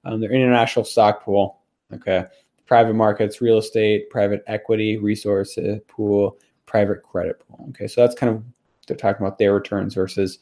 Um, 0.05 0.21
their 0.21 0.33
international 0.33 0.85
stock 0.85 1.23
pool. 1.23 1.61
Okay. 1.93 2.25
Private 2.67 2.95
markets, 2.95 3.41
real 3.43 3.59
estate, 3.59 4.09
private 4.09 4.43
equity, 4.47 4.97
resources 4.97 5.81
pool, 5.87 6.39
private 6.65 7.03
credit 7.03 7.41
pool. 7.47 7.67
Okay. 7.71 7.87
So 7.87 8.01
that's 8.01 8.15
kind 8.15 8.35
of, 8.35 8.43
they're 8.87 8.97
talking 8.97 9.25
about 9.25 9.39
their 9.39 9.55
returns 9.55 9.95
versus 9.95 10.39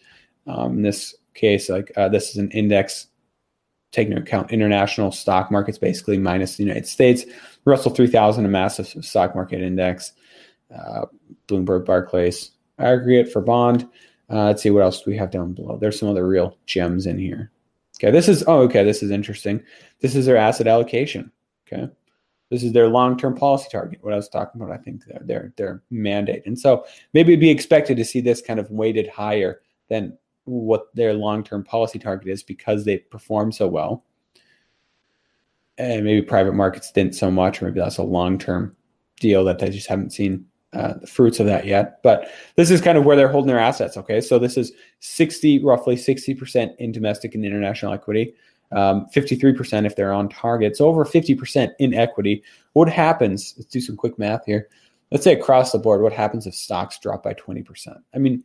um, 0.46 0.78
in 0.78 0.82
this 0.82 1.14
case, 1.34 1.68
like 1.68 1.92
uh, 1.96 2.08
this 2.08 2.30
is 2.30 2.36
an 2.36 2.50
index 2.50 3.08
taking 3.92 4.12
into 4.12 4.22
account 4.22 4.50
international 4.50 5.12
stock 5.12 5.50
markets, 5.50 5.78
basically 5.78 6.18
minus 6.18 6.56
the 6.56 6.64
United 6.64 6.86
States. 6.86 7.24
Russell 7.64 7.94
3000, 7.94 8.44
a 8.44 8.48
massive 8.48 8.88
stock 9.04 9.34
market 9.34 9.60
index. 9.60 10.12
Uh, 10.74 11.06
Bloomberg 11.48 11.84
Barclays 11.84 12.52
aggregate 12.78 13.30
for 13.30 13.42
bond. 13.42 13.88
Uh, 14.30 14.46
let's 14.46 14.62
see 14.62 14.70
what 14.70 14.82
else 14.82 15.04
we 15.04 15.16
have 15.16 15.30
down 15.30 15.52
below. 15.52 15.76
There's 15.76 15.98
some 15.98 16.08
other 16.08 16.26
real 16.26 16.56
gems 16.66 17.06
in 17.06 17.18
here. 17.18 17.50
Okay, 17.98 18.10
this 18.10 18.28
is 18.28 18.42
oh 18.46 18.60
okay, 18.62 18.82
this 18.82 19.02
is 19.02 19.10
interesting. 19.10 19.62
This 20.00 20.16
is 20.16 20.26
their 20.26 20.38
asset 20.38 20.66
allocation. 20.66 21.30
Okay, 21.66 21.88
this 22.52 22.62
is 22.62 22.72
their 22.72 22.88
long-term 22.88 23.34
policy 23.34 23.66
target. 23.72 23.98
What 24.02 24.12
I 24.12 24.16
was 24.16 24.28
talking 24.28 24.60
about, 24.60 24.74
I 24.74 24.76
think 24.76 25.06
their 25.06 25.20
their, 25.24 25.52
their 25.56 25.82
mandate, 25.90 26.42
and 26.44 26.58
so 26.58 26.84
maybe 27.14 27.34
be 27.34 27.48
expected 27.48 27.96
to 27.96 28.04
see 28.04 28.20
this 28.20 28.42
kind 28.42 28.60
of 28.60 28.70
weighted 28.70 29.08
higher 29.08 29.62
than 29.88 30.18
what 30.44 30.94
their 30.94 31.14
long-term 31.14 31.64
policy 31.64 31.98
target 31.98 32.28
is 32.28 32.42
because 32.42 32.84
they 32.84 32.98
perform 32.98 33.52
so 33.52 33.66
well. 33.66 34.04
And 35.78 36.04
maybe 36.04 36.20
private 36.20 36.52
markets 36.52 36.92
didn't 36.92 37.14
so 37.14 37.30
much, 37.30 37.62
or 37.62 37.64
maybe 37.64 37.80
that's 37.80 37.96
a 37.96 38.02
long-term 38.02 38.76
deal 39.18 39.44
that 39.44 39.58
they 39.58 39.70
just 39.70 39.88
haven't 39.88 40.12
seen 40.12 40.44
uh, 40.74 40.94
the 41.00 41.06
fruits 41.06 41.40
of 41.40 41.46
that 41.46 41.64
yet. 41.64 42.02
But 42.02 42.28
this 42.56 42.70
is 42.70 42.82
kind 42.82 42.98
of 42.98 43.06
where 43.06 43.16
they're 43.16 43.28
holding 43.28 43.48
their 43.48 43.58
assets. 43.58 43.96
Okay, 43.96 44.20
so 44.20 44.38
this 44.38 44.58
is 44.58 44.72
60, 45.00 45.64
roughly 45.64 45.96
60% 45.96 46.76
in 46.76 46.92
domestic 46.92 47.34
and 47.34 47.46
international 47.46 47.94
equity. 47.94 48.34
Um, 48.74 49.06
53% 49.14 49.86
if 49.86 49.96
they're 49.96 50.12
on 50.12 50.28
target. 50.28 50.76
So 50.76 50.86
over 50.86 51.04
50% 51.04 51.70
in 51.78 51.94
equity. 51.94 52.42
What 52.72 52.88
happens? 52.88 53.54
Let's 53.58 53.70
do 53.70 53.80
some 53.80 53.96
quick 53.96 54.18
math 54.18 54.46
here. 54.46 54.68
Let's 55.10 55.24
say 55.24 55.34
across 55.34 55.72
the 55.72 55.78
board, 55.78 56.00
what 56.00 56.12
happens 56.12 56.46
if 56.46 56.54
stocks 56.54 56.98
drop 56.98 57.22
by 57.22 57.34
20%? 57.34 57.98
I 58.14 58.18
mean, 58.18 58.42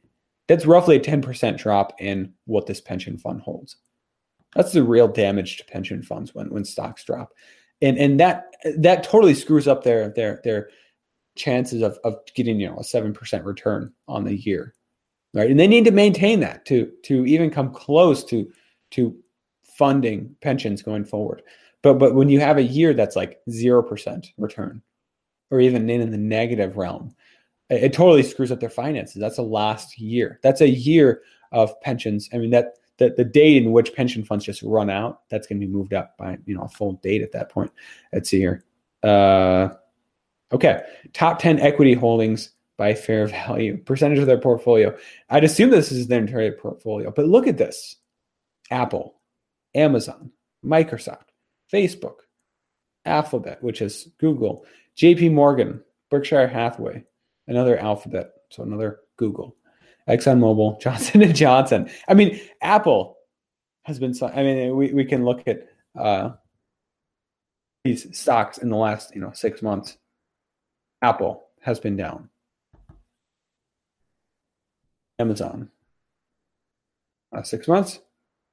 that's 0.48 0.66
roughly 0.66 0.98
a 0.98 1.00
10% 1.00 1.58
drop 1.58 1.94
in 2.00 2.34
what 2.46 2.66
this 2.66 2.82
pension 2.82 3.18
fund 3.18 3.42
holds. 3.42 3.78
That's 4.56 4.72
the 4.72 4.84
real 4.84 5.08
damage 5.08 5.58
to 5.58 5.66
pension 5.66 6.02
funds 6.02 6.34
when, 6.34 6.50
when 6.50 6.66
stocks 6.66 7.04
drop. 7.04 7.34
And 7.82 7.98
and 8.00 8.20
that 8.20 8.56
that 8.80 9.04
totally 9.04 9.36
screws 9.36 9.68
up 9.68 9.84
their 9.84 10.10
their 10.10 10.42
their 10.44 10.70
chances 11.36 11.84
of, 11.84 12.00
of 12.04 12.16
getting, 12.34 12.60
you 12.60 12.68
know, 12.68 12.78
a 12.78 12.82
7% 12.82 13.46
return 13.46 13.94
on 14.08 14.24
the 14.24 14.36
year. 14.36 14.74
Right. 15.34 15.52
And 15.52 15.60
they 15.60 15.68
need 15.68 15.86
to 15.86 15.92
maintain 15.92 16.40
that 16.40 16.66
to 16.66 16.92
to 17.04 17.26
even 17.26 17.52
come 17.52 17.72
close 17.72 18.24
to 18.26 18.52
to 18.92 19.16
funding 19.78 20.36
pensions 20.42 20.82
going 20.82 21.06
forward. 21.06 21.44
But 21.82 21.96
but 21.96 22.16
when 22.16 22.30
you 22.30 22.40
have 22.40 22.58
a 22.58 22.64
year 22.64 22.94
that's 22.94 23.16
like 23.16 23.40
0% 23.50 24.32
return 24.38 24.82
or 25.52 25.62
even 25.62 25.90
in 25.90 26.02
in 26.02 26.12
the 26.12 26.18
negative 26.18 26.78
realm, 26.78 27.16
it 27.70 27.94
totally 27.94 28.24
screws 28.24 28.52
up 28.52 28.60
their 28.60 28.70
finances. 28.70 29.20
That's 29.20 29.38
a 29.38 29.44
last 29.44 30.00
year. 30.00 30.40
That's 30.44 30.62
a 30.62 30.70
year 30.70 31.22
of 31.52 31.80
pensions. 31.82 32.30
I 32.34 32.38
mean 32.38 32.50
that 32.52 32.78
the, 32.98 33.14
the 33.16 33.24
date 33.24 33.62
in 33.62 33.72
which 33.72 33.94
pension 33.94 34.24
funds 34.24 34.44
just 34.44 34.64
run 34.64 34.90
out, 34.90 35.22
that's 35.30 35.46
going 35.46 35.62
to 35.62 35.68
be 35.68 35.72
moved 35.72 35.94
up 35.94 36.18
by 36.18 36.38
you 36.46 36.56
know 36.56 36.64
a 36.64 36.70
full 36.70 36.94
date 36.94 37.22
at 37.22 37.32
that 37.34 37.50
point. 37.50 37.72
Let's 38.12 38.30
see 38.30 38.40
here. 38.40 38.64
Uh, 39.04 39.70
Okay, 40.54 40.82
top 41.14 41.40
10 41.40 41.60
equity 41.60 41.94
holdings 41.94 42.52
by 42.78 42.94
fair 42.94 43.28
value, 43.48 43.78
percentage 43.78 44.20
of 44.20 44.28
their 44.28 44.40
portfolio. 44.40 44.96
I'd 45.30 45.44
assume 45.44 45.70
this 45.70 45.92
is 45.92 46.08
their 46.08 46.20
entire 46.20 46.52
portfolio, 46.52 47.12
but 47.12 47.28
look 47.28 47.48
at 47.48 47.58
this 47.58 47.98
Apple, 48.72 49.17
Amazon, 49.76 50.32
Microsoft, 50.64 51.26
Facebook, 51.72 52.16
Alphabet, 53.06 53.62
which 53.64 53.82
is 53.82 54.10
Google, 54.20 54.66
JP 54.98 55.34
Morgan, 55.34 55.82
Berkshire 56.10 56.48
Hathaway, 56.48 57.04
another 57.48 57.78
Alphabet, 57.78 58.32
so 58.50 58.64
another 58.64 59.00
Google, 59.18 59.56
ExxonMobil, 60.08 60.80
Johnson 60.82 61.22
and 61.22 61.36
Johnson. 61.36 61.90
I 62.08 62.14
mean, 62.14 62.40
Apple 62.62 63.18
has 63.84 64.00
been. 64.00 64.14
I 64.22 64.44
mean, 64.44 64.76
we, 64.76 64.94
we 64.94 65.06
can 65.06 65.24
look 65.26 65.48
at 65.48 65.68
uh, 65.98 66.32
these 67.84 68.18
stocks 68.18 68.58
in 68.58 68.70
the 68.70 68.76
last 68.76 69.16
you 69.16 69.22
know 69.22 69.32
six 69.34 69.62
months. 69.62 69.98
Apple 71.02 71.48
has 71.62 71.80
been 71.80 71.96
down. 71.96 72.30
Amazon, 75.20 75.70
last 77.32 77.50
six 77.50 77.68
months 77.68 78.00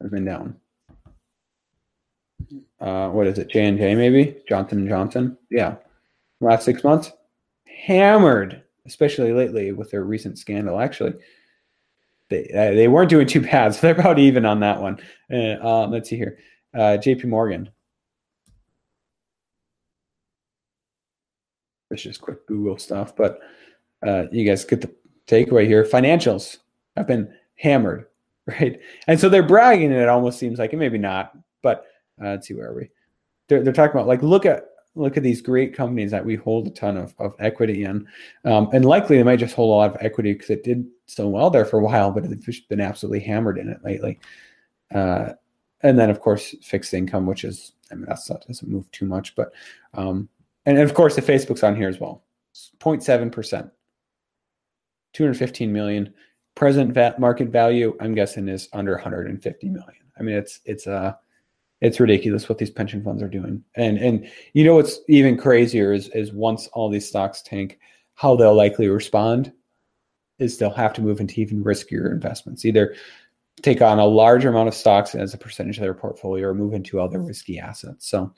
has 0.01 0.11
been 0.11 0.25
down. 0.25 0.57
Uh, 2.85 3.09
what 3.09 3.27
is 3.27 3.39
it? 3.39 3.49
J 3.49 3.65
and 3.65 3.79
J 3.79 3.95
maybe 3.95 4.37
Johnson 4.47 4.81
and 4.81 4.89
Johnson. 4.89 5.39
Yeah, 5.51 5.77
last 6.41 6.67
six 6.67 6.85
months 6.85 7.13
hammered, 7.65 8.63
especially 8.85 9.33
lately 9.33 9.73
with 9.73 9.91
their 9.91 10.05
recent 10.05 10.39
scandal. 10.39 10.79
Actually, 10.79 11.15
they 12.29 12.45
uh, 12.51 12.75
they 12.75 12.89
weren't 12.89 13.09
doing 13.09 13.27
too 13.27 13.41
bad, 13.41 13.75
so 13.75 13.81
they're 13.81 13.99
about 13.99 14.19
even 14.19 14.45
on 14.45 14.61
that 14.61 14.83
one. 14.83 15.01
Uh, 15.33 15.67
um, 15.67 15.93
let's 15.93 16.11
see 16.11 16.19
here, 16.19 16.39
uh, 16.75 16.99
J.P. 16.99 17.27
Morgan. 17.27 17.71
It's 21.91 22.03
just 22.03 22.21
quick 22.21 22.47
Google 22.47 22.77
stuff, 22.77 23.17
but 23.17 23.41
uh, 24.07 24.25
you 24.31 24.47
guys 24.47 24.63
get 24.67 24.83
the 24.83 24.95
takeaway 25.27 25.67
here. 25.67 25.85
Financials 25.85 26.59
have 26.99 27.07
been 27.07 27.33
hammered, 27.57 28.09
right? 28.47 28.79
And 29.07 29.19
so 29.19 29.31
they're 29.31 29.43
bragging, 29.43 29.91
and 29.91 30.03
it 30.03 30.09
almost 30.11 30.39
seems 30.39 30.59
like, 30.59 30.75
and 30.75 30.81
maybe 30.81 30.99
not, 30.99 31.33
but 31.63 31.87
uh, 32.23 32.31
let's 32.31 32.49
see 32.49 32.55
where 32.55 32.71
are 32.71 32.75
we. 32.75 32.91
They're, 33.49 33.63
they're 33.63 33.73
talking 33.73 33.97
about 33.97 34.09
like 34.09 34.23
look 34.23 34.47
at 34.47 34.65
look 34.95 35.17
at 35.17 35.23
these 35.23 35.43
great 35.43 35.75
companies 35.75 36.11
that 36.11 36.25
we 36.25 36.37
hold 36.37 36.67
a 36.67 36.71
ton 36.71 36.97
of, 36.97 37.15
of 37.19 37.35
equity 37.39 37.85
in. 37.85 38.07
Um, 38.45 38.69
and 38.73 38.85
likely 38.85 39.17
they 39.17 39.23
might 39.23 39.39
just 39.39 39.55
hold 39.55 39.71
a 39.71 39.75
lot 39.75 39.91
of 39.91 39.97
equity 40.01 40.33
because 40.33 40.51
it 40.51 40.63
did 40.63 40.87
so 41.07 41.29
well 41.29 41.51
there 41.51 41.65
for 41.65 41.81
a 41.81 41.83
while, 41.83 42.11
but 42.11 42.25
it's 42.25 42.61
been 42.61 42.81
absolutely 42.81 43.21
hammered 43.21 43.59
in 43.59 43.69
it 43.69 43.83
lately. 43.85 44.21
Uh, 44.95 45.33
and 45.83 45.99
then, 45.99 46.11
of 46.11 46.21
course, 46.21 46.55
fixed 46.63 46.95
income, 46.95 47.27
which 47.27 47.45
is, 47.45 47.73
I 47.91 47.97
mean, 47.97 48.07
that's, 48.07 48.27
that 48.27 48.47
doesn't 48.47 48.71
move 48.71 48.91
too 48.93 49.07
much. 49.07 49.35
But, 49.35 49.53
um, 49.95 50.29
and, 50.65 50.79
and 50.79 50.89
of 50.89 50.95
course, 50.95 51.17
the 51.17 51.23
Facebook's 51.23 51.63
on 51.63 51.77
here 51.77 51.89
as 51.89 52.01
well 52.01 52.25
0.7%, 52.81 53.71
215 55.13 55.73
million. 55.73 56.15
Present 56.55 56.97
market 57.19 57.49
value, 57.49 57.97
I'm 58.01 58.15
guessing, 58.15 58.49
is 58.49 58.69
under 58.73 58.93
150 58.93 59.69
million. 59.69 60.03
I 60.19 60.23
mean, 60.23 60.37
it's, 60.37 60.61
it's, 60.65 60.87
uh, 60.87 61.15
it's 61.85 62.01
ridiculous 62.01 62.49
what 62.49 62.57
these 62.57 62.71
pension 62.71 63.05
funds 63.05 63.23
are 63.23 63.29
doing. 63.29 63.63
And 63.77 63.99
and 63.99 64.27
you 64.55 64.65
know 64.65 64.75
what's 64.75 65.01
even 65.07 65.37
crazier 65.37 65.93
is 65.93 66.09
is 66.09 66.33
once 66.33 66.67
all 66.69 66.89
these 66.89 67.07
stocks 67.07 67.43
tank, 67.43 67.79
how 68.15 68.35
they'll 68.37 68.55
likely 68.55 68.89
respond 68.89 69.53
is 70.39 70.57
they'll 70.57 70.71
have 70.71 70.95
to 70.95 71.03
move 71.03 71.21
into 71.21 71.41
even 71.41 71.63
riskier 71.63 72.11
investments. 72.11 72.65
Either 72.65 72.95
take 73.63 73.83
on 73.83 73.99
a 73.99 74.05
larger 74.05 74.49
amount 74.49 74.67
of 74.67 74.75
stocks 74.75 75.15
as 75.15 75.35
a 75.35 75.39
percentage 75.39 75.77
of 75.77 75.83
their 75.83 75.95
portfolio 75.95 76.49
or 76.49 76.55
move 76.55 76.73
into 76.73 77.01
other 77.01 77.21
risky 77.21 77.59
assets. 77.59 78.09
So 78.09 78.33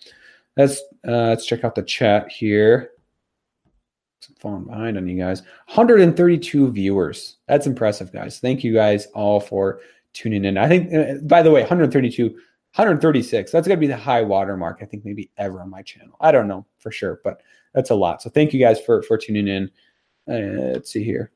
let's 0.56 0.80
uh, 1.06 1.28
let's 1.28 1.46
check 1.46 1.62
out 1.62 1.76
the 1.76 1.82
chat 1.82 2.30
here. 2.30 2.90
I'm 4.28 4.34
falling 4.40 4.64
behind 4.64 4.96
on 4.96 5.06
you 5.06 5.16
guys. 5.16 5.42
132 5.66 6.72
viewers. 6.72 7.36
That's 7.46 7.68
impressive, 7.68 8.12
guys. 8.12 8.40
Thank 8.40 8.64
you 8.64 8.74
guys 8.74 9.06
all 9.14 9.38
for 9.38 9.80
tuning 10.14 10.44
in. 10.44 10.58
I 10.58 10.66
think, 10.66 10.92
uh, 10.92 11.22
by 11.22 11.42
the 11.42 11.52
way, 11.52 11.60
132 11.60 12.36
136. 12.76 13.50
That's 13.50 13.66
going 13.66 13.78
to 13.78 13.80
be 13.80 13.86
the 13.86 13.96
high 13.96 14.22
watermark, 14.22 14.80
I 14.82 14.84
think, 14.84 15.04
maybe 15.04 15.30
ever 15.38 15.62
on 15.62 15.70
my 15.70 15.82
channel. 15.82 16.14
I 16.20 16.30
don't 16.30 16.46
know 16.46 16.66
for 16.78 16.92
sure, 16.92 17.20
but 17.24 17.40
that's 17.72 17.90
a 17.90 17.94
lot. 17.94 18.20
So 18.20 18.28
thank 18.28 18.52
you 18.52 18.60
guys 18.60 18.78
for 18.80 19.02
for 19.02 19.16
tuning 19.16 19.48
in. 19.48 19.70
Uh, 20.28 20.72
let's 20.74 20.92
see 20.92 21.02
here. 21.02 21.30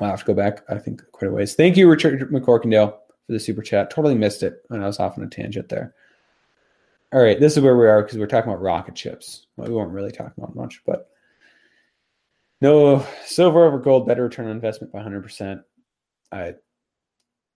I'll 0.00 0.08
have 0.08 0.20
to 0.20 0.26
go 0.26 0.34
back, 0.34 0.62
I 0.68 0.78
think, 0.78 1.02
quite 1.12 1.28
a 1.28 1.34
ways. 1.34 1.54
Thank 1.54 1.76
you, 1.76 1.88
Richard 1.88 2.20
McCorkindale, 2.30 2.92
for 3.26 3.32
the 3.32 3.40
super 3.40 3.62
chat. 3.62 3.90
Totally 3.90 4.14
missed 4.14 4.42
it 4.42 4.62
when 4.68 4.82
I 4.82 4.86
was 4.86 5.00
off 5.00 5.18
on 5.18 5.24
a 5.24 5.28
tangent 5.28 5.68
there. 5.68 5.94
All 7.12 7.22
right, 7.22 7.38
this 7.38 7.56
is 7.56 7.62
where 7.62 7.76
we 7.76 7.86
are 7.86 8.02
because 8.02 8.18
we're 8.18 8.26
talking 8.26 8.50
about 8.50 8.62
rocket 8.62 8.96
ships. 8.96 9.46
Well, 9.56 9.68
we 9.68 9.74
won't 9.74 9.90
really 9.90 10.10
talk 10.10 10.32
about 10.36 10.56
much, 10.56 10.82
but 10.84 11.10
no 12.60 13.06
silver 13.24 13.64
over 13.64 13.78
gold, 13.78 14.06
better 14.06 14.24
return 14.24 14.46
on 14.46 14.52
investment 14.52 14.92
by 14.92 15.00
100%. 15.00 15.62
I 16.32 16.54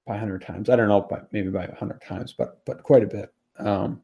by 0.09 0.15
100 0.15 0.43
times. 0.43 0.71
I 0.71 0.77
don't 0.77 0.89
know, 0.89 1.07
but 1.09 1.33
maybe 1.33 1.51
by 1.51 1.67
100 1.67 2.01
times, 2.01 2.35
but 2.37 2.65
but 2.65 2.83
quite 2.83 3.03
a 3.05 3.07
bit. 3.07 3.33
Um, 3.59 4.03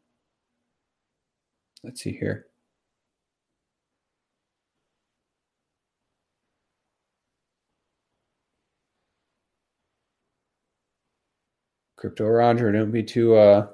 let's 1.83 2.03
see 2.03 2.13
here. 2.13 2.47
Crypto 11.97 12.27
Roger, 12.29 12.71
don't 12.71 12.91
be 12.91 13.03
too 13.03 13.35
uh, 13.35 13.69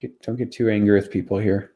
get, 0.00 0.22
don't 0.22 0.36
get 0.36 0.52
too 0.52 0.68
angry 0.70 0.94
with 0.94 1.10
people 1.10 1.38
here. 1.38 1.72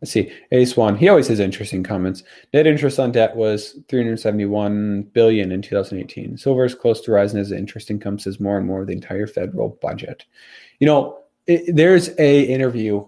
Let's 0.00 0.12
see. 0.12 0.32
Ace 0.52 0.78
one. 0.78 0.96
He 0.96 1.10
always 1.10 1.28
has 1.28 1.40
interesting 1.40 1.82
comments. 1.82 2.22
Net 2.54 2.66
interest 2.66 2.98
on 2.98 3.12
debt 3.12 3.36
was 3.36 3.78
371 3.88 5.02
billion 5.12 5.52
in 5.52 5.60
2018. 5.60 6.38
Silver 6.38 6.64
is 6.64 6.74
close 6.74 7.02
to 7.02 7.12
rising 7.12 7.38
as 7.38 7.52
interest 7.52 7.90
income 7.90 8.18
says 8.18 8.40
more 8.40 8.56
and 8.56 8.66
more 8.66 8.80
of 8.80 8.86
the 8.86 8.94
entire 8.94 9.26
federal 9.26 9.78
budget. 9.82 10.24
You 10.78 10.86
know, 10.86 11.18
it, 11.46 11.76
there's 11.76 12.10
a 12.18 12.42
interview 12.44 13.04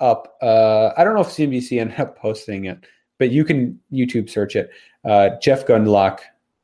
up. 0.00 0.38
Uh, 0.40 0.92
I 0.96 1.04
don't 1.04 1.14
know 1.14 1.20
if 1.20 1.28
CNBC 1.28 1.78
ended 1.78 2.00
up 2.00 2.16
posting 2.16 2.64
it, 2.64 2.78
but 3.18 3.30
you 3.30 3.44
can 3.44 3.78
YouTube 3.92 4.30
search 4.30 4.56
it. 4.56 4.70
Uh, 5.04 5.30
Jeff 5.42 5.66
Gundlach, 5.66 6.20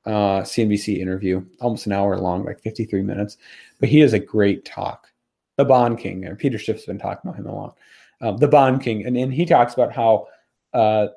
uh, 0.06 0.40
CNBC 0.40 0.98
interview, 0.98 1.44
almost 1.60 1.84
an 1.84 1.92
hour 1.92 2.16
long, 2.16 2.42
like 2.42 2.62
53 2.62 3.02
minutes. 3.02 3.36
But 3.80 3.90
he 3.90 3.98
has 3.98 4.14
a 4.14 4.18
great 4.18 4.64
talk. 4.64 5.08
The 5.56 5.66
Bond 5.66 5.98
King, 5.98 6.24
Peter 6.36 6.56
Schiff's 6.56 6.86
been 6.86 6.98
talking 6.98 7.28
about 7.28 7.38
him 7.38 7.46
a 7.46 7.54
lot 7.54 7.76
um, 8.20 8.36
the 8.38 8.48
bond 8.48 8.82
king, 8.82 9.06
and, 9.06 9.16
and 9.16 9.32
he 9.32 9.44
talks 9.44 9.74
about 9.74 9.92
how 9.92 10.26
uh, 10.74 11.08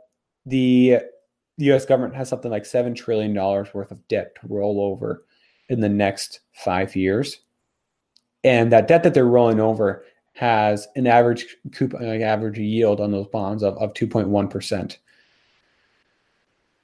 the 0.45 0.99
U.S. 1.57 1.85
government 1.85 2.15
has 2.15 2.29
something 2.29 2.51
like 2.51 2.65
seven 2.65 2.93
trillion 2.93 3.33
dollars 3.33 3.73
worth 3.73 3.91
of 3.91 4.07
debt 4.07 4.35
to 4.35 4.47
roll 4.47 4.81
over 4.81 5.25
in 5.69 5.79
the 5.79 5.89
next 5.89 6.41
five 6.53 6.95
years, 6.95 7.39
and 8.43 8.71
that 8.71 8.87
debt 8.87 9.03
that 9.03 9.13
they're 9.13 9.25
rolling 9.25 9.59
over 9.59 10.05
has 10.33 10.87
an 10.95 11.07
average 11.07 11.57
coupon, 11.73 12.07
like 12.07 12.21
average 12.21 12.57
yield 12.57 13.01
on 13.01 13.11
those 13.11 13.27
bonds 13.27 13.63
of, 13.63 13.77
of 13.77 13.93
2.1 13.93 14.49
percent. 14.49 14.99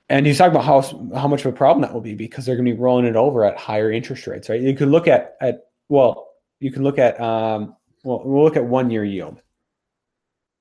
And 0.09 0.25
he's 0.25 0.37
talking 0.37 0.55
about 0.55 0.65
how 0.65 0.81
how 1.19 1.27
much 1.27 1.45
of 1.45 1.53
a 1.53 1.55
problem 1.55 1.81
that 1.81 1.93
will 1.93 2.01
be 2.01 2.15
because 2.15 2.45
they're 2.45 2.55
going 2.55 2.65
to 2.65 2.73
be 2.73 2.79
rolling 2.79 3.05
it 3.05 3.15
over 3.15 3.43
at 3.43 3.57
higher 3.57 3.91
interest 3.91 4.25
rates, 4.25 4.49
right? 4.49 4.61
You 4.61 4.75
could 4.75 4.89
look 4.89 5.07
at 5.07 5.35
at 5.41 5.67
well, 5.89 6.29
you 6.59 6.71
can 6.71 6.83
look 6.83 6.97
at 6.97 7.19
um, 7.19 7.75
well, 8.03 8.21
we'll 8.23 8.43
look 8.43 8.55
at 8.55 8.65
one 8.65 8.89
year 8.89 9.03
yield 9.03 9.41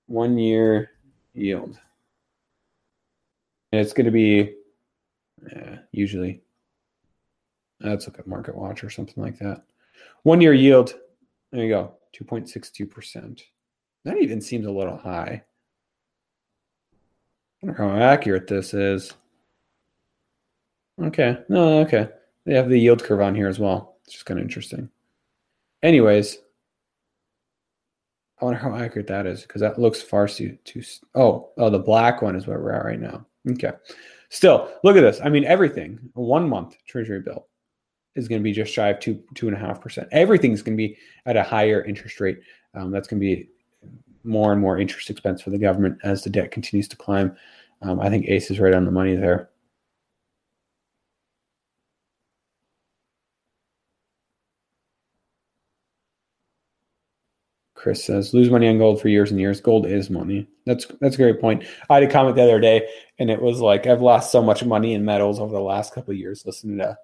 one 0.06 0.38
year 0.38 0.90
yield. 1.34 1.78
And 3.72 3.80
it's 3.80 3.92
going 3.92 4.06
to 4.06 4.12
be 4.12 4.54
yeah, 5.52 5.78
usually, 5.92 6.40
let's 7.80 8.06
look 8.06 8.18
at 8.18 8.26
Market 8.26 8.54
Watch 8.54 8.82
or 8.82 8.90
something 8.90 9.22
like 9.22 9.38
that. 9.38 9.62
One 10.22 10.40
year 10.40 10.52
yield, 10.52 10.94
there 11.52 11.64
you 11.64 11.70
go, 11.70 11.94
2.62%. 12.18 13.42
That 14.04 14.18
even 14.18 14.40
seems 14.40 14.66
a 14.66 14.70
little 14.70 14.96
high. 14.96 15.42
I 17.62 17.66
wonder 17.66 17.82
how 17.82 17.96
accurate 17.96 18.46
this 18.46 18.74
is. 18.74 19.12
Okay, 21.02 21.38
no, 21.48 21.80
okay. 21.80 22.08
They 22.44 22.54
have 22.54 22.68
the 22.68 22.78
yield 22.78 23.02
curve 23.02 23.20
on 23.20 23.34
here 23.34 23.48
as 23.48 23.58
well. 23.58 23.96
It's 24.04 24.14
just 24.14 24.26
kind 24.26 24.38
of 24.38 24.44
interesting. 24.44 24.88
Anyways, 25.82 26.38
I 28.40 28.44
wonder 28.44 28.60
how 28.60 28.74
accurate 28.74 29.06
that 29.06 29.26
is 29.26 29.42
because 29.42 29.60
that 29.62 29.78
looks 29.78 30.02
far 30.02 30.28
too, 30.28 30.58
too. 30.64 30.82
Oh, 31.14 31.50
oh, 31.56 31.70
the 31.70 31.78
black 31.78 32.20
one 32.20 32.36
is 32.36 32.46
where 32.46 32.58
we're 32.58 32.72
at 32.72 32.84
right 32.84 33.00
now. 33.00 33.24
Okay. 33.50 33.72
Still, 34.28 34.70
look 34.84 34.96
at 34.96 35.00
this. 35.00 35.20
I 35.24 35.28
mean, 35.28 35.44
everything. 35.44 35.98
One 36.14 36.48
month 36.48 36.76
treasury 36.86 37.20
bill 37.20 37.46
is 38.14 38.28
going 38.28 38.40
to 38.40 38.44
be 38.44 38.52
just 38.52 38.72
shy 38.72 38.88
of 38.88 39.00
two, 39.00 39.22
two 39.34 39.46
and 39.48 39.56
a 39.56 39.60
half 39.60 39.80
percent. 39.80 40.08
Everything's 40.12 40.62
going 40.62 40.76
to 40.76 40.82
be 40.82 40.98
at 41.26 41.36
a 41.36 41.42
higher 41.42 41.84
interest 41.84 42.20
rate. 42.20 42.40
Um, 42.74 42.90
that's 42.90 43.08
going 43.08 43.20
to 43.20 43.26
be 43.26 43.48
more 44.24 44.52
and 44.52 44.60
more 44.60 44.78
interest 44.78 45.08
expense 45.08 45.40
for 45.40 45.50
the 45.50 45.58
government 45.58 45.98
as 46.02 46.22
the 46.22 46.30
debt 46.30 46.50
continues 46.50 46.88
to 46.88 46.96
climb. 46.96 47.36
Um, 47.82 48.00
I 48.00 48.10
think 48.10 48.26
Ace 48.28 48.50
is 48.50 48.58
right 48.58 48.74
on 48.74 48.84
the 48.84 48.90
money 48.90 49.14
there. 49.14 49.50
Chris 57.86 58.02
says 58.02 58.34
lose 58.34 58.50
money 58.50 58.66
on 58.66 58.78
gold 58.78 59.00
for 59.00 59.06
years 59.06 59.30
and 59.30 59.38
years. 59.38 59.60
Gold 59.60 59.86
is 59.86 60.10
money. 60.10 60.48
That's 60.64 60.86
that's 61.00 61.14
a 61.14 61.18
great 61.18 61.40
point. 61.40 61.62
I 61.88 61.94
had 61.94 62.02
a 62.02 62.10
comment 62.10 62.34
the 62.34 62.42
other 62.42 62.58
day, 62.58 62.84
and 63.20 63.30
it 63.30 63.40
was 63.40 63.60
like 63.60 63.86
I've 63.86 64.02
lost 64.02 64.32
so 64.32 64.42
much 64.42 64.64
money 64.64 64.92
in 64.92 65.04
metals 65.04 65.38
over 65.38 65.54
the 65.54 65.60
last 65.60 65.94
couple 65.94 66.10
of 66.10 66.18
years 66.18 66.42
listening 66.44 66.78
to 66.78 66.98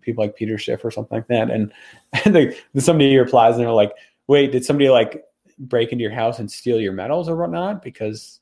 people 0.00 0.22
like 0.22 0.36
Peter 0.36 0.56
Schiff 0.56 0.84
or 0.84 0.92
something 0.92 1.18
like 1.18 1.26
that. 1.26 1.50
And, 1.50 1.72
and 2.24 2.36
the, 2.36 2.56
somebody 2.80 3.16
replies 3.16 3.56
and 3.56 3.64
they're 3.64 3.72
like, 3.72 3.90
"Wait, 4.28 4.52
did 4.52 4.64
somebody 4.64 4.90
like 4.90 5.24
break 5.58 5.90
into 5.90 6.02
your 6.02 6.12
house 6.12 6.38
and 6.38 6.48
steal 6.48 6.80
your 6.80 6.92
metals 6.92 7.28
or 7.28 7.34
whatnot?" 7.34 7.82
Because 7.82 8.38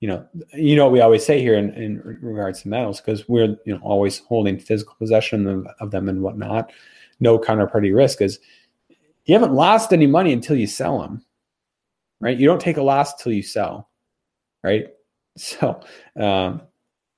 you 0.00 0.08
know, 0.08 0.26
you 0.52 0.74
know, 0.74 0.88
we 0.88 1.00
always 1.00 1.24
say 1.24 1.40
here 1.40 1.54
in, 1.54 1.72
in 1.74 2.02
regards 2.22 2.62
to 2.62 2.68
metals, 2.68 3.00
because 3.00 3.28
we're 3.28 3.56
you 3.64 3.72
know 3.72 3.80
always 3.84 4.18
holding 4.18 4.58
physical 4.58 4.96
possession 4.98 5.46
of, 5.46 5.68
of 5.78 5.92
them 5.92 6.08
and 6.08 6.22
whatnot. 6.22 6.72
No 7.20 7.38
counterparty 7.38 7.94
risk 7.94 8.20
is 8.20 8.40
you 9.26 9.34
haven't 9.34 9.54
lost 9.54 9.92
any 9.92 10.06
money 10.06 10.32
until 10.32 10.56
you 10.56 10.66
sell 10.66 11.00
them, 11.00 11.24
right? 12.20 12.38
You 12.38 12.46
don't 12.46 12.60
take 12.60 12.76
a 12.76 12.82
loss 12.82 13.14
till 13.14 13.32
you 13.32 13.42
sell, 13.42 13.90
right? 14.62 14.88
So, 15.36 15.80
um, 16.14 16.62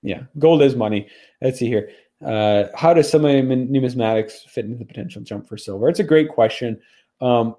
yeah, 0.02 0.22
gold 0.38 0.62
is 0.62 0.74
money. 0.74 1.06
Let's 1.42 1.58
see 1.58 1.66
here. 1.66 1.90
Uh, 2.24 2.64
how 2.74 2.94
does 2.94 3.10
semi 3.10 3.42
numismatics 3.42 4.48
fit 4.48 4.64
into 4.64 4.78
the 4.78 4.86
potential 4.86 5.20
jump 5.20 5.46
for 5.46 5.58
silver? 5.58 5.90
It's 5.90 6.00
a 6.00 6.04
great 6.04 6.30
question. 6.30 6.80
Um, 7.20 7.56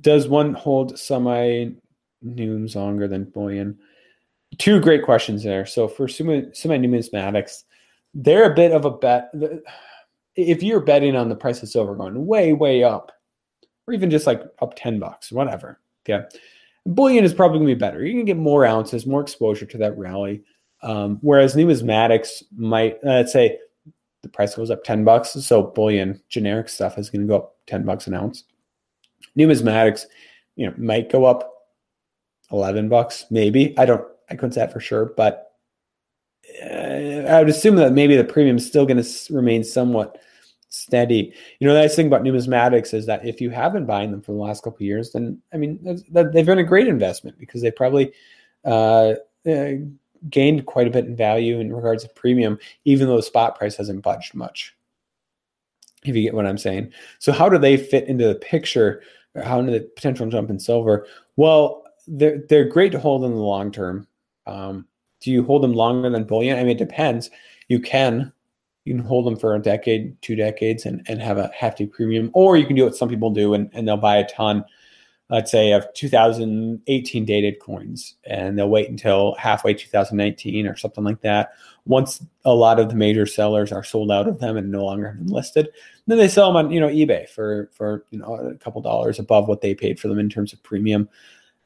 does 0.00 0.28
one 0.28 0.54
hold 0.54 0.98
semi 0.98 1.72
nums 2.24 2.74
longer 2.74 3.06
than 3.06 3.24
bullion? 3.24 3.78
Two 4.56 4.80
great 4.80 5.04
questions 5.04 5.42
there. 5.42 5.66
So 5.66 5.88
for 5.88 6.08
semi 6.08 6.40
numismatics, 6.54 7.64
they're 8.14 8.50
a 8.50 8.54
bit 8.54 8.72
of 8.72 8.86
a 8.86 8.90
bet 8.90 9.30
if 10.36 10.62
you're 10.62 10.80
betting 10.80 11.16
on 11.16 11.28
the 11.28 11.36
price 11.36 11.62
of 11.62 11.68
silver 11.68 11.94
going 11.94 12.26
way, 12.26 12.52
way 12.52 12.84
up, 12.84 13.12
or 13.86 13.94
even 13.94 14.10
just 14.10 14.26
like 14.26 14.42
up 14.60 14.74
10 14.76 14.98
bucks, 14.98 15.32
whatever. 15.32 15.80
Okay. 16.08 16.26
Bullion 16.84 17.24
is 17.24 17.34
probably 17.34 17.58
going 17.58 17.68
to 17.68 17.74
be 17.74 17.78
better. 17.78 18.04
You 18.04 18.12
can 18.12 18.24
get 18.24 18.36
more 18.36 18.64
ounces, 18.64 19.06
more 19.06 19.20
exposure 19.20 19.66
to 19.66 19.78
that 19.78 19.96
rally. 19.98 20.42
Um, 20.82 21.18
whereas 21.20 21.56
numismatics 21.56 22.44
might, 22.56 22.94
uh, 23.04 23.08
let's 23.08 23.32
say 23.32 23.58
the 24.22 24.28
price 24.28 24.54
goes 24.54 24.70
up 24.70 24.84
10 24.84 25.04
bucks. 25.04 25.30
So 25.30 25.62
bullion 25.62 26.20
generic 26.28 26.68
stuff 26.68 26.98
is 26.98 27.10
going 27.10 27.22
to 27.22 27.28
go 27.28 27.36
up 27.36 27.56
10 27.66 27.84
bucks 27.84 28.06
an 28.06 28.14
ounce. 28.14 28.44
Numismatics, 29.36 30.04
you 30.54 30.66
know, 30.66 30.74
might 30.76 31.10
go 31.10 31.24
up 31.24 31.52
11 32.52 32.88
bucks, 32.88 33.24
maybe. 33.30 33.76
I 33.78 33.84
don't, 33.84 34.04
I 34.30 34.34
couldn't 34.34 34.52
say 34.52 34.60
that 34.60 34.72
for 34.72 34.80
sure, 34.80 35.06
but 35.16 35.52
uh, 36.62 36.66
I 36.68 37.40
would 37.40 37.48
assume 37.48 37.76
that 37.76 37.92
maybe 37.92 38.16
the 38.16 38.24
premium 38.24 38.56
is 38.56 38.66
still 38.66 38.86
going 38.86 39.02
to 39.02 39.34
remain 39.34 39.64
somewhat 39.64 40.18
steady. 40.76 41.32
You 41.58 41.66
know, 41.66 41.74
the 41.74 41.80
nice 41.80 41.96
thing 41.96 42.06
about 42.06 42.22
numismatics 42.22 42.92
is 42.92 43.06
that 43.06 43.26
if 43.26 43.40
you 43.40 43.50
have 43.50 43.72
been 43.72 43.86
buying 43.86 44.10
them 44.10 44.20
for 44.20 44.32
the 44.32 44.38
last 44.38 44.62
couple 44.62 44.84
years, 44.84 45.12
then 45.12 45.40
I 45.52 45.56
mean, 45.56 45.78
they've 46.10 46.46
been 46.46 46.58
a 46.58 46.64
great 46.64 46.88
investment 46.88 47.38
because 47.38 47.62
they 47.62 47.70
probably 47.70 48.12
uh, 48.64 49.14
uh, 49.48 49.72
gained 50.28 50.66
quite 50.66 50.86
a 50.86 50.90
bit 50.90 51.06
in 51.06 51.16
value 51.16 51.60
in 51.60 51.72
regards 51.72 52.02
to 52.04 52.10
premium, 52.10 52.58
even 52.84 53.06
though 53.06 53.16
the 53.16 53.22
spot 53.22 53.56
price 53.56 53.76
hasn't 53.76 54.02
budged 54.02 54.34
much. 54.34 54.74
If 56.04 56.14
you 56.14 56.22
get 56.22 56.34
what 56.34 56.46
I'm 56.46 56.58
saying. 56.58 56.92
So, 57.18 57.32
how 57.32 57.48
do 57.48 57.58
they 57.58 57.76
fit 57.76 58.06
into 58.06 58.28
the 58.28 58.36
picture? 58.36 59.02
How 59.42 59.58
into 59.58 59.72
the 59.72 59.80
potential 59.80 60.28
jump 60.28 60.50
in 60.50 60.58
silver? 60.58 61.06
Well, 61.36 61.84
they're 62.06 62.42
they're 62.48 62.68
great 62.68 62.92
to 62.92 63.00
hold 63.00 63.24
in 63.24 63.32
the 63.32 63.38
long 63.38 63.72
term. 63.72 64.06
Um, 64.46 64.86
do 65.20 65.32
you 65.32 65.42
hold 65.42 65.62
them 65.62 65.72
longer 65.72 66.08
than 66.10 66.24
bullion? 66.24 66.58
I 66.58 66.62
mean, 66.62 66.76
it 66.76 66.78
depends. 66.78 67.30
You 67.68 67.80
can 67.80 68.32
you 68.86 68.94
can 68.94 69.04
hold 69.04 69.26
them 69.26 69.36
for 69.36 69.54
a 69.54 69.58
decade, 69.58 70.16
two 70.22 70.36
decades, 70.36 70.86
and, 70.86 71.04
and 71.08 71.20
have 71.20 71.38
a 71.38 71.48
hefty 71.48 71.86
premium. 71.86 72.30
Or 72.34 72.56
you 72.56 72.64
can 72.64 72.76
do 72.76 72.84
what 72.84 72.94
some 72.94 73.08
people 73.08 73.30
do 73.30 73.52
and, 73.52 73.68
and 73.72 73.86
they'll 73.86 73.96
buy 73.96 74.16
a 74.16 74.28
ton, 74.28 74.64
let's 75.28 75.50
say, 75.50 75.72
of 75.72 75.92
2018 75.94 77.24
dated 77.24 77.58
coins, 77.58 78.14
and 78.24 78.56
they'll 78.56 78.70
wait 78.70 78.88
until 78.88 79.34
halfway 79.34 79.74
2019 79.74 80.68
or 80.68 80.76
something 80.76 81.02
like 81.02 81.20
that. 81.22 81.50
Once 81.84 82.24
a 82.44 82.54
lot 82.54 82.78
of 82.78 82.88
the 82.88 82.94
major 82.94 83.26
sellers 83.26 83.72
are 83.72 83.82
sold 83.82 84.12
out 84.12 84.28
of 84.28 84.38
them 84.38 84.56
and 84.56 84.70
no 84.70 84.84
longer 84.84 85.08
have 85.08 85.18
been 85.18 85.34
listed, 85.34 85.68
then 86.06 86.18
they 86.18 86.28
sell 86.28 86.46
them 86.46 86.56
on 86.56 86.72
you 86.72 86.80
know 86.80 86.88
eBay 86.88 87.28
for 87.28 87.68
for 87.72 88.04
you 88.10 88.18
know 88.18 88.34
a 88.36 88.54
couple 88.54 88.80
dollars 88.80 89.18
above 89.18 89.48
what 89.48 89.60
they 89.60 89.74
paid 89.74 89.98
for 89.98 90.06
them 90.06 90.18
in 90.18 90.28
terms 90.28 90.52
of 90.52 90.62
premium. 90.62 91.08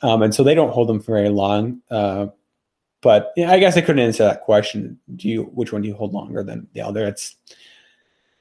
Um, 0.03 0.23
and 0.23 0.35
so 0.35 0.43
they 0.43 0.55
don't 0.55 0.73
hold 0.73 0.89
them 0.89 1.01
for 1.01 1.13
very 1.13 1.29
long. 1.29 1.83
Uh, 1.91 2.29
but 3.01 3.33
yeah, 3.37 3.51
I 3.51 3.59
guess 3.59 3.77
I 3.77 3.81
couldn't 3.81 4.05
answer 4.05 4.25
that 4.25 4.43
question. 4.43 4.99
Do 5.17 5.29
you 5.29 5.45
which 5.55 5.73
one 5.73 5.83
do 5.83 5.89
you 5.89 5.95
hold 5.95 6.13
longer 6.13 6.43
than 6.43 6.67
the 6.75 6.83
other? 6.83 7.07
It's 7.07 7.37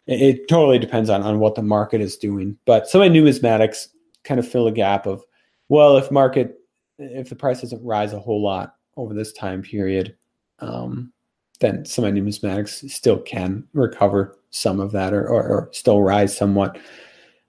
it, 0.07 0.21
it 0.21 0.47
totally 0.47 0.79
depends 0.79 1.09
on 1.09 1.21
on 1.21 1.39
what 1.39 1.55
the 1.55 1.61
market 1.61 2.01
is 2.01 2.17
doing. 2.17 2.57
But 2.65 2.87
some 2.87 3.01
of 3.01 3.11
numismatics 3.11 3.87
kind 4.23 4.39
of 4.39 4.47
fill 4.47 4.67
a 4.67 4.71
gap 4.71 5.05
of 5.05 5.23
well, 5.69 5.97
if 5.97 6.11
market 6.11 6.59
if 6.97 7.29
the 7.29 7.35
price 7.35 7.61
doesn't 7.61 7.83
rise 7.83 8.13
a 8.13 8.19
whole 8.19 8.41
lot 8.41 8.75
over 8.97 9.13
this 9.13 9.31
time 9.31 9.61
period, 9.61 10.15
um, 10.59 11.13
then 11.59 11.85
some 11.85 12.03
of 12.03 12.13
numismatics 12.13 12.89
still 12.89 13.19
can 13.19 13.65
recover 13.73 14.37
some 14.49 14.79
of 14.79 14.91
that 14.91 15.13
or, 15.13 15.27
or, 15.27 15.43
or 15.43 15.69
still 15.71 16.01
rise 16.01 16.35
somewhat. 16.35 16.77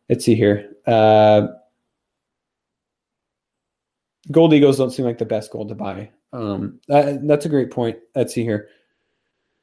Let's 0.09 0.25
see 0.25 0.35
here. 0.35 0.71
Uh, 0.87 1.49
gold 4.31 4.53
eagles 4.53 4.79
don't 4.79 4.91
seem 4.91 5.07
like 5.07 5.19
the 5.19 5.25
best 5.25 5.51
gold 5.51 5.69
to 5.69 5.75
buy. 5.75 6.11
Um, 6.33 6.81
that, 6.89 7.27
that's 7.27 7.47
a 7.47 7.51
great 7.51 7.71
point. 7.71 7.99
Let's 8.15 8.35
see 8.35 8.45
here. 8.45 8.69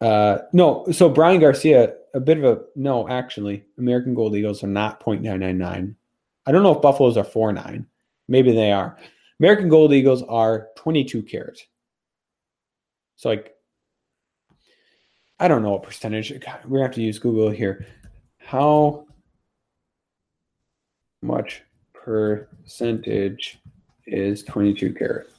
Uh, 0.01 0.39
no, 0.53 0.85
so 0.91 1.09
Brian 1.09 1.39
Garcia, 1.39 1.95
a 2.13 2.19
bit 2.19 2.37
of 2.37 2.43
a 2.43 2.61
no, 2.75 3.07
actually, 3.09 3.65
American 3.77 4.13
Gold 4.13 4.35
Eagles 4.35 4.63
are 4.63 4.67
not 4.67 4.99
0.999. 4.99 5.95
I 6.45 6.51
don't 6.51 6.63
know 6.63 6.75
if 6.75 6.81
Buffaloes 6.81 7.17
are 7.17 7.25
4.9. 7.25 7.85
Maybe 8.27 8.51
they 8.51 8.71
are. 8.71 8.97
American 9.39 9.69
Gold 9.69 9.93
Eagles 9.93 10.23
are 10.23 10.69
22 10.75 11.23
carats. 11.23 11.65
So, 13.15 13.29
like, 13.29 13.55
I 15.39 15.47
don't 15.47 15.61
know 15.61 15.71
what 15.71 15.83
percentage. 15.83 16.31
God, 16.39 16.59
we're 16.65 16.79
going 16.79 16.81
to 16.81 16.87
have 16.87 16.95
to 16.95 17.01
use 17.01 17.19
Google 17.19 17.49
here. 17.49 17.85
How 18.37 19.05
much 21.21 21.63
percentage 21.93 23.59
is 24.05 24.43
22 24.43 24.93
karat? 24.93 25.29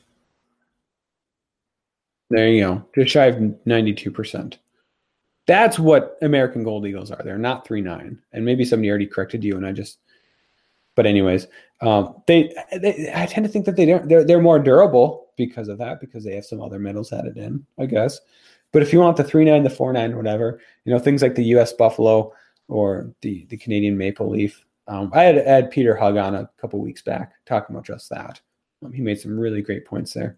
There 2.30 2.48
you 2.48 2.60
go. 2.62 2.84
Just 2.94 3.12
shy 3.12 3.26
of 3.26 3.36
92%. 3.36 4.58
That's 5.46 5.78
what 5.78 6.18
American 6.20 6.62
Gold 6.62 6.86
Eagles 6.86 7.10
are. 7.10 7.22
They're 7.22 7.38
not 7.38 7.66
three 7.66 7.80
nine. 7.80 8.18
And 8.32 8.44
maybe 8.44 8.64
somebody 8.64 8.90
already 8.90 9.06
corrected 9.06 9.42
you 9.42 9.56
and 9.56 9.66
I 9.66 9.72
just 9.72 9.98
but 10.98 11.06
anyways, 11.06 11.46
um, 11.80 12.20
they, 12.26 12.52
they 12.72 13.12
I 13.14 13.26
tend 13.26 13.46
to 13.46 13.52
think 13.52 13.66
that 13.66 13.76
they 13.76 13.86
don't 13.86 14.08
they're 14.08 14.24
they're 14.24 14.42
more 14.42 14.58
durable 14.58 15.28
because 15.36 15.68
of 15.68 15.78
that, 15.78 16.00
because 16.00 16.24
they 16.24 16.34
have 16.34 16.44
some 16.44 16.60
other 16.60 16.80
metals 16.80 17.12
added 17.12 17.36
in, 17.36 17.64
I 17.78 17.86
guess. 17.86 18.18
But 18.72 18.82
if 18.82 18.92
you 18.92 18.98
want 18.98 19.16
the 19.16 19.22
three 19.22 19.44
nine, 19.44 19.62
the 19.62 19.70
four 19.70 19.92
nine, 19.92 20.16
whatever, 20.16 20.58
you 20.84 20.92
know, 20.92 20.98
things 20.98 21.22
like 21.22 21.36
the 21.36 21.44
US 21.54 21.72
Buffalo 21.72 22.32
or 22.66 23.14
the 23.22 23.46
the 23.48 23.56
Canadian 23.56 23.96
Maple 23.96 24.28
Leaf. 24.28 24.64
Um, 24.88 25.12
I 25.14 25.22
had, 25.22 25.46
had 25.46 25.70
Peter 25.70 25.94
Hug 25.94 26.16
on 26.16 26.34
a 26.34 26.50
couple 26.60 26.80
weeks 26.80 27.02
back 27.02 27.34
talking 27.46 27.76
about 27.76 27.86
just 27.86 28.10
that. 28.10 28.40
Um, 28.84 28.92
he 28.92 29.00
made 29.00 29.20
some 29.20 29.38
really 29.38 29.62
great 29.62 29.84
points 29.84 30.12
there. 30.12 30.36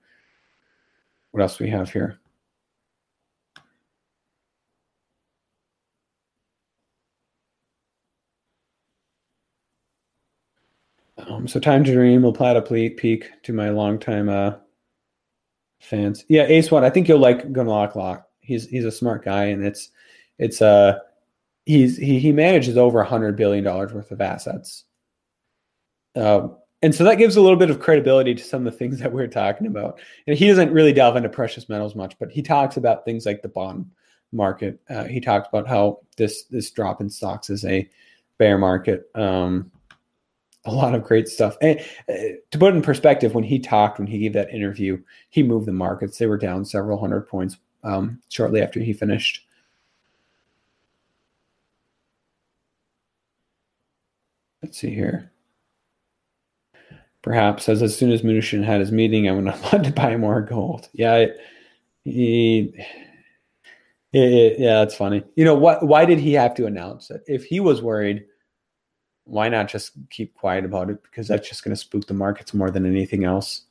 What 1.31 1.43
else 1.43 1.57
do 1.57 1.65
we 1.65 1.71
have 1.71 1.91
here? 1.91 2.19
Um, 11.19 11.47
so 11.47 11.61
time 11.61 11.85
to 11.85 11.93
dream 11.93 12.23
will 12.23 12.33
Plata 12.33 12.63
peak 12.63 13.31
to 13.43 13.53
my 13.53 13.71
longtime 13.71 14.29
uh, 14.29 14.55
fans. 15.81 16.25
Yeah, 16.29 16.45
Ace 16.45 16.71
One. 16.71 16.85
I 16.85 16.91
think 16.91 17.09
you'll 17.09 17.19
like 17.19 17.53
Gunlock 17.53 17.95
Lock. 17.95 18.27
He's 18.41 18.69
he's 18.69 18.85
a 18.85 18.93
smart 18.93 19.25
guy, 19.25 19.47
and 19.47 19.65
it's 19.65 19.91
it's 20.39 20.63
uh 20.63 20.99
he's 21.67 21.97
he 21.97 22.19
he 22.19 22.33
manages 22.33 22.77
over 22.77 23.01
a 23.01 23.07
hundred 23.07 23.37
billion 23.37 23.65
dollars 23.65 23.93
worth 23.93 24.11
of 24.11 24.21
assets. 24.21 24.85
Uh, 26.17 26.49
and 26.83 26.95
so 26.95 27.05
that 27.05 27.17
gives 27.17 27.37
a 27.37 27.41
little 27.41 27.59
bit 27.59 27.71
of 27.71 27.79
credibility 27.79 28.35
to 28.35 28.43
some 28.43 28.67
of 28.67 28.73
the 28.73 28.79
things 28.79 28.99
that 29.01 29.13
we're 29.13 29.27
talking 29.27 29.67
about. 29.67 30.01
And 30.27 30.37
he 30.37 30.49
doesn't 30.49 30.73
really 30.73 30.93
delve 30.93 31.17
into 31.17 31.29
precious 31.29 31.69
metals 31.69 31.95
much, 31.95 32.19
but 32.19 32.31
he 32.31 32.41
talks 32.41 32.77
about 32.77 33.05
things 33.05 33.27
like 33.27 33.43
the 33.43 33.49
bond 33.49 33.91
market. 34.33 34.81
Uh, 34.89 35.05
he 35.05 35.21
talks 35.21 35.49
about 35.49 35.69
how 35.69 35.99
this 36.17 36.45
this 36.45 36.71
drop 36.71 37.01
in 37.01 37.11
stocks 37.11 37.51
is 37.51 37.65
a 37.65 37.89
bear 38.39 38.57
market. 38.57 39.11
Um, 39.15 39.71
a 40.65 40.73
lot 40.73 40.95
of 40.95 41.05
great 41.05 41.29
stuff. 41.29 41.57
And 41.61 41.81
uh, 42.09 42.37
to 42.51 42.59
put 42.59 42.75
in 42.75 42.83
perspective, 42.83 43.35
when 43.35 43.45
he 43.45 43.59
talked, 43.59 43.99
when 43.99 44.07
he 44.07 44.19
gave 44.19 44.33
that 44.35 44.51
interview, 44.51 45.03
he 45.31 45.43
moved 45.43 45.67
the 45.67 45.73
markets. 45.73 46.19
They 46.19 46.27
were 46.27 46.39
down 46.39 46.65
several 46.65 46.99
hundred 46.99 47.23
points 47.23 47.57
um, 47.85 48.21
shortly 48.29 48.63
after 48.63 48.81
he 48.81 48.93
finished. 48.93 49.47
Let's 54.63 54.79
see 54.79 54.95
here 54.95 55.31
perhaps 57.23 57.69
as 57.69 57.83
as 57.83 57.97
soon 57.97 58.13
as 58.13 58.23
Mnuchin 58.23 58.65
had 58.65 58.81
his 58.81 58.93
meeting, 58.93 59.29
I 59.29 59.33
would 59.33 59.45
not 59.45 59.61
want 59.73 59.85
to 59.85 59.93
buy 59.93 60.17
more 60.17 60.41
gold. 60.41 60.89
Yeah, 60.93 61.17
it, 61.17 61.37
he, 62.05 62.73
it, 64.13 64.59
yeah, 64.59 64.79
that's 64.79 64.95
funny. 64.97 65.23
You 65.37 65.45
know 65.45 65.55
what? 65.55 65.87
Why 65.87 66.05
did 66.05 66.19
he 66.19 66.33
have 66.35 66.55
to 66.55 66.67
announce 66.67 67.11
it? 67.11 67.23
If 67.27 67.45
he 67.45 67.61
was 67.61 67.83
worried, 67.83 68.25
why 69.25 69.49
not 69.49 69.69
just 69.69 69.93
keep 70.11 70.35
quiet 70.35 70.65
about 70.65 70.91
it? 70.91 71.03
Because 71.03 71.29
that's 71.29 71.49
just 71.49 71.63
going 71.63 71.75
to 71.75 71.81
spook 71.81 72.07
the 72.07 72.15
markets 72.15 72.55
more 72.55 72.71
than 72.71 72.87
anything 72.87 73.25
else. 73.25 73.63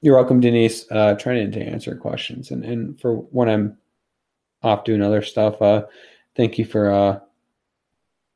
You're 0.00 0.16
welcome, 0.16 0.40
Denise. 0.40 0.90
Uh, 0.90 1.14
trying 1.14 1.52
to 1.52 1.60
answer 1.62 1.94
questions, 1.94 2.50
and 2.50 2.64
and 2.64 3.00
for 3.00 3.16
when 3.16 3.48
I'm 3.48 3.78
off 4.62 4.84
doing 4.84 5.02
other 5.02 5.22
stuff, 5.22 5.60
uh, 5.62 5.84
thank 6.36 6.58
you 6.58 6.64
for 6.64 6.90
uh, 6.90 7.20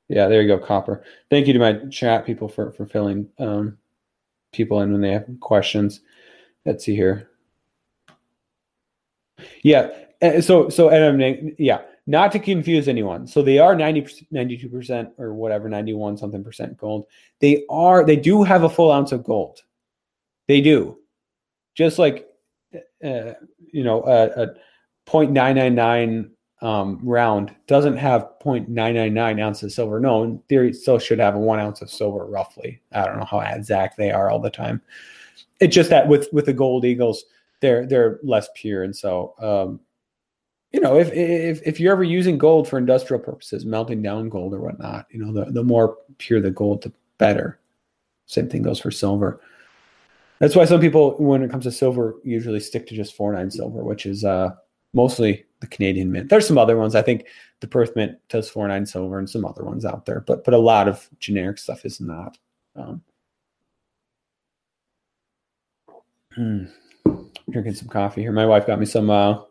yeah, 0.09 0.29
there 0.29 0.43
you 0.43 0.49
go, 0.49 0.59
Copper. 0.59 1.03
Thank 1.31 1.47
you 1.47 1.53
to 1.53 1.59
my 1.59 1.75
chat 1.91 2.27
people 2.27 2.49
for 2.49 2.73
for 2.73 2.87
filling 2.87 3.29
um, 3.39 3.77
people 4.53 4.81
in 4.83 4.93
when 4.93 5.01
they 5.01 5.13
have 5.13 5.27
questions. 5.41 6.01
Let's 6.65 6.85
see 6.85 6.95
here. 6.95 7.29
Yeah, 9.63 9.91
eh, 10.21 10.41
so 10.41 10.69
so 10.69 10.91
and 10.91 11.55
yeah, 11.59 11.83
not 12.07 12.33
to 12.33 12.39
confuse 12.39 12.89
anyone. 12.89 13.27
So 13.27 13.43
they 13.43 13.59
are 13.59 13.75
90 13.75 14.27
92% 14.33 15.11
or 15.19 15.35
whatever, 15.35 15.69
91 15.69 16.17
something 16.17 16.45
percent 16.45 16.77
gold. 16.77 17.07
They 17.41 17.65
are 17.69 18.05
they 18.05 18.17
do 18.17 18.43
have 18.43 18.63
a 18.63 18.69
full 18.69 18.93
ounce 18.93 19.13
of 19.13 19.25
gold. 19.25 19.61
They 20.49 20.61
do. 20.61 20.99
Just 21.75 21.99
like 21.99 22.29
uh, 23.05 23.35
you 23.73 23.85
know, 23.85 24.03
a, 24.05 24.45
a 24.45 24.47
0.999 25.07 26.31
um, 26.63 26.99
round 27.03 27.55
doesn't 27.67 27.97
have 27.97 28.29
0.999 28.43 29.43
ounces 29.43 29.63
of 29.65 29.73
silver. 29.73 30.01
No, 30.01 30.23
in 30.23 30.39
theory, 30.49 30.71
it 30.71 30.77
still 30.77 30.99
should 30.99 31.19
have 31.19 31.35
a 31.35 31.39
one 31.39 31.61
ounce 31.61 31.83
of 31.83 31.91
silver, 31.91 32.25
roughly. 32.25 32.81
I 32.93 33.05
don't 33.05 33.19
know 33.19 33.25
how 33.25 33.41
exact 33.41 33.97
they 33.97 34.11
are 34.11 34.31
all 34.31 34.41
the 34.41 34.51
time. 34.51 34.81
It's 35.61 35.75
just 35.75 35.91
that 35.91 36.09
with 36.09 36.29
with 36.33 36.47
the 36.47 36.53
gold 36.53 36.85
eagles, 36.85 37.25
they're 37.61 37.87
they're 37.87 38.21
less 38.23 38.49
pure, 38.55 38.83
and 38.85 38.95
so 38.95 39.35
um, 39.39 39.81
you 40.73 40.81
know, 40.81 40.99
if 40.99 41.11
if 41.13 41.61
if 41.67 41.81
you're 41.81 41.93
ever 41.93 42.05
using 42.05 42.39
gold 42.39 42.69
for 42.69 42.79
industrial 42.79 43.23
purposes, 43.23 43.65
melting 43.65 44.03
down 44.03 44.29
gold 44.29 44.53
or 44.53 44.61
whatnot, 44.61 45.07
you 45.11 45.19
know, 45.19 45.33
the 45.33 45.51
the 45.51 45.65
more 45.65 45.97
pure 46.19 46.41
the 46.41 46.51
gold, 46.51 46.83
the 46.83 46.93
better. 47.19 47.59
Same 48.27 48.49
thing 48.49 48.63
goes 48.63 48.81
for 48.81 48.91
silver. 48.91 49.41
That's 50.39 50.55
why 50.55 50.67
some 50.67 50.81
people, 50.81 51.13
when 51.19 51.43
it 51.43 51.51
comes 51.51 51.65
to 51.65 51.73
silver, 51.73 52.17
usually 52.25 52.61
stick 52.61 52.87
to 52.89 52.95
just 52.95 53.15
four 53.15 53.33
nine 53.33 53.51
silver, 53.51 53.85
which 53.85 54.05
is 54.05 54.25
uh, 54.25 54.51
mostly 54.97 55.44
the 55.61 55.66
Canadian 55.66 56.11
Mint. 56.11 56.30
There's 56.30 56.49
some 56.49 56.59
other 56.59 56.76
ones. 56.76 56.94
I 56.94 57.03
think 57.03 57.26
the 57.61 57.68
Perth 57.68 57.94
Mint 57.94 58.18
does 58.28 58.49
four 58.49 58.66
nine 58.66 58.86
silver 58.86 59.18
and 59.18 59.28
some 59.28 59.44
other 59.44 59.62
ones 59.62 59.84
out 59.84 60.07
there, 60.07 60.20
but 60.20 60.42
but 60.44 60.55
a 60.55 60.59
lot 60.59 60.88
of 60.88 61.09
generic 61.20 61.59
stuff 61.59 61.84
is 61.84 62.01
not. 62.01 62.38
Um, 62.74 63.03
hmm. 66.34 66.64
Drinking 67.51 67.74
some 67.74 67.88
coffee 67.88 68.22
here. 68.22 68.32
My 68.32 68.47
wife 68.47 68.66
got 68.66 68.80
me 68.80 68.86
some. 68.86 69.11
Uh, 69.11 69.42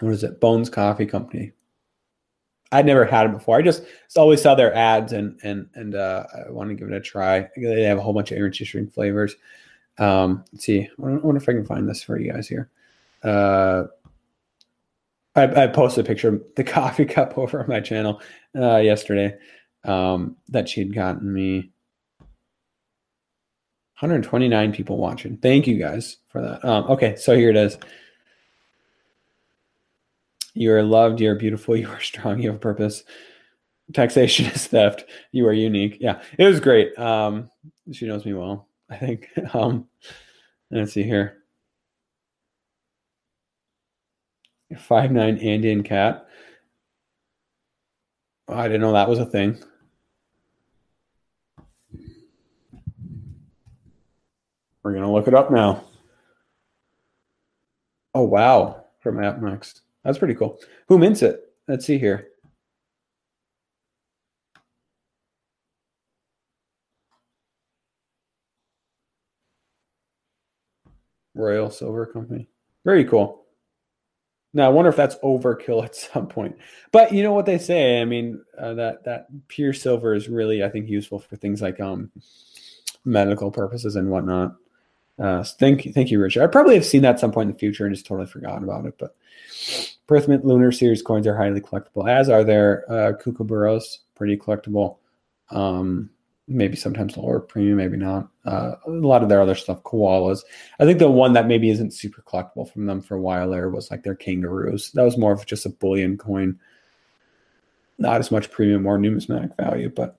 what 0.00 0.12
is 0.12 0.22
it? 0.22 0.40
Bones 0.40 0.70
Coffee 0.70 1.06
Company. 1.06 1.52
I'd 2.70 2.86
never 2.86 3.04
had 3.04 3.26
it 3.26 3.32
before. 3.32 3.58
I 3.58 3.62
just 3.62 3.82
always 4.16 4.40
saw 4.40 4.54
their 4.54 4.74
ads 4.74 5.12
and 5.12 5.38
and 5.42 5.68
and 5.74 5.94
uh, 5.94 6.24
I 6.34 6.50
want 6.50 6.70
to 6.70 6.74
give 6.74 6.88
it 6.88 6.94
a 6.94 7.00
try. 7.00 7.48
They 7.56 7.82
have 7.82 7.98
a 7.98 8.02
whole 8.02 8.14
bunch 8.14 8.30
of 8.30 8.38
interesting 8.38 8.88
flavors. 8.88 9.34
Um, 9.98 10.44
let's 10.52 10.64
see. 10.64 10.82
I 10.82 10.88
wonder 10.98 11.36
if 11.36 11.48
I 11.48 11.52
can 11.52 11.66
find 11.66 11.88
this 11.88 12.02
for 12.02 12.18
you 12.18 12.32
guys 12.32 12.48
here. 12.48 12.70
Uh, 13.22 13.84
I, 15.34 15.64
I, 15.64 15.66
posted 15.66 16.04
a 16.04 16.08
picture 16.08 16.28
of 16.28 16.42
the 16.56 16.64
coffee 16.78 17.04
cup 17.04 17.38
over 17.38 17.60
on 17.60 17.68
my 17.68 17.80
channel 17.80 18.20
uh, 18.56 18.76
yesterday 18.76 19.36
um, 19.84 20.36
that 20.48 20.68
she'd 20.68 20.94
gotten 20.94 21.32
me. 21.32 21.70
129 24.00 24.72
people 24.72 24.96
watching. 24.96 25.36
Thank 25.36 25.68
you 25.68 25.78
guys 25.78 26.16
for 26.28 26.40
that. 26.40 26.64
Um, 26.64 26.90
okay, 26.90 27.14
so 27.14 27.36
here 27.36 27.50
it 27.50 27.56
is. 27.56 27.78
You 30.54 30.72
are 30.72 30.82
loved. 30.82 31.20
You 31.20 31.30
are 31.30 31.36
beautiful. 31.36 31.76
You 31.82 31.88
are 31.88 32.00
strong. 32.00 32.40
You 32.40 32.50
have 32.50 32.60
purpose. 32.60 33.04
Taxation 33.92 34.46
is 34.54 34.66
theft. 34.66 35.04
You 35.30 35.46
are 35.46 35.52
unique. 35.52 35.98
Yeah, 36.00 36.20
it 36.36 36.44
was 36.44 36.60
great. 36.60 36.98
Um, 36.98 37.50
she 37.92 38.06
knows 38.06 38.24
me 38.24 38.34
well, 38.34 38.68
I 38.90 38.96
think. 38.96 39.28
Um, 39.54 39.86
let's 40.70 40.92
see 40.92 41.04
here. 41.04 41.41
Five 44.78 45.12
nine 45.12 45.38
Andean 45.38 45.82
cat. 45.82 46.26
Oh, 48.48 48.54
I 48.54 48.68
didn't 48.68 48.80
know 48.80 48.92
that 48.92 49.08
was 49.08 49.18
a 49.18 49.26
thing. 49.26 49.58
We're 54.82 54.94
gonna 54.94 55.12
look 55.12 55.28
it 55.28 55.34
up 55.34 55.50
now. 55.50 55.84
Oh 58.14 58.24
wow, 58.24 58.84
from 59.00 59.16
APMEX. 59.16 59.80
That's 60.04 60.18
pretty 60.18 60.34
cool. 60.34 60.58
Who 60.88 60.98
mints 60.98 61.22
it? 61.22 61.40
Let's 61.68 61.86
see 61.86 61.98
here. 61.98 62.28
Royal 71.34 71.70
Silver 71.70 72.06
Company. 72.06 72.48
Very 72.84 73.04
cool. 73.04 73.41
Now 74.54 74.66
I 74.66 74.68
wonder 74.68 74.90
if 74.90 74.96
that's 74.96 75.16
overkill 75.16 75.84
at 75.84 75.96
some 75.96 76.26
point. 76.26 76.56
But 76.90 77.12
you 77.12 77.22
know 77.22 77.32
what 77.32 77.46
they 77.46 77.58
say. 77.58 78.00
I 78.00 78.04
mean, 78.04 78.42
uh, 78.58 78.74
that 78.74 79.04
that 79.04 79.26
pure 79.48 79.72
silver 79.72 80.14
is 80.14 80.28
really, 80.28 80.62
I 80.62 80.68
think, 80.68 80.88
useful 80.88 81.18
for 81.18 81.36
things 81.36 81.62
like 81.62 81.80
um, 81.80 82.10
medical 83.04 83.50
purposes 83.50 83.96
and 83.96 84.10
whatnot. 84.10 84.56
Uh, 85.18 85.44
thank 85.44 85.84
you, 85.84 85.92
thank 85.92 86.10
you, 86.10 86.20
Richard. 86.20 86.42
I 86.42 86.46
probably 86.46 86.74
have 86.74 86.86
seen 86.86 87.02
that 87.02 87.14
at 87.14 87.20
some 87.20 87.32
point 87.32 87.48
in 87.48 87.52
the 87.52 87.58
future 87.58 87.86
and 87.86 87.94
just 87.94 88.06
totally 88.06 88.26
forgotten 88.26 88.64
about 88.64 88.86
it. 88.86 88.94
But 88.98 89.14
Perth 90.06 90.26
Mint 90.26 90.44
Lunar 90.44 90.72
Series 90.72 91.02
coins 91.02 91.26
are 91.26 91.36
highly 91.36 91.60
collectible, 91.60 92.08
as 92.08 92.28
are 92.28 92.44
their 92.44 92.90
uh, 92.90 93.12
pretty 93.12 94.36
collectible. 94.36 94.96
Um, 95.50 96.10
maybe 96.52 96.76
sometimes 96.76 97.16
lower 97.16 97.40
premium, 97.40 97.76
maybe 97.76 97.96
not. 97.96 98.28
Uh, 98.44 98.72
a 98.86 98.90
lot 98.90 99.22
of 99.22 99.28
their 99.28 99.40
other 99.40 99.54
stuff, 99.54 99.82
koalas. 99.82 100.40
I 100.78 100.84
think 100.84 100.98
the 100.98 101.10
one 101.10 101.32
that 101.32 101.46
maybe 101.46 101.70
isn't 101.70 101.92
super 101.92 102.22
collectible 102.22 102.70
from 102.70 102.86
them 102.86 103.00
for 103.00 103.16
a 103.16 103.20
while 103.20 103.50
there 103.50 103.70
was 103.70 103.90
like 103.90 104.02
their 104.02 104.14
kangaroos. 104.14 104.92
That 104.92 105.04
was 105.04 105.18
more 105.18 105.32
of 105.32 105.46
just 105.46 105.66
a 105.66 105.70
bullion 105.70 106.16
coin, 106.16 106.58
not 107.98 108.20
as 108.20 108.30
much 108.30 108.50
premium 108.50 108.86
or 108.86 108.98
numismatic 108.98 109.56
value. 109.56 109.88
But 109.88 110.18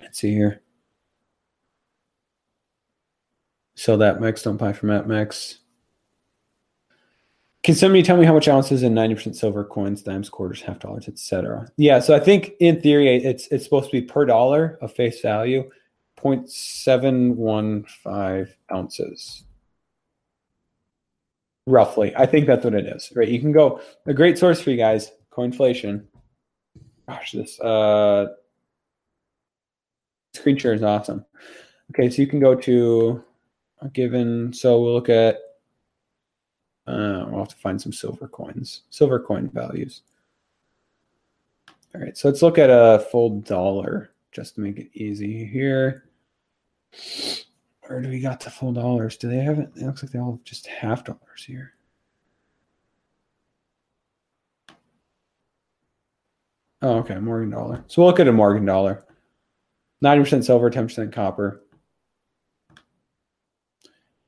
let's 0.00 0.18
see 0.18 0.32
here. 0.32 0.62
So 3.74 3.96
that 3.98 4.20
Max 4.20 4.42
don't 4.42 4.56
buy 4.56 4.72
from 4.72 4.88
APMEX. 4.88 5.58
Can 7.68 7.74
somebody 7.74 8.02
tell 8.02 8.16
me 8.16 8.24
how 8.24 8.32
much 8.32 8.48
ounces 8.48 8.82
in 8.82 8.94
90% 8.94 9.36
silver 9.36 9.62
coins, 9.62 10.00
dimes, 10.00 10.30
quarters, 10.30 10.62
half 10.62 10.78
dollars, 10.78 11.06
etc.? 11.06 11.70
Yeah, 11.76 11.98
so 11.98 12.16
I 12.16 12.18
think 12.18 12.52
in 12.60 12.80
theory 12.80 13.22
it's 13.22 13.46
it's 13.48 13.62
supposed 13.62 13.90
to 13.90 14.00
be 14.00 14.02
per 14.06 14.24
dollar 14.24 14.78
of 14.80 14.94
face 14.94 15.20
value, 15.20 15.70
0.715 16.16 18.48
ounces. 18.72 19.44
Roughly. 21.66 22.16
I 22.16 22.24
think 22.24 22.46
that's 22.46 22.64
what 22.64 22.72
it 22.72 22.86
is. 22.86 23.12
Right. 23.14 23.28
You 23.28 23.38
can 23.38 23.52
go 23.52 23.82
a 24.06 24.14
great 24.14 24.38
source 24.38 24.62
for 24.62 24.70
you 24.70 24.78
guys, 24.78 25.12
coinflation. 25.30 26.06
Gosh, 27.06 27.32
this 27.32 27.60
uh 27.60 28.28
screen 30.32 30.56
share 30.56 30.72
is 30.72 30.82
awesome. 30.82 31.22
Okay, 31.90 32.08
so 32.08 32.22
you 32.22 32.28
can 32.28 32.40
go 32.40 32.54
to 32.54 33.22
a 33.82 33.90
given 33.90 34.54
so 34.54 34.80
we'll 34.80 34.94
look 34.94 35.10
at 35.10 35.47
uh, 36.88 37.26
we'll 37.28 37.40
have 37.40 37.48
to 37.48 37.56
find 37.56 37.80
some 37.80 37.92
silver 37.92 38.26
coins, 38.26 38.82
silver 38.90 39.20
coin 39.20 39.50
values. 39.52 40.02
All 41.94 42.00
right, 42.00 42.16
so 42.16 42.28
let's 42.28 42.42
look 42.42 42.58
at 42.58 42.70
a 42.70 43.06
full 43.10 43.40
dollar 43.40 44.10
just 44.32 44.54
to 44.54 44.60
make 44.62 44.78
it 44.78 44.90
easy 44.94 45.44
here. 45.44 46.04
Where 47.86 48.00
do 48.00 48.08
we 48.08 48.20
got 48.20 48.40
the 48.40 48.50
full 48.50 48.72
dollars? 48.72 49.16
Do 49.16 49.28
they 49.28 49.38
have 49.38 49.58
it? 49.58 49.70
It 49.76 49.82
looks 49.82 50.02
like 50.02 50.12
they 50.12 50.18
all 50.18 50.32
have 50.32 50.44
just 50.44 50.66
half 50.66 51.04
dollars 51.04 51.44
here. 51.46 51.74
Oh, 56.80 56.98
okay, 56.98 57.16
Morgan 57.18 57.50
dollar. 57.50 57.84
So 57.88 58.00
we'll 58.02 58.10
look 58.10 58.20
at 58.20 58.28
a 58.28 58.32
Morgan 58.32 58.64
dollar. 58.64 59.04
90% 60.02 60.44
silver, 60.44 60.70
10% 60.70 61.12
copper. 61.12 61.62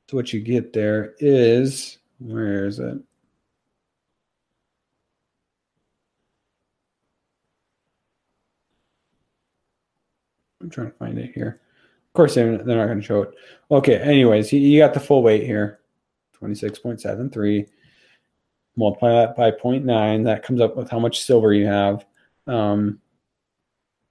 So 0.08 0.16
what 0.16 0.32
you 0.32 0.40
get 0.40 0.72
there 0.72 1.14
is 1.20 1.99
where 2.20 2.66
is 2.66 2.78
it? 2.78 2.98
I'm 10.60 10.70
trying 10.70 10.90
to 10.90 10.96
find 10.96 11.18
it 11.18 11.32
here. 11.34 11.60
Of 12.08 12.12
course, 12.12 12.34
they're, 12.34 12.50
not 12.50 12.66
going 12.66 13.00
to 13.00 13.02
show 13.02 13.22
it. 13.22 13.34
Okay, 13.70 13.96
anyways, 13.96 14.52
you, 14.52 14.78
got 14.78 14.94
the 14.94 15.00
full 15.00 15.22
weight 15.22 15.44
here 15.44 15.80
26.73. 16.42 17.66
Multiply 18.76 19.10
that 19.12 19.36
by 19.36 19.50
0.9. 19.50 20.24
That 20.24 20.42
comes 20.42 20.60
up 20.60 20.76
with 20.76 20.90
how 20.90 20.98
much 20.98 21.22
silver 21.22 21.52
you 21.52 21.66
have. 21.66 22.04
Um, 22.46 23.00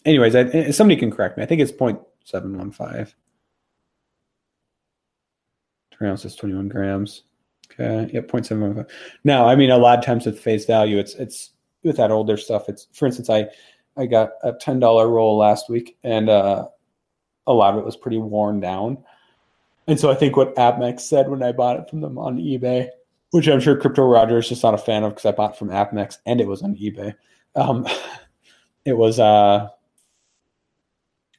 anyways, 0.05 0.35
I, 0.35 0.71
somebody 0.71 0.99
can 0.99 1.11
correct 1.11 1.37
me. 1.37 1.43
I 1.43 1.45
think 1.45 1.61
it's 1.61 1.71
0.715. 1.71 3.13
Three 5.91 6.07
ounces, 6.07 6.35
21 6.35 6.69
grams. 6.69 7.23
Okay. 7.79 8.11
Yep. 8.13 8.27
0.75. 8.27 8.89
Now, 9.23 9.47
I 9.47 9.55
mean, 9.55 9.71
a 9.71 9.77
lot 9.77 9.99
of 9.99 10.05
times 10.05 10.25
with 10.25 10.39
face 10.39 10.65
value, 10.65 10.97
it's 10.97 11.13
it's 11.15 11.51
with 11.83 11.97
that 11.97 12.11
older 12.11 12.37
stuff, 12.37 12.67
it's 12.67 12.87
for 12.93 13.05
instance, 13.05 13.29
I 13.29 13.47
I 13.97 14.05
got 14.05 14.31
a 14.43 14.53
ten 14.53 14.79
dollar 14.79 15.07
roll 15.09 15.37
last 15.37 15.69
week, 15.69 15.97
and 16.03 16.29
uh, 16.29 16.67
a 17.47 17.53
lot 17.53 17.73
of 17.73 17.79
it 17.79 17.85
was 17.85 17.97
pretty 17.97 18.17
worn 18.17 18.59
down. 18.59 18.97
And 19.87 19.99
so 19.99 20.11
I 20.11 20.15
think 20.15 20.37
what 20.37 20.55
APMEX 20.55 21.01
said 21.01 21.29
when 21.29 21.41
I 21.41 21.51
bought 21.51 21.79
it 21.79 21.89
from 21.89 22.01
them 22.01 22.17
on 22.17 22.37
eBay, 22.37 22.89
which 23.31 23.47
I'm 23.47 23.59
sure 23.59 23.75
Crypto 23.75 24.03
Roger 24.03 24.37
is 24.37 24.49
just 24.49 24.61
not 24.61 24.75
a 24.75 24.77
fan 24.77 25.03
of 25.03 25.11
because 25.11 25.25
I 25.25 25.31
bought 25.31 25.57
from 25.57 25.69
APMEX 25.69 26.17
and 26.27 26.39
it 26.39 26.47
was 26.47 26.61
on 26.61 26.75
eBay. 26.75 27.15
Um, 27.55 27.87
it 28.85 28.97
was, 28.97 29.19
uh, 29.19 29.67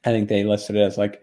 I 0.03 0.09
think 0.09 0.27
they 0.27 0.43
listed 0.43 0.75
it 0.75 0.81
as 0.81 0.97
like 0.97 1.21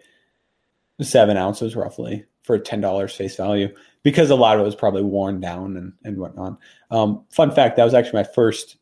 seven 1.02 1.36
ounces 1.36 1.76
roughly 1.76 2.24
for 2.48 2.58
ten 2.58 2.80
dollars 2.80 3.14
face 3.14 3.36
value 3.36 3.68
because 4.02 4.30
a 4.30 4.34
lot 4.34 4.56
of 4.56 4.62
it 4.62 4.64
was 4.64 4.74
probably 4.74 5.02
worn 5.02 5.38
down 5.38 5.76
and 5.76 5.92
and 6.02 6.16
whatnot. 6.16 6.58
Um, 6.90 7.26
fun 7.30 7.50
fact: 7.50 7.76
that 7.76 7.84
was 7.84 7.92
actually 7.92 8.20
my 8.20 8.28
first 8.34 8.78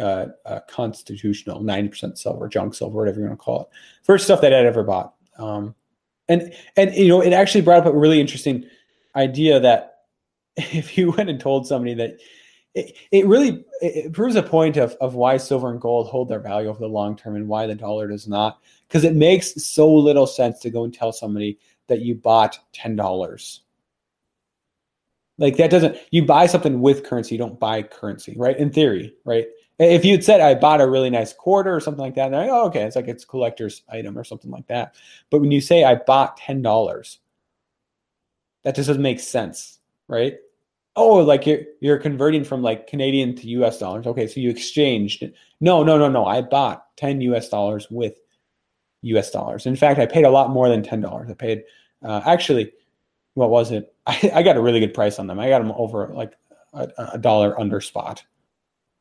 uh, 0.00 0.28
uh, 0.46 0.60
constitutional 0.70 1.62
ninety 1.62 1.90
percent 1.90 2.18
silver, 2.18 2.48
junk 2.48 2.74
silver, 2.74 2.96
whatever 2.96 3.20
you 3.20 3.26
want 3.26 3.38
to 3.38 3.44
call 3.44 3.60
it. 3.60 3.68
First 4.02 4.24
stuff 4.24 4.40
that 4.40 4.54
I'd 4.54 4.64
ever 4.64 4.82
bought. 4.82 5.16
Um, 5.36 5.74
and 6.30 6.50
and 6.78 6.94
you 6.94 7.08
know, 7.08 7.20
it 7.20 7.34
actually 7.34 7.60
brought 7.60 7.86
up 7.86 7.92
a 7.92 7.96
really 7.96 8.22
interesting 8.22 8.64
idea 9.14 9.60
that 9.60 9.98
if 10.56 10.96
you 10.96 11.10
went 11.10 11.28
and 11.28 11.38
told 11.38 11.66
somebody 11.66 11.92
that 11.92 12.16
it, 12.74 12.96
it 13.12 13.26
really 13.26 13.62
it 13.82 14.14
proves 14.14 14.34
a 14.34 14.42
point 14.42 14.78
of, 14.78 14.96
of 15.02 15.14
why 15.14 15.36
silver 15.36 15.70
and 15.70 15.80
gold 15.80 16.08
hold 16.08 16.30
their 16.30 16.40
value 16.40 16.70
over 16.70 16.80
the 16.80 16.86
long 16.86 17.16
term 17.16 17.36
and 17.36 17.48
why 17.48 17.66
the 17.66 17.74
dollar 17.74 18.08
does 18.08 18.26
not 18.26 18.60
because 18.88 19.04
it 19.04 19.14
makes 19.14 19.62
so 19.62 19.92
little 19.92 20.26
sense 20.26 20.58
to 20.60 20.70
go 20.70 20.84
and 20.84 20.94
tell 20.94 21.12
somebody 21.12 21.58
that 21.90 22.00
you 22.00 22.14
bought 22.14 22.58
$10 22.74 23.60
like 25.40 25.56
that 25.56 25.70
doesn't 25.70 25.96
you 26.10 26.24
buy 26.24 26.46
something 26.46 26.80
with 26.80 27.02
currency, 27.02 27.34
you 27.34 27.38
don't 27.38 27.58
buy 27.58 27.82
currency, 27.82 28.34
right? 28.36 28.56
In 28.56 28.70
theory, 28.70 29.14
right? 29.24 29.46
If 29.78 30.04
you'd 30.04 30.22
said 30.22 30.42
I 30.42 30.54
bought 30.54 30.82
a 30.82 30.88
really 30.88 31.08
nice 31.08 31.32
quarter 31.32 31.74
or 31.74 31.80
something 31.80 32.04
like 32.04 32.14
that, 32.16 32.30
they're 32.30 32.42
like, 32.42 32.50
oh, 32.50 32.66
okay, 32.66 32.82
it's 32.82 32.94
like 32.94 33.08
it's 33.08 33.24
a 33.24 33.26
collector's 33.26 33.82
item 33.88 34.18
or 34.18 34.22
something 34.22 34.50
like 34.50 34.66
that. 34.66 34.94
But 35.30 35.40
when 35.40 35.50
you 35.50 35.62
say 35.62 35.82
I 35.82 35.94
bought 35.94 36.36
ten 36.36 36.60
dollars, 36.60 37.20
that 38.64 38.76
just 38.76 38.88
doesn't 38.88 39.02
make 39.02 39.18
sense, 39.18 39.78
right? 40.08 40.36
Oh, 40.94 41.14
like 41.14 41.46
you're 41.46 41.60
you're 41.80 41.98
converting 41.98 42.44
from 42.44 42.60
like 42.62 42.86
Canadian 42.86 43.34
to 43.36 43.48
US 43.48 43.78
dollars. 43.78 44.06
Okay, 44.06 44.26
so 44.26 44.40
you 44.40 44.50
exchanged. 44.50 45.24
No, 45.60 45.82
no, 45.82 45.96
no, 45.96 46.10
no. 46.10 46.26
I 46.26 46.42
bought 46.42 46.84
10 46.96 47.22
US 47.22 47.48
dollars 47.48 47.90
with 47.90 48.18
US 49.02 49.30
dollars. 49.30 49.66
In 49.66 49.76
fact, 49.76 49.98
I 49.98 50.06
paid 50.06 50.24
a 50.24 50.30
lot 50.30 50.50
more 50.50 50.68
than 50.68 50.82
$10. 50.82 51.30
I 51.30 51.34
paid 51.34 51.64
uh, 52.02 52.22
actually 52.24 52.72
what 53.34 53.50
was 53.50 53.70
it? 53.70 53.94
I, 54.06 54.30
I, 54.34 54.42
got 54.42 54.56
a 54.56 54.60
really 54.60 54.80
good 54.80 54.94
price 54.94 55.18
on 55.18 55.26
them. 55.26 55.38
I 55.38 55.48
got 55.48 55.60
them 55.60 55.72
over 55.72 56.08
like 56.08 56.34
a, 56.72 56.88
a, 57.14 57.18
dollar 57.18 57.58
under 57.58 57.80
spot. 57.80 58.24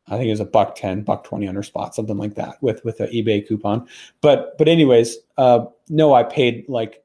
I 0.08 0.18
think 0.18 0.28
it 0.28 0.32
was 0.32 0.40
a 0.40 0.46
buck 0.46 0.76
ten, 0.76 1.04
buck 1.04 1.24
twenty 1.24 1.48
under 1.48 1.62
spot, 1.62 1.94
something 1.94 2.18
like 2.18 2.36
that, 2.36 2.62
with 2.62 2.84
with 2.84 3.00
an 3.00 3.12
eBay 3.12 3.48
coupon. 3.48 3.88
But 4.22 4.58
but 4.58 4.68
anyways, 4.68 5.18
uh, 5.38 5.66
no, 5.88 6.14
I 6.14 6.24
paid 6.24 6.66
like, 6.68 7.04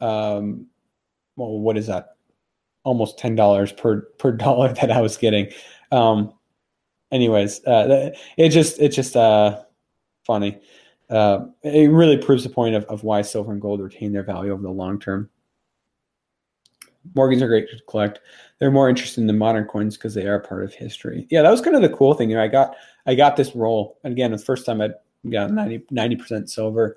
um, 0.00 0.66
well, 1.36 1.60
what 1.60 1.76
is 1.76 1.86
that? 1.86 2.16
Almost 2.82 3.18
ten 3.18 3.36
dollars 3.36 3.70
per 3.70 4.02
per 4.18 4.32
dollar 4.46 4.72
that 4.72 4.90
I 4.90 5.00
was 5.00 5.16
getting. 5.16 5.52
Um, 5.92 6.32
anyways, 7.12 7.64
uh, 7.64 8.10
it 8.36 8.48
just 8.48 8.80
it 8.80 8.88
just 8.88 9.16
uh 9.16 9.62
funny. 10.24 10.58
Uh, 11.08 11.46
it 11.62 11.90
really 11.90 12.16
proves 12.16 12.42
the 12.42 12.50
point 12.50 12.74
of, 12.74 12.84
of 12.86 13.04
why 13.04 13.22
silver 13.22 13.52
and 13.52 13.60
gold 13.60 13.80
retain 13.80 14.12
their 14.12 14.24
value 14.24 14.52
over 14.52 14.62
the 14.62 14.70
long 14.70 14.98
term. 14.98 15.30
Morgans 17.14 17.42
are 17.42 17.48
great 17.48 17.70
to 17.70 17.78
collect. 17.88 18.20
They're 18.58 18.70
more 18.70 18.88
interested 18.88 19.20
in 19.20 19.26
the 19.26 19.32
modern 19.32 19.64
coins 19.66 19.96
because 19.96 20.14
they 20.14 20.26
are 20.26 20.40
part 20.40 20.64
of 20.64 20.74
history. 20.74 21.26
Yeah, 21.30 21.42
that 21.42 21.50
was 21.50 21.60
kind 21.60 21.76
of 21.76 21.82
the 21.82 21.90
cool 21.90 22.14
thing. 22.14 22.30
You 22.30 22.36
know, 22.36 22.42
I 22.42 22.48
got 22.48 22.74
I 23.06 23.14
got 23.14 23.36
this 23.36 23.54
roll, 23.54 23.98
and 24.02 24.12
again, 24.12 24.32
the 24.32 24.38
first 24.38 24.66
time 24.66 24.80
I 24.80 24.90
got 25.30 25.52
90 25.52 26.16
percent 26.16 26.50
silver, 26.50 26.96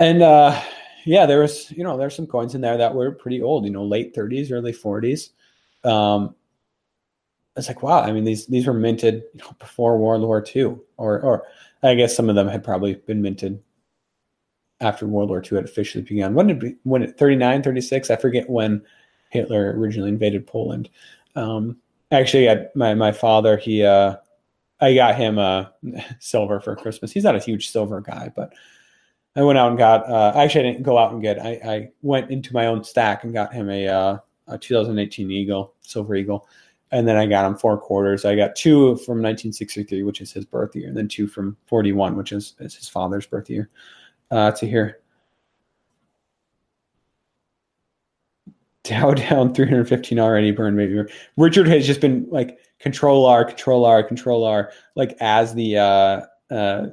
and 0.00 0.22
uh, 0.22 0.60
yeah, 1.04 1.26
there 1.26 1.40
was 1.40 1.70
you 1.70 1.84
know 1.84 1.96
there's 1.96 2.16
some 2.16 2.26
coins 2.26 2.54
in 2.54 2.60
there 2.60 2.76
that 2.76 2.94
were 2.94 3.12
pretty 3.12 3.40
old. 3.40 3.64
You 3.64 3.70
know, 3.70 3.84
late 3.84 4.14
30s, 4.14 4.50
early 4.50 4.72
40s. 4.72 5.30
Um, 5.84 6.34
it's 7.56 7.68
like 7.68 7.82
wow. 7.82 8.00
I 8.00 8.12
mean, 8.12 8.24
these 8.24 8.46
these 8.46 8.66
were 8.66 8.74
minted 8.74 9.22
you 9.34 9.40
know, 9.40 9.54
before 9.58 9.98
World 9.98 10.22
War 10.22 10.44
II, 10.54 10.76
or 10.96 11.20
or 11.20 11.44
I 11.82 11.94
guess 11.94 12.16
some 12.16 12.28
of 12.28 12.34
them 12.34 12.48
had 12.48 12.64
probably 12.64 12.94
been 12.94 13.22
minted 13.22 13.62
after 14.80 15.06
World 15.06 15.30
War 15.30 15.42
II 15.42 15.56
had 15.56 15.64
officially 15.64 16.04
begun. 16.04 16.34
When 16.34 16.48
did 16.48 16.62
we, 16.62 16.76
when 16.82 17.02
it 17.02 17.18
39, 17.18 17.62
36? 17.62 18.10
I 18.10 18.16
forget 18.16 18.50
when 18.50 18.82
Hitler 19.30 19.72
originally 19.78 20.10
invaded 20.10 20.46
Poland. 20.46 20.90
Um, 21.34 21.78
actually, 22.10 22.50
I, 22.50 22.66
my 22.74 22.94
my 22.94 23.12
father 23.12 23.56
he 23.56 23.84
uh, 23.84 24.16
I 24.80 24.94
got 24.94 25.16
him 25.16 25.38
uh, 25.38 25.66
silver 26.18 26.60
for 26.60 26.76
Christmas. 26.76 27.12
He's 27.12 27.24
not 27.24 27.36
a 27.36 27.40
huge 27.40 27.70
silver 27.70 28.00
guy, 28.00 28.32
but 28.34 28.52
I 29.34 29.42
went 29.42 29.58
out 29.58 29.68
and 29.68 29.78
got. 29.78 30.08
Uh, 30.08 30.32
actually, 30.34 30.68
I 30.68 30.72
didn't 30.72 30.82
go 30.82 30.98
out 30.98 31.12
and 31.12 31.22
get. 31.22 31.38
I, 31.38 31.52
I 31.64 31.90
went 32.02 32.30
into 32.30 32.54
my 32.54 32.66
own 32.66 32.84
stack 32.84 33.24
and 33.24 33.32
got 33.32 33.52
him 33.52 33.70
a, 33.70 33.86
uh, 33.86 34.18
a 34.48 34.58
2018 34.58 35.30
Eagle, 35.30 35.74
Silver 35.82 36.14
Eagle, 36.14 36.48
and 36.92 37.06
then 37.06 37.16
I 37.16 37.26
got 37.26 37.46
him 37.46 37.56
four 37.56 37.78
quarters. 37.78 38.24
I 38.24 38.36
got 38.36 38.54
two 38.54 38.96
from 38.96 39.22
1963, 39.22 40.02
which 40.02 40.20
is 40.20 40.32
his 40.32 40.44
birth 40.44 40.74
year, 40.76 40.88
and 40.88 40.96
then 40.96 41.08
two 41.08 41.26
from 41.26 41.56
41, 41.66 42.16
which 42.16 42.32
is, 42.32 42.54
is 42.60 42.74
his 42.74 42.88
father's 42.88 43.26
birth 43.26 43.50
year 43.50 43.70
uh, 44.30 44.52
to 44.52 44.66
here. 44.66 45.00
Dow 48.84 49.14
down 49.14 49.52
315 49.52 50.18
already 50.18 50.52
burned 50.52 50.76
maybe. 50.76 51.02
Richard 51.36 51.66
has 51.66 51.86
just 51.86 52.00
been 52.00 52.26
like 52.30 52.58
control 52.78 53.26
R, 53.26 53.44
control 53.44 53.84
R, 53.84 54.02
control 54.02 54.44
R, 54.44 54.72
like 54.94 55.16
as 55.20 55.54
the 55.54 55.78
uh, 55.78 56.20
uh, 56.54 56.86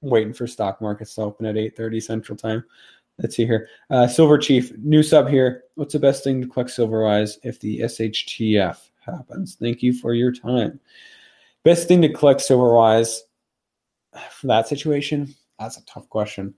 waiting 0.00 0.32
for 0.32 0.46
stock 0.46 0.80
markets 0.80 1.14
to 1.16 1.22
open 1.22 1.44
at 1.44 1.56
8:30 1.56 2.02
Central 2.02 2.38
Time. 2.38 2.64
Let's 3.18 3.36
see 3.36 3.46
here. 3.46 3.68
Uh, 3.90 4.06
Silver 4.06 4.38
Chief, 4.38 4.72
new 4.78 5.02
sub 5.02 5.28
here. 5.28 5.64
What's 5.74 5.94
the 5.94 5.98
best 5.98 6.22
thing 6.22 6.40
to 6.42 6.48
collect 6.48 6.70
silverwise 6.70 7.38
if 7.42 7.60
the 7.60 7.80
SHTF 7.80 8.78
happens? 9.06 9.56
Thank 9.60 9.82
you 9.82 9.92
for 9.92 10.14
your 10.14 10.32
time. 10.32 10.80
Best 11.64 11.88
thing 11.88 12.02
to 12.02 12.12
collect 12.12 12.40
silver 12.40 12.74
wise 12.74 13.22
for 14.30 14.46
that 14.48 14.68
situation? 14.68 15.34
That's 15.58 15.78
a 15.78 15.84
tough 15.86 16.08
question 16.08 16.54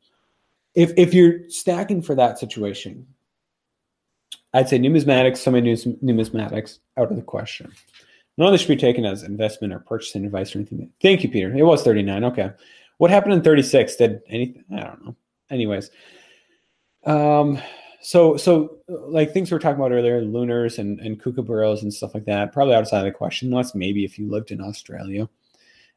if 0.79 0.93
if 0.97 1.13
you're 1.13 1.49
stacking 1.49 2.03
for 2.03 2.15
that 2.15 2.39
situation, 2.39 3.05
I'd 4.55 4.69
say 4.69 4.79
numismatics, 4.79 5.39
so 5.39 5.51
many 5.51 5.75
numismatics 5.75 6.79
out 6.97 7.11
of 7.11 7.17
the 7.17 7.23
question. 7.23 7.73
None 8.37 8.47
of 8.47 8.53
this 8.53 8.61
should 8.61 8.69
be 8.69 8.77
taken 8.77 9.05
as 9.05 9.25
investment 9.25 9.73
or 9.73 9.81
purchasing 9.81 10.25
advice 10.25 10.55
or 10.55 10.61
anything. 10.61 10.93
Thank 11.03 11.25
you, 11.25 11.29
Peter. 11.29 11.53
It 11.53 11.65
was 11.65 11.83
39. 11.83 12.25
Okay. 12.27 12.53
What 12.99 13.11
happened 13.11 13.35
in 13.35 13.43
36? 13.43 13.97
Did 13.97 14.21
anything? 14.29 14.65
I 14.73 14.81
don't 14.85 15.05
know. 15.05 15.17
Anyways. 15.51 15.91
Um, 17.05 17.61
so 18.01 18.37
so 18.37 18.79
like 18.89 19.33
things 19.33 19.51
we 19.51 19.55
were 19.55 19.61
talking 19.61 19.79
about 19.79 19.93
earlier, 19.93 20.21
lunars 20.23 20.79
and, 20.79 21.01
and 21.01 21.21
kookaburras 21.21 21.83
and 21.83 21.93
stuff 21.93 22.15
like 22.15 22.25
that, 22.27 22.53
probably 22.53 22.75
outside 22.75 23.01
of 23.01 23.05
the 23.05 23.13
question. 23.13 23.49
unless 23.49 23.75
maybe 23.75 24.05
if 24.05 24.19
you 24.19 24.29
lived 24.29 24.51
in 24.51 24.61
Australia 24.61 25.29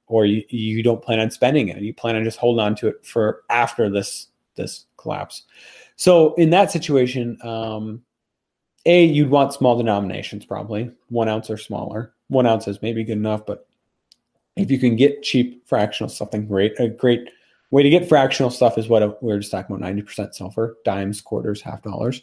or 0.07 0.25
you, 0.25 0.43
you 0.49 0.83
don't 0.83 1.01
plan 1.01 1.19
on 1.19 1.31
spending 1.31 1.69
it. 1.69 1.81
You 1.81 1.93
plan 1.93 2.15
on 2.15 2.23
just 2.23 2.37
holding 2.37 2.63
on 2.63 2.75
to 2.75 2.87
it 2.87 3.05
for 3.05 3.43
after 3.49 3.89
this 3.89 4.27
this 4.55 4.85
collapse. 4.97 5.43
So 5.95 6.33
in 6.35 6.49
that 6.49 6.71
situation, 6.71 7.37
um, 7.43 8.01
a 8.85 9.05
you'd 9.05 9.29
want 9.29 9.53
small 9.53 9.77
denominations 9.77 10.45
probably 10.45 10.91
one 11.09 11.29
ounce 11.29 11.49
or 11.49 11.57
smaller. 11.57 12.13
One 12.27 12.47
ounce 12.47 12.67
is 12.67 12.81
maybe 12.81 13.03
good 13.03 13.17
enough, 13.17 13.45
but 13.45 13.67
if 14.55 14.71
you 14.71 14.79
can 14.79 14.95
get 14.95 15.23
cheap 15.23 15.67
fractional 15.67 16.09
something 16.09 16.47
great, 16.47 16.79
a 16.79 16.89
great 16.89 17.29
way 17.71 17.83
to 17.83 17.89
get 17.89 18.07
fractional 18.07 18.51
stuff 18.51 18.77
is 18.77 18.87
what 18.87 19.23
we 19.23 19.33
are 19.33 19.39
just 19.39 19.51
talking 19.51 19.75
about 19.75 19.87
90% 19.87 20.33
silver, 20.33 20.77
dimes, 20.85 21.21
quarters, 21.21 21.61
half 21.61 21.81
dollars. 21.81 22.21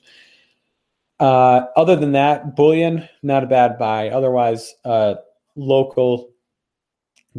Uh, 1.19 1.63
other 1.77 1.97
than 1.97 2.13
that, 2.13 2.55
bullion, 2.55 3.09
not 3.23 3.43
a 3.43 3.49
bad 3.49 3.79
buy. 3.79 4.11
Otherwise, 4.11 4.75
uh, 4.85 5.17
local 5.57 6.31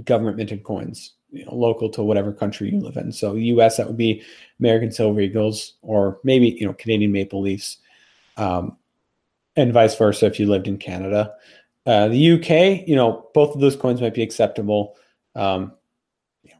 government 0.03 0.37
minted 0.37 0.63
coins 0.63 1.13
you 1.31 1.45
know, 1.45 1.53
local 1.53 1.89
to 1.89 2.03
whatever 2.03 2.33
country 2.33 2.71
you 2.71 2.79
live 2.79 2.97
in. 2.97 3.11
So 3.11 3.35
U.S. 3.35 3.77
that 3.77 3.87
would 3.87 3.97
be 3.97 4.23
American 4.59 4.91
Silver 4.91 5.21
Eagles, 5.21 5.75
or 5.81 6.19
maybe 6.23 6.49
you 6.49 6.65
know 6.65 6.73
Canadian 6.73 7.11
Maple 7.11 7.41
Leafs, 7.41 7.77
um, 8.37 8.77
and 9.55 9.73
vice 9.73 9.95
versa 9.95 10.25
if 10.25 10.39
you 10.39 10.47
lived 10.47 10.67
in 10.67 10.77
Canada. 10.77 11.33
Uh, 11.85 12.07
the 12.07 12.33
UK, 12.33 12.87
you 12.87 12.95
know, 12.95 13.29
both 13.33 13.55
of 13.55 13.61
those 13.61 13.75
coins 13.75 14.01
might 14.01 14.13
be 14.13 14.21
acceptable. 14.21 14.95
Um, 15.35 15.73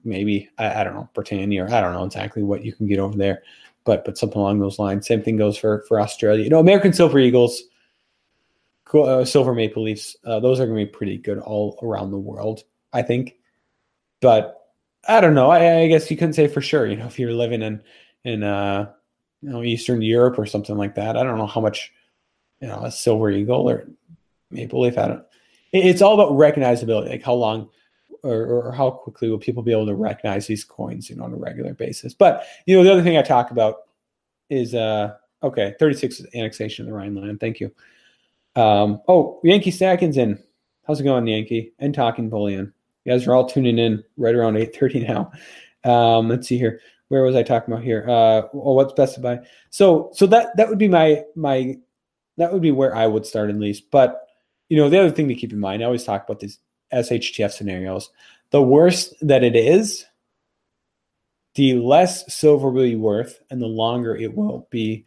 maybe 0.04 0.50
I, 0.58 0.82
I, 0.82 0.84
don't 0.84 0.94
know 0.94 1.10
Britannia, 1.14 1.64
or 1.64 1.74
I 1.74 1.82
don't 1.82 1.94
know 1.94 2.06
exactly 2.06 2.44
what 2.44 2.64
you 2.64 2.74
can 2.74 2.88
get 2.88 3.00
over 3.00 3.18
there, 3.18 3.44
but 3.86 4.06
but 4.06 4.18
something 4.18 4.40
along 4.40 4.60
those 4.60 4.80
lines. 4.80 5.08
Same 5.08 5.22
thing 5.22 5.38
goes 5.38 5.58
for 5.58 5.84
for 5.88 6.00
Australia. 6.00 6.44
You 6.44 6.50
know, 6.50 6.60
American 6.60 6.94
Silver 6.94 7.20
Eagles. 7.20 7.64
Uh, 8.92 9.24
silver 9.24 9.54
Maple 9.54 9.84
Leafs, 9.84 10.16
uh, 10.26 10.40
those 10.40 10.60
are 10.60 10.66
going 10.66 10.80
to 10.80 10.86
be 10.86 10.92
pretty 10.92 11.16
good 11.16 11.38
all 11.38 11.78
around 11.84 12.10
the 12.10 12.18
world, 12.18 12.64
I 12.92 13.04
think. 13.04 13.36
But 14.20 14.60
I 15.08 15.22
don't 15.22 15.36
know. 15.36 15.52
I, 15.52 15.82
I, 15.82 15.88
guess 15.88 16.10
you 16.10 16.18
couldn't 16.18 16.34
say 16.34 16.48
for 16.48 16.62
sure. 16.62 16.88
You 16.88 16.98
know, 16.98 17.06
if 17.06 17.20
you're 17.20 17.34
living 17.34 17.62
in 17.62 17.84
in 18.24 18.44
uh, 18.44 18.92
you 19.42 19.50
know 19.50 19.64
Eastern 19.64 20.02
Europe 20.02 20.38
or 20.40 20.46
something 20.46 20.76
like 20.76 20.96
that, 20.96 21.16
I 21.18 21.24
don't 21.24 21.38
know 21.38 21.48
how 21.48 21.62
much 21.62 21.92
you 22.62 22.68
know 22.68 22.82
a 22.84 22.92
silver 22.92 23.30
eagle 23.30 23.70
or 23.70 23.88
maple 24.52 24.82
leaf. 24.82 24.98
I 24.98 25.08
don't. 25.08 25.24
It, 25.72 25.86
it's 25.86 26.02
all 26.02 26.20
about 26.20 26.34
recognizability. 26.34 27.10
Like 27.10 27.24
how 27.24 27.36
long 27.36 27.70
or, 28.24 28.46
or 28.46 28.72
how 28.72 28.90
quickly 28.92 29.30
will 29.30 29.40
people 29.40 29.64
be 29.64 29.72
able 29.72 29.86
to 29.88 29.96
recognize 29.96 30.48
these 30.48 30.64
coins, 30.64 31.10
you 31.10 31.16
know, 31.16 31.24
on 31.24 31.34
a 31.34 31.38
regular 31.38 31.74
basis? 31.74 32.14
But 32.14 32.46
you 32.66 32.76
know, 32.76 32.84
the 32.84 32.92
other 32.92 33.04
thing 33.04 33.18
I 33.18 33.22
talk 33.22 33.52
about 33.52 33.84
is 34.50 34.74
uh 34.74 35.14
okay, 35.44 35.76
36 35.80 36.20
is 36.20 36.28
annexation 36.36 36.86
of 36.86 36.88
the 36.92 36.98
Rhineland. 36.98 37.40
Thank 37.40 37.60
you. 37.60 37.72
Um, 38.56 39.02
oh, 39.08 39.40
Yankee 39.44 39.72
Stacking's 39.72 40.18
in. 40.18 40.42
How's 40.86 41.00
it 41.00 41.04
going, 41.04 41.28
Yankee? 41.28 41.74
And 41.80 41.94
talking 41.94 42.30
bullion. 42.30 42.74
You 43.06 43.14
guys 43.14 43.28
are 43.28 43.34
all 43.34 43.48
tuning 43.48 43.78
in 43.78 44.04
right 44.18 44.36
around 44.36 44.56
8:30 44.56 45.08
now. 45.86 45.90
Um, 45.90 46.30
let's 46.30 46.48
see 46.48 46.58
here. 46.58 46.82
Where 47.08 47.24
was 47.24 47.36
I 47.36 47.44
talking 47.44 47.74
about 47.74 47.84
here? 47.84 48.06
Uh, 48.08 48.44
oh, 48.54 48.74
what's 48.74 48.94
best 48.94 49.16
to 49.16 49.22
buy? 49.22 49.40
So, 49.72 50.12
so 50.14 50.28
that 50.28 50.56
that 50.58 50.70
would 50.70 50.78
be 50.78 50.88
my 50.88 51.24
my 51.36 51.78
that 52.38 52.54
would 52.54 52.62
be 52.62 52.72
where 52.72 52.96
I 52.96 53.08
would 53.08 53.26
start 53.26 53.50
at 53.50 53.60
least. 53.60 53.90
But 53.92 54.28
you 54.70 54.78
know, 54.78 54.90
the 54.90 55.00
other 55.00 55.12
thing 55.12 55.28
to 55.28 55.36
keep 55.36 55.52
in 55.52 55.60
mind, 55.60 55.82
I 55.82 55.86
always 55.86 56.04
talk 56.04 56.24
about 56.26 56.40
these 56.40 56.60
SHTF 56.94 57.52
scenarios. 57.52 58.10
The 58.52 58.62
worse 58.62 59.14
that 59.22 59.44
it 59.44 59.56
is, 59.56 60.06
the 61.56 61.74
less 61.76 62.34
silver 62.34 62.70
will 62.70 62.84
be 62.84 62.96
worth, 62.96 63.40
and 63.50 63.62
the 63.62 63.68
longer 63.68 64.16
it 64.16 64.36
will 64.36 64.68
be 64.70 65.06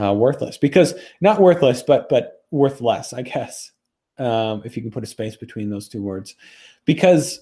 uh, 0.00 0.12
worthless. 0.14 0.58
Because 0.58 0.94
not 1.20 1.40
worthless, 1.40 1.82
but 1.82 2.08
but 2.08 2.44
worth 2.50 2.80
less, 2.80 3.12
I 3.12 3.22
guess, 3.22 3.72
um, 4.18 4.62
if 4.64 4.76
you 4.76 4.82
can 4.82 4.90
put 4.90 5.04
a 5.04 5.06
space 5.06 5.36
between 5.36 5.70
those 5.70 5.88
two 5.88 6.02
words, 6.02 6.34
because 6.84 7.40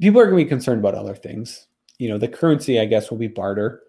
people 0.00 0.20
are 0.20 0.26
going 0.26 0.38
to 0.38 0.44
be 0.44 0.48
concerned 0.48 0.80
about 0.80 0.94
other 0.94 1.14
things. 1.14 1.66
You 1.98 2.08
know, 2.08 2.18
the 2.18 2.28
currency, 2.28 2.80
I 2.80 2.86
guess, 2.86 3.10
will 3.10 3.18
be 3.18 3.28
barter. 3.28 3.82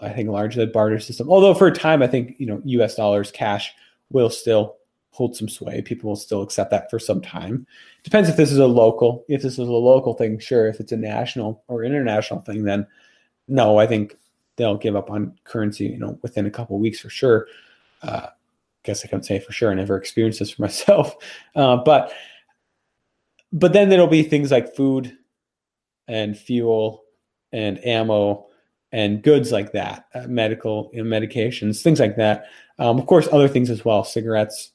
I 0.00 0.08
think 0.08 0.30
largely 0.30 0.64
barter 0.64 0.98
system. 0.98 1.28
Although 1.28 1.52
for 1.52 1.66
a 1.66 1.72
time, 1.72 2.02
I 2.02 2.06
think 2.06 2.36
you 2.38 2.46
know, 2.46 2.62
U.S. 2.64 2.94
dollars, 2.94 3.30
cash 3.30 3.74
will 4.10 4.30
still 4.30 4.76
hold 5.16 5.34
some 5.34 5.48
sway. 5.48 5.80
People 5.80 6.10
will 6.10 6.16
still 6.16 6.42
accept 6.42 6.70
that 6.70 6.90
for 6.90 6.98
some 6.98 7.22
time. 7.22 7.66
Depends 8.04 8.28
if 8.28 8.36
this 8.36 8.52
is 8.52 8.58
a 8.58 8.66
local. 8.66 9.24
If 9.28 9.40
this 9.40 9.54
is 9.54 9.60
a 9.60 9.62
local 9.64 10.12
thing, 10.12 10.38
sure. 10.38 10.68
If 10.68 10.78
it's 10.78 10.92
a 10.92 10.96
national 10.96 11.64
or 11.68 11.84
international 11.84 12.42
thing, 12.42 12.64
then 12.64 12.86
no. 13.48 13.78
I 13.78 13.86
think 13.86 14.14
they'll 14.56 14.76
give 14.76 14.94
up 14.94 15.10
on 15.10 15.32
currency. 15.44 15.86
You 15.86 15.98
know, 15.98 16.18
within 16.20 16.44
a 16.44 16.50
couple 16.50 16.78
weeks 16.78 17.00
for 17.00 17.08
sure. 17.08 17.46
Uh, 18.02 18.26
guess 18.84 19.04
I 19.04 19.08
can't 19.08 19.24
say 19.24 19.38
for 19.40 19.52
sure. 19.52 19.70
I 19.70 19.74
never 19.74 19.96
experienced 19.96 20.38
this 20.38 20.50
for 20.50 20.62
myself, 20.68 21.16
uh, 21.54 21.78
but 21.78 22.12
but 23.52 23.72
then 23.72 23.88
there'll 23.88 24.06
be 24.06 24.22
things 24.22 24.50
like 24.50 24.76
food 24.76 25.16
and 26.08 26.36
fuel 26.36 27.04
and 27.52 27.82
ammo 27.86 28.46
and 28.92 29.22
goods 29.22 29.50
like 29.50 29.72
that, 29.72 30.06
uh, 30.14 30.26
medical 30.28 30.90
you 30.92 31.02
know, 31.02 31.08
medications, 31.10 31.82
things 31.82 32.00
like 32.00 32.16
that. 32.16 32.46
Um, 32.78 32.98
of 32.98 33.06
course, 33.06 33.28
other 33.32 33.48
things 33.48 33.70
as 33.70 33.82
well: 33.82 34.04
cigarettes, 34.04 34.72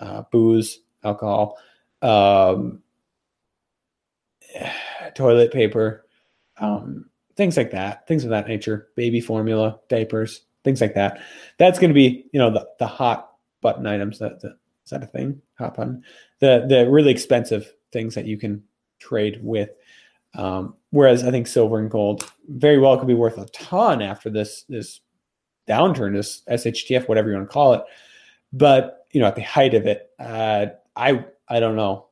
uh, 0.00 0.22
booze, 0.30 0.80
alcohol, 1.04 1.58
um, 2.02 2.82
toilet 5.14 5.52
paper, 5.52 6.06
um, 6.58 7.06
things 7.36 7.56
like 7.56 7.70
that, 7.70 8.06
things 8.06 8.24
of 8.24 8.30
that 8.30 8.48
nature, 8.48 8.88
baby 8.96 9.20
formula, 9.20 9.78
diapers, 9.88 10.42
things 10.64 10.80
like 10.80 10.94
that. 10.94 11.20
That's 11.58 11.78
going 11.78 11.90
to 11.90 11.94
be, 11.94 12.26
you 12.32 12.38
know, 12.38 12.50
the, 12.50 12.68
the 12.78 12.86
hot 12.86 13.32
button 13.60 13.86
items. 13.86 14.18
That, 14.18 14.40
that 14.40 14.56
is 14.84 14.90
that 14.90 15.02
a 15.02 15.06
thing? 15.06 15.40
Hot 15.58 15.76
button. 15.76 16.02
The 16.40 16.66
the 16.68 16.88
really 16.90 17.10
expensive 17.10 17.72
things 17.92 18.14
that 18.14 18.26
you 18.26 18.36
can 18.36 18.62
trade 18.98 19.40
with. 19.42 19.70
Um, 20.34 20.74
whereas 20.90 21.24
I 21.24 21.30
think 21.30 21.46
silver 21.46 21.78
and 21.78 21.90
gold 21.90 22.30
very 22.48 22.78
well 22.78 22.96
could 22.96 23.08
be 23.08 23.14
worth 23.14 23.38
a 23.38 23.46
ton 23.46 24.02
after 24.02 24.30
this 24.30 24.64
this 24.68 25.00
downturn, 25.68 26.14
this 26.14 26.42
SHTF, 26.48 27.08
whatever 27.08 27.30
you 27.30 27.36
want 27.36 27.48
to 27.48 27.52
call 27.52 27.74
it. 27.74 27.82
But 28.52 29.06
you 29.12 29.20
know, 29.20 29.26
at 29.26 29.36
the 29.36 29.42
height 29.42 29.74
of 29.74 29.86
it, 29.86 30.10
uh, 30.18 30.66
I 30.96 31.24
I 31.48 31.60
don't 31.60 31.76
know. 31.76 32.06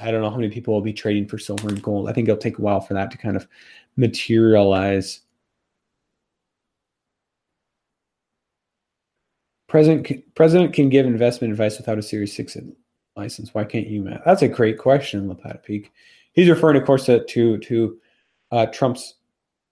I 0.00 0.10
don't 0.10 0.22
know 0.22 0.30
how 0.30 0.36
many 0.36 0.48
people 0.48 0.72
will 0.72 0.80
be 0.80 0.94
trading 0.94 1.28
for 1.28 1.38
silver 1.38 1.68
and 1.68 1.82
gold. 1.82 2.08
I 2.08 2.12
think 2.12 2.28
it'll 2.28 2.40
take 2.40 2.58
a 2.58 2.62
while 2.62 2.80
for 2.80 2.94
that 2.94 3.10
to 3.10 3.18
kind 3.18 3.36
of 3.36 3.46
materialize. 3.96 5.20
President 9.68 10.34
president 10.34 10.72
can 10.72 10.88
give 10.88 11.04
investment 11.06 11.52
advice 11.52 11.76
without 11.78 11.98
a 11.98 12.02
Series 12.02 12.34
Six 12.34 12.56
license. 13.16 13.52
Why 13.52 13.64
can't 13.64 13.88
you, 13.88 14.02
Matt? 14.02 14.24
That's 14.24 14.42
a 14.42 14.48
great 14.48 14.78
question, 14.78 15.28
Lapata 15.28 15.62
Peak. 15.62 15.92
He's 16.32 16.48
referring, 16.48 16.80
of 16.80 16.86
course, 16.86 17.06
to 17.06 17.58
to, 17.58 17.98
uh, 18.50 18.66
Trump's 18.66 19.14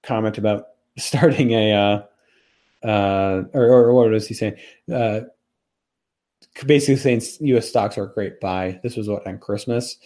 comment 0.03 0.39
about 0.39 0.67
starting 0.99 1.53
a 1.53 1.73
uh, 1.73 2.87
uh, 2.87 3.45
or, 3.53 3.65
or 3.65 3.95
what 3.95 4.11
was 4.11 4.27
he 4.27 4.35
saying? 4.35 4.57
Basically 6.67 6.97
saying 6.97 7.23
U.S. 7.49 7.69
stocks 7.69 7.97
are 7.97 8.05
a 8.05 8.13
great 8.13 8.41
buy. 8.41 8.79
This 8.83 8.97
was 8.97 9.09
what 9.09 9.27
on 9.27 9.39
Christmas 9.39 9.97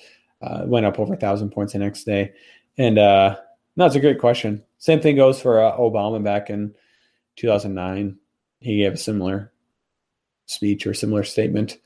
uh, 0.42 0.62
went 0.64 0.86
up 0.86 0.98
over 0.98 1.14
a 1.14 1.16
thousand 1.16 1.50
points 1.50 1.72
the 1.72 1.80
next 1.80 2.04
day, 2.04 2.32
and 2.78 2.98
uh, 2.98 3.36
no, 3.76 3.86
it's 3.86 3.96
a 3.96 4.00
great 4.00 4.20
question. 4.20 4.62
Same 4.78 5.00
thing 5.00 5.16
goes 5.16 5.40
for 5.40 5.62
uh, 5.62 5.76
Obama 5.76 6.22
back 6.22 6.50
in 6.50 6.74
2009. 7.36 8.16
He 8.60 8.78
gave 8.78 8.94
a 8.94 8.96
similar 8.96 9.52
speech 10.46 10.86
or 10.86 10.94
similar 10.94 11.24
statement, 11.24 11.78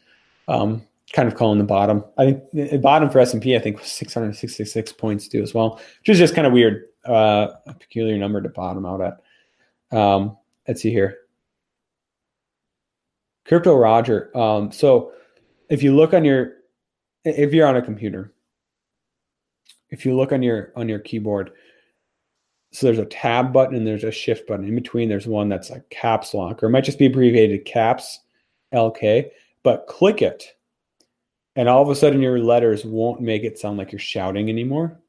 um, 0.46 0.86
kind 1.12 1.28
of 1.28 1.34
calling 1.34 1.58
the 1.58 1.64
bottom. 1.64 2.04
I 2.18 2.24
think 2.26 2.44
the 2.52 2.78
bottom 2.78 3.10
for 3.10 3.18
S 3.18 3.32
and 3.32 3.42
P 3.42 3.56
I 3.56 3.58
think 3.58 3.78
was 3.78 3.90
666 3.90 4.92
points 4.92 5.28
too 5.28 5.42
as 5.42 5.54
well, 5.54 5.80
which 6.00 6.10
is 6.10 6.18
just 6.18 6.34
kind 6.34 6.46
of 6.46 6.52
weird, 6.52 6.84
uh, 7.06 7.48
a 7.66 7.74
peculiar 7.74 8.18
number 8.18 8.40
to 8.40 8.48
bottom 8.48 8.86
out 8.86 9.00
at. 9.00 9.96
Um, 9.96 10.36
let's 10.68 10.82
see 10.82 10.90
here. 10.90 11.18
Crypto 13.50 13.74
Roger. 13.74 14.30
Um, 14.38 14.70
so 14.70 15.10
if 15.68 15.82
you 15.82 15.96
look 15.96 16.14
on 16.14 16.24
your, 16.24 16.52
if 17.24 17.52
you're 17.52 17.66
on 17.66 17.74
a 17.74 17.82
computer, 17.82 18.32
if 19.90 20.06
you 20.06 20.14
look 20.16 20.30
on 20.30 20.40
your 20.40 20.72
on 20.76 20.88
your 20.88 21.00
keyboard, 21.00 21.50
so 22.70 22.86
there's 22.86 23.00
a 23.00 23.06
tab 23.06 23.52
button 23.52 23.74
and 23.74 23.84
there's 23.84 24.04
a 24.04 24.12
shift 24.12 24.46
button. 24.46 24.68
In 24.68 24.76
between, 24.76 25.08
there's 25.08 25.26
one 25.26 25.48
that's 25.48 25.70
a 25.70 25.80
caps 25.90 26.32
lock, 26.32 26.62
or 26.62 26.66
it 26.66 26.70
might 26.70 26.84
just 26.84 27.00
be 27.00 27.06
abbreviated 27.06 27.64
caps 27.64 28.20
LK. 28.72 29.30
But 29.64 29.88
click 29.88 30.22
it, 30.22 30.44
and 31.56 31.68
all 31.68 31.82
of 31.82 31.88
a 31.88 31.96
sudden 31.96 32.22
your 32.22 32.38
letters 32.38 32.84
won't 32.84 33.20
make 33.20 33.42
it 33.42 33.58
sound 33.58 33.78
like 33.78 33.90
you're 33.90 33.98
shouting 33.98 34.48
anymore. 34.48 35.00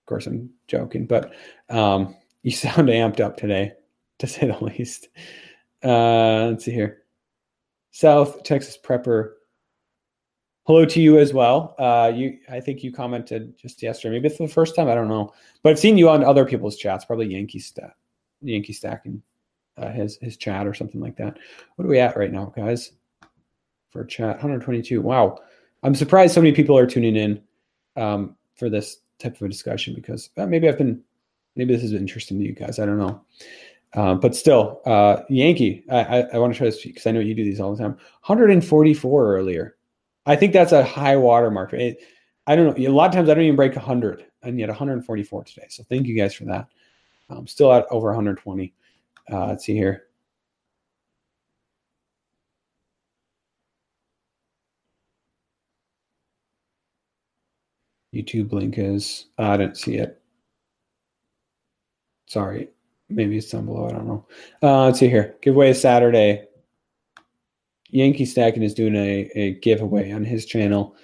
Of 0.00 0.06
course, 0.06 0.26
I'm 0.26 0.48
joking, 0.66 1.04
but 1.04 1.34
um, 1.68 2.16
you 2.42 2.50
sound 2.52 2.88
amped 2.88 3.20
up 3.20 3.36
today, 3.36 3.74
to 4.20 4.26
say 4.26 4.46
the 4.46 4.64
least. 4.64 5.08
Uh, 5.84 6.48
let's 6.50 6.64
see 6.64 6.72
here. 6.72 7.02
South 7.90 8.42
Texas 8.42 8.78
Prepper. 8.82 9.34
Hello 10.64 10.84
to 10.84 11.00
you 11.00 11.18
as 11.18 11.32
well. 11.34 11.74
Uh, 11.78 12.12
you, 12.14 12.38
I 12.48 12.60
think 12.60 12.84
you 12.84 12.92
commented 12.92 13.58
just 13.58 13.82
yesterday. 13.82 14.14
Maybe 14.14 14.28
it's 14.28 14.38
the 14.38 14.46
first 14.46 14.76
time. 14.76 14.88
I 14.88 14.94
don't 14.94 15.08
know, 15.08 15.32
but 15.62 15.70
I've 15.70 15.78
seen 15.78 15.98
you 15.98 16.08
on 16.08 16.24
other 16.24 16.44
people's 16.44 16.76
chats. 16.76 17.04
Probably 17.04 17.26
Yankee 17.26 17.58
stat, 17.58 17.94
Yankee 18.40 18.72
stacking 18.72 19.22
uh, 19.76 19.90
his 19.90 20.18
his 20.22 20.36
chat 20.36 20.66
or 20.66 20.74
something 20.74 21.00
like 21.00 21.16
that. 21.16 21.36
What 21.74 21.84
are 21.84 21.88
we 21.88 21.98
at 21.98 22.16
right 22.16 22.32
now, 22.32 22.52
guys? 22.56 22.92
For 23.90 24.04
chat, 24.04 24.36
122. 24.36 25.02
Wow, 25.02 25.40
I'm 25.82 25.94
surprised 25.94 26.34
so 26.34 26.40
many 26.40 26.54
people 26.54 26.78
are 26.78 26.86
tuning 26.86 27.16
in 27.16 27.42
um, 27.96 28.36
for 28.54 28.70
this 28.70 28.98
type 29.18 29.36
of 29.36 29.42
a 29.42 29.48
discussion 29.48 29.94
because 29.94 30.30
uh, 30.36 30.46
maybe 30.46 30.68
I've 30.68 30.78
been, 30.78 31.02
maybe 31.56 31.74
this 31.74 31.84
is 31.84 31.92
interesting 31.92 32.38
to 32.38 32.44
you 32.44 32.52
guys. 32.52 32.78
I 32.78 32.86
don't 32.86 32.98
know. 32.98 33.22
Um, 33.94 34.20
but 34.20 34.34
still, 34.34 34.80
uh, 34.86 35.22
Yankee, 35.28 35.84
I, 35.90 35.98
I, 35.98 36.18
I 36.34 36.38
want 36.38 36.52
to 36.52 36.56
try 36.56 36.66
this 36.66 36.82
because 36.82 37.06
I 37.06 37.10
know 37.10 37.20
you 37.20 37.34
do 37.34 37.44
these 37.44 37.60
all 37.60 37.74
the 37.74 37.82
time. 37.82 37.92
144 38.24 39.36
earlier. 39.36 39.76
I 40.24 40.36
think 40.36 40.52
that's 40.52 40.72
a 40.72 40.82
high 40.82 41.16
watermark. 41.16 41.72
It, 41.74 41.98
I 42.46 42.56
don't 42.56 42.78
know. 42.78 42.88
A 42.88 42.90
lot 42.90 43.08
of 43.08 43.14
times 43.14 43.28
I 43.28 43.34
don't 43.34 43.44
even 43.44 43.56
break 43.56 43.76
100, 43.76 44.24
and 44.42 44.58
yet 44.58 44.68
144 44.68 45.44
today. 45.44 45.66
So 45.68 45.84
thank 45.88 46.06
you 46.06 46.16
guys 46.16 46.34
for 46.34 46.44
that. 46.46 46.68
I'm 47.28 47.46
still 47.46 47.72
at 47.72 47.86
over 47.90 48.08
120. 48.08 48.72
Uh, 49.30 49.46
let's 49.46 49.64
see 49.64 49.74
here. 49.74 50.04
YouTube 58.14 58.52
link 58.52 58.74
is, 58.78 59.26
I 59.38 59.56
didn't 59.56 59.76
see 59.76 59.96
it. 59.96 60.20
Sorry. 62.26 62.71
Maybe 63.14 63.36
it's 63.36 63.50
down 63.50 63.66
below. 63.66 63.88
I 63.88 63.92
don't 63.92 64.06
know. 64.06 64.26
Uh, 64.62 64.84
let's 64.86 64.98
see 64.98 65.08
here. 65.08 65.36
Giveaway 65.42 65.72
Saturday. 65.72 66.46
Yankee 67.90 68.24
Stacking 68.24 68.62
is 68.62 68.72
doing 68.72 68.96
a, 68.96 69.30
a 69.34 69.50
giveaway 69.60 70.12
on 70.12 70.24
his 70.24 70.46
channel. 70.46 70.96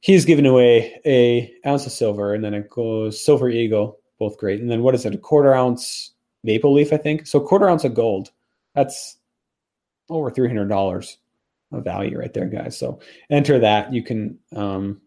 He's 0.00 0.24
giving 0.24 0.46
away 0.46 1.00
a 1.04 1.52
ounce 1.66 1.84
of 1.84 1.90
silver, 1.90 2.32
and 2.32 2.44
then 2.44 2.54
it 2.54 2.70
goes 2.70 3.22
silver 3.22 3.48
eagle, 3.48 3.98
both 4.20 4.38
great. 4.38 4.60
And 4.60 4.70
then 4.70 4.82
what 4.82 4.94
is 4.94 5.04
it? 5.04 5.14
A 5.14 5.18
quarter 5.18 5.52
ounce 5.52 6.12
maple 6.44 6.72
leaf, 6.72 6.92
I 6.92 6.96
think. 6.96 7.26
So 7.26 7.40
quarter 7.40 7.68
ounce 7.68 7.82
of 7.82 7.94
gold. 7.94 8.30
That's 8.74 9.16
over 10.08 10.30
three 10.30 10.46
hundred 10.46 10.68
dollars 10.68 11.18
of 11.72 11.82
value 11.82 12.16
right 12.16 12.32
there, 12.32 12.46
guys. 12.46 12.78
So 12.78 13.00
enter 13.28 13.58
that. 13.58 13.92
You 13.92 14.04
can 14.04 14.38
um, 14.54 15.00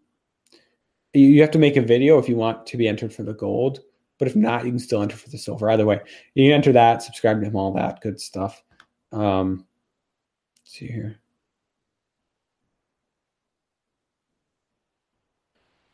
you 1.13 1.39
have 1.39 1.51
to 1.51 1.59
make 1.59 1.77
a 1.77 1.81
video 1.81 2.19
if 2.19 2.27
you 2.27 2.35
want 2.35 2.65
to 2.67 2.77
be 2.77 2.89
entered 2.89 3.13
for 3.13 3.23
the 3.23 3.33
gold. 3.33 3.79
But 4.19 4.27
if 4.27 4.35
not, 4.35 4.65
you 4.65 4.71
can 4.71 4.79
still 4.79 5.01
enter 5.01 5.17
for 5.17 5.29
the 5.29 5.37
silver. 5.37 5.69
Either 5.71 5.85
way, 5.85 6.01
you 6.35 6.49
can 6.49 6.53
enter 6.53 6.73
that, 6.73 7.01
subscribe 7.01 7.39
to 7.39 7.47
him, 7.47 7.55
all 7.55 7.73
that 7.73 8.01
good 8.01 8.19
stuff. 8.19 8.61
Um, 9.11 9.65
see 10.65 10.87
here. 10.87 11.19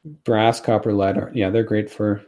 brass, 0.05 0.61
copper, 0.61 0.93
lead. 0.93 1.17
Are, 1.17 1.31
yeah, 1.33 1.49
they're 1.49 1.63
great 1.63 1.89
for, 1.89 2.23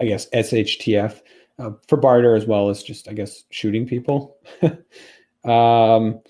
I 0.00 0.06
guess, 0.06 0.28
SHTF 0.30 1.20
uh, 1.58 1.70
for 1.88 1.96
barter 1.96 2.34
as 2.34 2.46
well 2.46 2.68
as 2.68 2.82
just, 2.82 3.08
I 3.08 3.12
guess, 3.12 3.44
shooting 3.50 3.86
people. 3.86 4.36
um, 5.44 6.20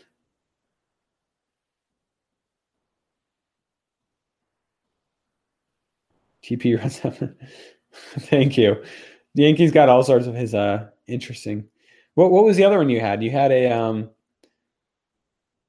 TP 6.43 6.77
Thank 8.19 8.57
you. 8.57 8.83
The 9.35 9.43
Yankees 9.45 9.73
got 9.73 9.89
all 9.89 10.03
sorts 10.03 10.27
of 10.27 10.35
his 10.35 10.55
uh 10.55 10.89
interesting. 11.07 11.69
What 12.15 12.31
what 12.31 12.45
was 12.45 12.57
the 12.57 12.65
other 12.65 12.79
one 12.79 12.89
you 12.89 13.01
had? 13.01 13.23
You 13.23 13.31
had 13.31 13.53
a 13.53 13.71
um 13.71 14.11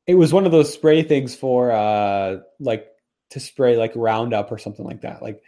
it 0.06 0.16
was 0.16 0.34
one 0.34 0.46
of 0.46 0.52
those 0.52 0.74
spray 0.74 1.04
things 1.04 1.36
for 1.36 1.72
uh 1.72 2.40
like 2.60 2.88
to 3.30 3.40
spray 3.40 3.78
like 3.78 3.94
Roundup 3.96 4.52
or 4.52 4.58
something 4.58 4.86
like 4.86 5.02
that. 5.02 5.22
Like 5.22 5.42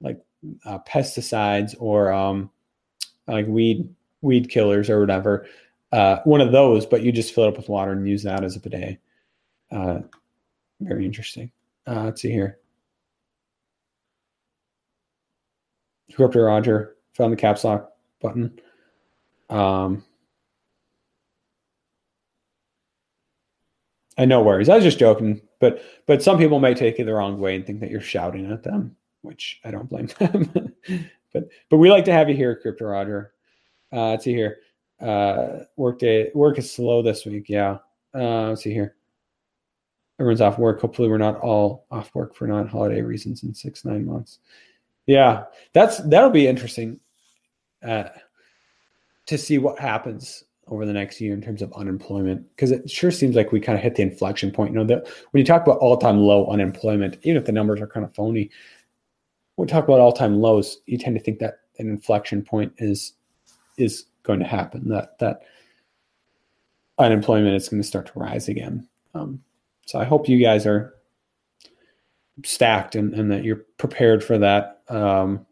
like 0.00 0.20
uh, 0.64 0.78
pesticides 0.86 1.74
or 1.78 2.12
um 2.12 2.50
like 3.26 3.46
weed 3.46 3.88
weed 4.22 4.48
killers 4.48 4.90
or 4.90 5.00
whatever. 5.00 5.46
Uh 5.92 6.18
one 6.24 6.40
of 6.40 6.52
those, 6.52 6.86
but 6.86 7.02
you 7.02 7.12
just 7.12 7.34
fill 7.34 7.44
it 7.44 7.48
up 7.48 7.56
with 7.56 7.68
water 7.68 7.92
and 7.92 8.08
use 8.08 8.22
that 8.22 8.44
as 8.44 8.56
a 8.56 8.60
bidet. 8.60 8.98
Uh 9.70 10.00
very 10.80 11.04
interesting. 11.04 11.50
Uh 11.86 12.04
let's 12.04 12.22
see 12.22 12.30
here. 12.30 12.58
Crypto 16.14 16.40
Roger 16.40 16.96
found 17.14 17.32
the 17.32 17.36
caps 17.36 17.64
lock 17.64 17.92
button. 18.20 18.58
Um, 19.50 20.04
and 24.16 24.28
no 24.28 24.42
worries. 24.42 24.68
I 24.68 24.74
was 24.74 24.84
just 24.84 24.98
joking, 24.98 25.40
but 25.60 25.82
but 26.06 26.22
some 26.22 26.38
people 26.38 26.60
might 26.60 26.76
take 26.76 26.98
it 26.98 27.04
the 27.04 27.14
wrong 27.14 27.38
way 27.38 27.56
and 27.56 27.66
think 27.66 27.80
that 27.80 27.90
you're 27.90 28.00
shouting 28.00 28.50
at 28.50 28.62
them, 28.62 28.96
which 29.22 29.60
I 29.64 29.70
don't 29.70 29.88
blame 29.88 30.06
them. 30.18 30.74
but 31.32 31.48
but 31.70 31.76
we 31.78 31.90
like 31.90 32.04
to 32.06 32.12
have 32.12 32.28
you 32.28 32.36
here, 32.36 32.56
Crypto 32.56 32.84
Roger. 32.86 33.32
Uh, 33.92 34.10
let's 34.10 34.24
see 34.24 34.34
here. 34.34 34.58
Uh, 35.00 35.60
work 35.76 35.98
day 36.00 36.30
work 36.34 36.58
is 36.58 36.70
slow 36.70 37.02
this 37.02 37.24
week. 37.24 37.48
Yeah. 37.48 37.78
Uh, 38.14 38.48
let's 38.48 38.62
see 38.62 38.72
here. 38.72 38.96
Everyone's 40.18 40.40
off 40.40 40.58
work. 40.58 40.80
Hopefully, 40.80 41.08
we're 41.08 41.18
not 41.18 41.38
all 41.40 41.86
off 41.90 42.12
work 42.14 42.34
for 42.34 42.48
non-holiday 42.48 43.02
reasons 43.02 43.44
in 43.44 43.54
six 43.54 43.84
nine 43.84 44.04
months. 44.04 44.40
Yeah, 45.08 45.44
that's 45.72 45.98
that'll 46.00 46.28
be 46.28 46.46
interesting 46.46 47.00
uh, 47.82 48.10
to 49.24 49.38
see 49.38 49.56
what 49.56 49.78
happens 49.78 50.44
over 50.66 50.84
the 50.84 50.92
next 50.92 51.18
year 51.18 51.32
in 51.32 51.40
terms 51.40 51.62
of 51.62 51.72
unemployment 51.72 52.46
because 52.50 52.70
it 52.70 52.90
sure 52.90 53.10
seems 53.10 53.34
like 53.34 53.50
we 53.50 53.58
kind 53.58 53.76
of 53.76 53.82
hit 53.82 53.94
the 53.94 54.02
inflection 54.02 54.50
point. 54.50 54.70
You 54.72 54.80
know 54.80 54.84
that 54.84 55.08
when 55.30 55.40
you 55.40 55.46
talk 55.46 55.62
about 55.62 55.78
all-time 55.78 56.18
low 56.18 56.46
unemployment, 56.48 57.16
even 57.22 57.38
if 57.38 57.46
the 57.46 57.52
numbers 57.52 57.80
are 57.80 57.86
kind 57.86 58.04
of 58.04 58.14
phony, 58.14 58.50
when 59.56 59.66
we 59.66 59.72
talk 59.72 59.84
about 59.84 59.98
all-time 59.98 60.42
lows, 60.42 60.76
you 60.84 60.98
tend 60.98 61.16
to 61.16 61.22
think 61.22 61.38
that 61.38 61.60
an 61.78 61.88
inflection 61.88 62.42
point 62.42 62.74
is 62.76 63.14
is 63.78 64.04
going 64.24 64.40
to 64.40 64.46
happen. 64.46 64.90
That 64.90 65.18
that 65.20 65.40
unemployment 66.98 67.56
is 67.56 67.70
going 67.70 67.80
to 67.80 67.88
start 67.88 68.08
to 68.08 68.18
rise 68.18 68.46
again. 68.46 68.86
Um, 69.14 69.42
so 69.86 69.98
I 69.98 70.04
hope 70.04 70.28
you 70.28 70.38
guys 70.38 70.66
are 70.66 70.92
stacked 72.44 72.94
and, 72.94 73.14
and 73.14 73.30
that 73.30 73.44
you're 73.44 73.64
prepared 73.76 74.22
for 74.22 74.38
that. 74.38 74.82
Um, 74.88 75.46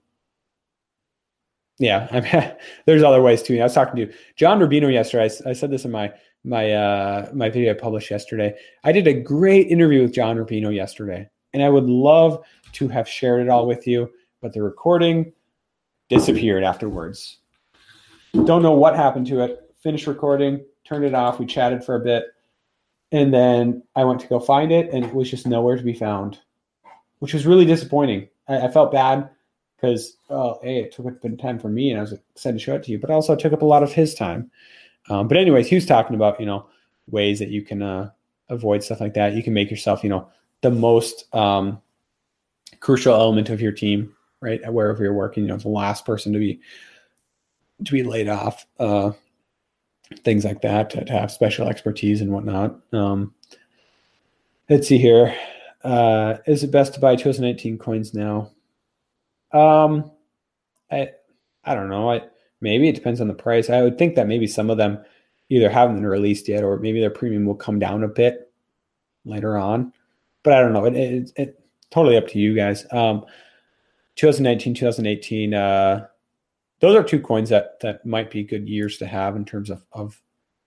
yeah, 1.79 2.09
I 2.13 2.21
mean, 2.21 2.53
there's 2.87 3.03
other 3.03 3.23
ways 3.23 3.43
too. 3.43 3.59
I 3.59 3.65
was 3.65 3.75
talking 3.75 3.97
to 4.07 4.13
John 4.37 4.59
Rubino 4.61 4.93
yesterday. 4.93 5.31
I, 5.47 5.51
I 5.51 5.53
said 5.53 5.71
this 5.71 5.85
in 5.85 5.91
my 5.91 6.13
my 6.45 6.73
uh, 6.73 7.31
my 7.35 7.51
video 7.51 7.73
I 7.73 7.75
published 7.75 8.11
yesterday. 8.11 8.55
I 8.85 8.93
did 8.93 9.07
a 9.07 9.13
great 9.13 9.69
interview 9.69 10.03
with 10.03 10.15
John 10.15 10.37
Rubino 10.37 10.75
yesterday, 10.75 11.29
and 11.53 11.63
I 11.63 11.69
would 11.69 11.87
love 11.87 12.45
to 12.73 12.89
have 12.89 13.09
shared 13.09 13.43
it 13.43 13.49
all 13.49 13.67
with 13.67 13.87
you, 13.87 14.11
but 14.41 14.53
the 14.53 14.63
recording 14.63 15.33
disappeared 16.09 16.63
afterwards. 16.63 17.39
Don't 18.45 18.63
know 18.63 18.73
what 18.73 18.95
happened 18.97 19.27
to 19.29 19.41
it. 19.41 19.75
Finished 19.83 20.07
recording, 20.07 20.65
turned 20.85 21.05
it 21.05 21.15
off. 21.15 21.39
We 21.39 21.47
chatted 21.47 21.85
for 21.85 21.97
a 21.97 22.01
bit, 22.01 22.27
and 23.13 23.33
then 23.35 23.83
I 23.95 24.05
went 24.05 24.21
to 24.21 24.29
go 24.29 24.39
find 24.39 24.71
it, 24.73 24.93
and 24.93 25.05
it 25.05 25.15
was 25.15 25.31
just 25.31 25.47
nowhere 25.47 25.77
to 25.77 25.83
be 25.83 25.95
found 25.95 26.39
which 27.19 27.35
was 27.35 27.47
really 27.47 27.65
disappointing. 27.65 28.29
I, 28.49 28.67
I 28.67 28.71
felt 28.71 28.93
bad 28.93 29.29
because, 29.77 30.17
oh, 30.31 30.59
hey, 30.63 30.79
it 30.79 30.93
took 30.93 31.07
of 31.07 31.39
time 31.39 31.59
for 31.59 31.69
me 31.69 31.91
and 31.91 31.99
I 31.99 32.03
was 32.03 32.13
excited 32.13 32.59
to 32.59 32.65
show 32.65 32.75
it 32.75 32.83
to 32.85 32.93
you, 32.93 32.99
but 32.99 33.11
also 33.11 33.37
took 33.37 33.53
up 33.53 33.63
a 33.63 33.67
lot 33.67 33.83
of 33.83 33.93
his 33.93 34.15
time. 34.15 34.51
Um, 35.09 35.29
but 35.29 35.37
anyways, 35.37 35.69
he 35.69 35.75
was 35.75 35.87
talking 35.87 36.17
about, 36.17 36.41
you 36.41 36.47
know, 36.47 36.67
ways 37.09 37.39
that 37.39 37.51
you 37.51 37.63
can 37.63 37.83
uh, 37.83 38.11
avoid 38.49 38.83
stuff 38.83 39.01
like 39.01 39.15
that. 39.15 39.35
You 39.35 39.43
can 39.43 39.53
make 39.55 39.71
yourself, 39.71 40.03
you 40.03 40.11
know, 40.11 40.29
the 40.63 40.71
most 40.71 41.33
um, 41.35 41.81
crucial 42.81 43.15
element 43.15 43.51
of 43.51 43.61
your 43.61 43.73
team, 43.73 44.15
right? 44.41 44.61
Wherever 44.73 45.03
you're 45.03 45.13
working, 45.13 45.45
you 45.45 45.49
know, 45.49 45.57
the 45.57 45.69
last 45.69 46.05
person 46.05 46.33
to 46.33 46.39
be 46.39 46.61
to 47.85 47.93
be 47.93 48.03
laid 48.03 48.29
off, 48.29 48.67
uh, 48.79 49.13
things 50.25 50.45
like 50.45 50.63
that, 50.63 50.89
to, 50.91 51.05
to 51.05 51.13
have 51.13 51.31
special 51.31 51.69
expertise 51.69 52.23
and 52.23 52.33
whatnot. 52.33 52.81
Um, 52.93 53.35
let's 54.71 54.89
see 54.89 54.99
here. 54.99 55.37
Uh, 55.87 56.39
is 56.47 56.65
it 56.65 56.73
best 56.73 56.95
to 56.95 57.01
buy 57.01 57.15
2019 57.15 57.79
coins 57.79 58.13
now? 58.13 58.51
Um, 59.53 60.11
I 60.91 61.11
I 61.65 61.75
don't 61.77 61.89
know. 61.89 62.11
I 62.11 62.23
maybe 62.61 62.89
it 62.89 62.97
depends 62.97 63.21
on 63.21 63.29
the 63.29 63.35
price. 63.35 63.71
I 63.71 63.83
would 63.83 63.97
think 63.97 64.17
that 64.17 64.27
maybe 64.27 64.49
some 64.49 64.69
of 64.69 64.79
them 64.79 64.99
either 65.49 65.71
haven't 65.71 65.95
been 65.95 66.07
released 66.07 66.49
yet, 66.49 66.65
or 66.65 66.79
maybe 66.79 67.01
their 67.01 67.11
premium 67.11 67.45
will 67.45 67.55
come 67.55 67.79
down 67.79 68.03
a 68.03 68.09
bit 68.09 68.53
later 69.25 69.57
on. 69.57 69.93
But 70.43 70.55
I 70.55 70.61
don't 70.61 70.73
know. 70.73 70.87
It, 70.87 70.97
it, 70.97 71.33
it 71.37 71.65
totally 71.91 72.17
up 72.17 72.27
to 72.29 72.39
you 72.41 72.57
guys. 72.57 72.85
Um, 72.91 73.25
2019, 74.17 74.75
2018. 74.75 75.55
Uh, 75.55 76.07
those 76.81 76.97
are 76.97 77.05
two 77.05 77.21
coins 77.21 77.51
that 77.51 77.79
that 77.81 78.05
might 78.05 78.33
be 78.33 78.43
good 78.43 78.69
years 78.69 78.99
to 78.99 79.07
have 79.07 79.37
in 79.37 79.45
terms 79.45 79.71
of 79.71 79.85
of 79.93 80.21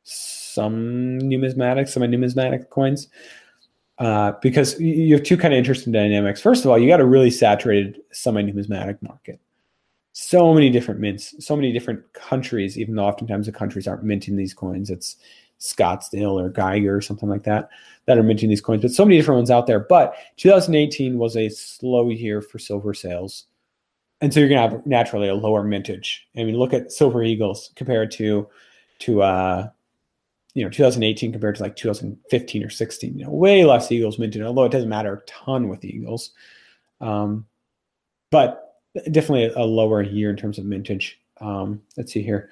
some 0.04 1.18
numismatic, 1.18 1.90
some 1.90 2.10
numismatic 2.10 2.70
coins 2.70 3.10
uh, 4.00 4.34
because 4.42 4.80
you 4.80 5.14
have 5.14 5.24
two 5.24 5.38
kind 5.38 5.54
of 5.54 5.58
interesting 5.58 5.92
dynamics. 5.92 6.42
First 6.42 6.64
of 6.64 6.72
all, 6.72 6.80
you 6.80 6.88
got 6.88 7.02
a 7.02 7.06
really 7.06 7.30
saturated 7.30 8.02
semi-numismatic 8.12 9.02
market. 9.04 9.40
So 10.14 10.54
many 10.54 10.70
different 10.70 11.00
mints, 11.00 11.36
so 11.46 11.56
many 11.56 11.72
different 11.72 12.02
countries, 12.14 12.78
even 12.78 12.96
though 12.96 13.06
oftentimes 13.06 13.46
the 13.46 13.52
countries 13.52 13.88
aren't 13.88 14.04
minting 14.04 14.36
these 14.36 14.54
coins. 14.54 14.90
It's 14.90 15.18
Scottsdale 15.60 16.42
or 16.42 16.50
Geiger 16.50 16.96
or 16.96 17.02
something 17.02 17.30
like 17.30 17.44
that 17.44 17.70
that 18.06 18.18
are 18.18 18.24
minting 18.24 18.50
these 18.50 18.62
coins, 18.62 18.82
but 18.82 18.92
so 18.92 19.06
many 19.06 19.18
different 19.18 19.38
ones 19.38 19.52
out 19.52 19.68
there. 19.68 19.82
But 19.82 20.16
2018 20.38 21.18
was 21.18 21.36
a 21.36 21.50
slow 21.50 22.10
year 22.10 22.42
for 22.42 22.58
silver 22.58 22.94
sales. 22.94 23.46
And 24.22 24.34
so 24.34 24.40
you're 24.40 24.50
going 24.50 24.70
to 24.70 24.76
have 24.78 24.86
naturally 24.86 25.28
a 25.28 25.36
lower 25.36 25.64
mintage. 25.64 26.28
I 26.38 26.44
mean, 26.44 26.58
look 26.58 26.74
at 26.74 26.92
Silver 26.92 27.24
Eagles 27.24 27.72
compared 27.76 28.12
to 28.12 28.48
to 29.00 29.22
uh, 29.22 29.70
you 30.54 30.64
know 30.64 30.70
2018 30.70 31.32
compared 31.32 31.56
to 31.56 31.64
like 31.64 31.76
2015 31.76 32.64
or 32.64 32.70
16 32.70 33.18
you 33.18 33.26
know 33.26 33.32
way 33.32 33.64
less 33.64 33.92
eagles 33.92 34.18
minted 34.20 34.42
although 34.42 34.66
it 34.66 34.72
doesn't 34.72 34.90
matter 34.90 35.14
a 35.14 35.22
ton 35.22 35.68
with 35.68 35.86
eagles 35.86 36.32
um, 37.02 37.46
but 38.32 38.82
definitely 39.12 39.46
a, 39.46 39.58
a, 39.58 39.64
lower 39.64 40.02
year 40.02 40.30
in 40.30 40.36
terms 40.36 40.58
of 40.58 40.66
mintage 40.66 41.20
um, 41.40 41.82
let's 41.98 42.12
see 42.12 42.24
here 42.24 42.50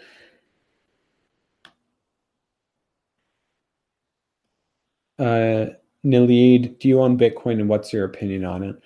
uh 5.20 5.66
Nilid, 6.06 6.80
do 6.80 6.88
you 6.88 7.02
own 7.02 7.18
Bitcoin 7.18 7.60
and 7.60 7.68
what's 7.68 7.92
your 7.92 8.06
opinion 8.06 8.46
on 8.46 8.64
it? 8.64 8.82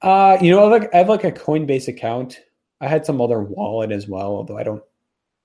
Uh, 0.00 0.38
you 0.40 0.50
know, 0.50 0.60
I 0.60 0.62
have, 0.62 0.70
like, 0.70 0.94
I 0.94 0.98
have 0.98 1.08
like 1.08 1.24
a 1.24 1.32
Coinbase 1.32 1.88
account. 1.88 2.40
I 2.80 2.88
had 2.88 3.06
some 3.06 3.20
other 3.20 3.40
wallet 3.40 3.92
as 3.92 4.08
well, 4.08 4.36
although 4.36 4.58
I 4.58 4.62
don't 4.62 4.82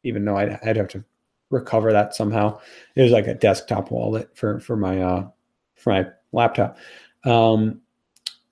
even 0.04 0.24
know. 0.24 0.38
I'd, 0.38 0.60
I'd 0.64 0.78
have 0.78 0.88
to 0.90 1.04
recover 1.50 1.92
that 1.92 2.16
somehow. 2.16 2.60
It 2.96 3.04
was 3.04 3.12
like 3.12 3.28
a 3.28 3.34
desktop 3.34 3.92
wallet 3.92 4.30
for 4.36 4.60
for 4.60 4.76
my 4.76 5.02
uh 5.02 5.28
for 5.76 5.94
my 5.94 6.08
laptop. 6.32 6.78
Um 7.24 7.82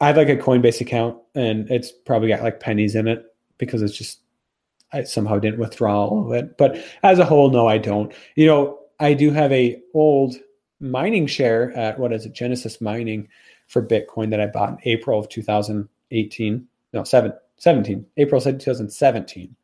I 0.02 0.08
have 0.08 0.18
like 0.18 0.30
a 0.30 0.38
Coinbase 0.38 0.82
account 0.82 1.18
and 1.36 1.70
it's 1.72 1.92
probably 1.92 2.28
got 2.28 2.44
like 2.44 2.60
pennies 2.60 2.96
in 2.96 3.08
it 3.08 3.26
because 3.58 3.82
it's 3.82 3.98
just 3.98 4.20
I 4.92 5.04
somehow 5.04 5.40
didn't 5.40 5.60
withdraw 5.60 6.06
all 6.06 6.26
of 6.26 6.34
it. 6.34 6.58
But 6.58 6.78
as 7.04 7.20
a 7.20 7.26
whole, 7.26 7.50
no, 7.50 7.68
I 7.68 7.78
don't. 7.78 8.14
You 8.36 8.46
know, 8.46 8.80
I 9.00 9.14
do 9.14 9.32
have 9.32 9.52
a 9.52 9.82
old 9.94 10.36
mining 10.80 11.28
share 11.28 11.76
at 11.76 12.00
what 12.00 12.14
is 12.14 12.26
it, 12.26 12.34
Genesis 12.34 12.80
Mining 12.80 13.28
for 13.68 13.86
Bitcoin 13.86 14.30
that 14.30 14.40
I 14.40 14.46
bought 14.46 14.70
in 14.70 14.78
April 14.84 15.20
of 15.20 15.28
2018. 15.30 16.68
No, 16.94 17.04
seven, 17.04 17.34
17, 17.58 18.06
April 18.18 18.40
2017 18.40 19.56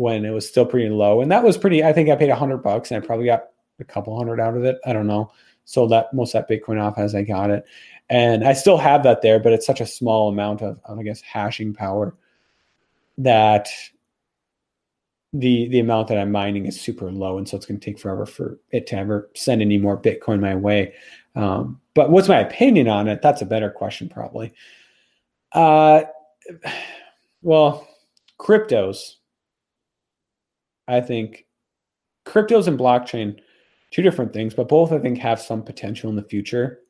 when 0.00 0.24
it 0.24 0.30
was 0.30 0.48
still 0.48 0.64
pretty 0.64 0.88
low. 0.88 1.20
And 1.20 1.30
that 1.30 1.44
was 1.44 1.58
pretty, 1.58 1.84
I 1.84 1.92
think 1.92 2.08
I 2.08 2.16
paid 2.16 2.30
a 2.30 2.34
hundred 2.34 2.58
bucks 2.58 2.90
and 2.90 3.02
I 3.02 3.06
probably 3.06 3.26
got 3.26 3.48
a 3.80 3.84
couple 3.84 4.16
hundred 4.16 4.40
out 4.40 4.56
of 4.56 4.64
it. 4.64 4.78
I 4.86 4.94
don't 4.94 5.06
know. 5.06 5.30
Sold 5.66 5.90
that 5.90 6.14
most 6.14 6.32
that 6.32 6.48
Bitcoin 6.48 6.80
off 6.80 6.96
as 6.96 7.14
I 7.14 7.22
got 7.22 7.50
it. 7.50 7.66
And 8.08 8.42
I 8.42 8.54
still 8.54 8.78
have 8.78 9.02
that 9.02 9.20
there, 9.20 9.38
but 9.38 9.52
it's 9.52 9.66
such 9.66 9.82
a 9.82 9.86
small 9.86 10.30
amount 10.30 10.62
of, 10.62 10.80
of 10.86 10.98
I 10.98 11.02
guess, 11.02 11.20
hashing 11.20 11.74
power 11.74 12.14
that 13.18 13.68
the 15.32 15.68
the 15.68 15.78
amount 15.78 16.08
that 16.08 16.18
I'm 16.18 16.32
mining 16.32 16.66
is 16.66 16.80
super 16.80 17.12
low, 17.12 17.38
and 17.38 17.48
so 17.48 17.56
it's 17.56 17.66
going 17.66 17.78
to 17.78 17.84
take 17.84 18.00
forever 18.00 18.26
for 18.26 18.58
it 18.72 18.88
to 18.88 18.96
ever 18.96 19.30
send 19.36 19.62
any 19.62 19.78
more 19.78 20.00
Bitcoin 20.00 20.40
my 20.40 20.56
way. 20.56 20.94
Um, 21.36 21.80
but 21.94 22.10
what's 22.10 22.26
my 22.26 22.40
opinion 22.40 22.88
on 22.88 23.06
it? 23.06 23.22
That's 23.22 23.42
a 23.42 23.46
better 23.46 23.70
question, 23.70 24.08
probably. 24.08 24.52
Uh, 25.52 26.02
well, 27.42 27.86
cryptos. 28.40 29.19
I 30.90 31.00
think 31.00 31.46
cryptos 32.26 32.66
and 32.66 32.78
blockchain, 32.78 33.38
two 33.90 34.02
different 34.02 34.32
things, 34.32 34.54
but 34.54 34.68
both 34.68 34.92
I 34.92 34.98
think 34.98 35.18
have 35.18 35.40
some 35.40 35.62
potential 35.62 36.10
in 36.10 36.16
the 36.16 36.22
future. 36.22 36.80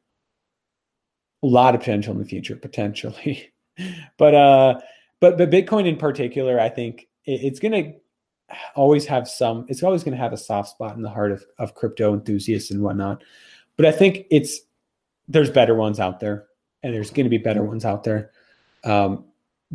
A 1.43 1.47
lot 1.47 1.75
of 1.75 1.81
potential 1.81 2.13
in 2.13 2.19
the 2.19 2.25
future, 2.25 2.57
potentially. 2.63 3.53
but 4.19 4.35
uh, 4.35 4.81
but 5.21 5.39
but 5.39 5.51
Bitcoin 5.51 5.87
in 5.87 5.97
particular, 5.97 6.59
I 6.59 6.69
think 6.69 7.09
it, 7.25 7.45
it's 7.45 7.61
to 7.73 7.93
always 8.75 9.07
have 9.07 9.29
some. 9.29 9.67
It's 9.69 9.83
always 9.83 10.03
to 10.17 10.23
have 10.23 10.33
a 10.33 10.39
soft 10.39 10.71
spot 10.71 10.97
in 10.97 11.03
the 11.03 11.11
heart 11.11 11.33
of 11.33 11.45
of 11.59 11.75
crypto 11.75 12.15
enthusiasts 12.15 12.71
and 12.71 12.83
whatnot. 12.83 13.23
But 13.77 13.87
I 13.87 13.93
think 13.93 14.27
it's 14.31 14.61
there's 15.29 15.51
better 15.51 15.75
ones 15.75 16.01
out 16.01 16.21
there, 16.21 16.47
and 16.83 16.93
there's 16.93 17.11
going 17.11 17.25
to 17.25 17.31
be 17.31 17.39
better 17.39 17.63
ones 17.63 17.85
out 17.85 18.05
there. 18.05 18.33
Um, 18.85 19.25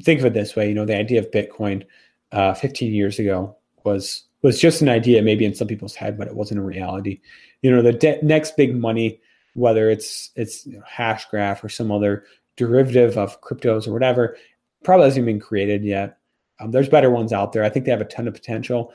think 0.01 0.19
of 0.19 0.26
it 0.26 0.34
this 0.34 0.55
way: 0.55 0.67
you 0.67 0.76
know, 0.76 0.86
the 0.86 0.97
idea 0.97 1.19
of 1.19 1.32
Bitcoin 1.32 1.86
uh, 2.32 2.53
15 2.53 2.93
years 2.93 3.17
ago 3.17 3.55
was 3.86 4.23
was 4.41 4.59
just 4.59 4.81
an 4.81 4.89
idea, 4.89 5.21
maybe 5.21 5.45
in 5.45 5.55
some 5.55 5.67
people's 5.67 5.95
head, 5.95 6.17
but 6.17 6.27
it 6.27 6.36
wasn't 6.36 6.59
a 6.59 6.63
reality. 6.63 7.19
You 7.61 7.71
know, 7.71 7.81
the 7.81 7.93
de- 7.93 8.23
next 8.23 8.55
big 8.55 8.75
money, 8.75 9.19
whether 9.53 9.89
it's 9.89 10.31
it's 10.36 10.65
you 10.65 10.77
know, 10.77 10.83
Hashgraph 10.89 11.63
or 11.63 11.69
some 11.69 11.91
other 11.91 12.25
derivative 12.55 13.17
of 13.17 13.41
cryptos 13.41 13.88
or 13.88 13.93
whatever, 13.93 14.38
probably 14.83 15.05
hasn't 15.05 15.25
been 15.25 15.39
created 15.39 15.83
yet. 15.83 16.19
Um, 16.59 16.71
there's 16.71 16.89
better 16.89 17.09
ones 17.09 17.33
out 17.33 17.53
there. 17.53 17.63
I 17.63 17.69
think 17.69 17.86
they 17.86 17.91
have 17.91 18.01
a 18.01 18.05
ton 18.05 18.27
of 18.27 18.33
potential 18.33 18.93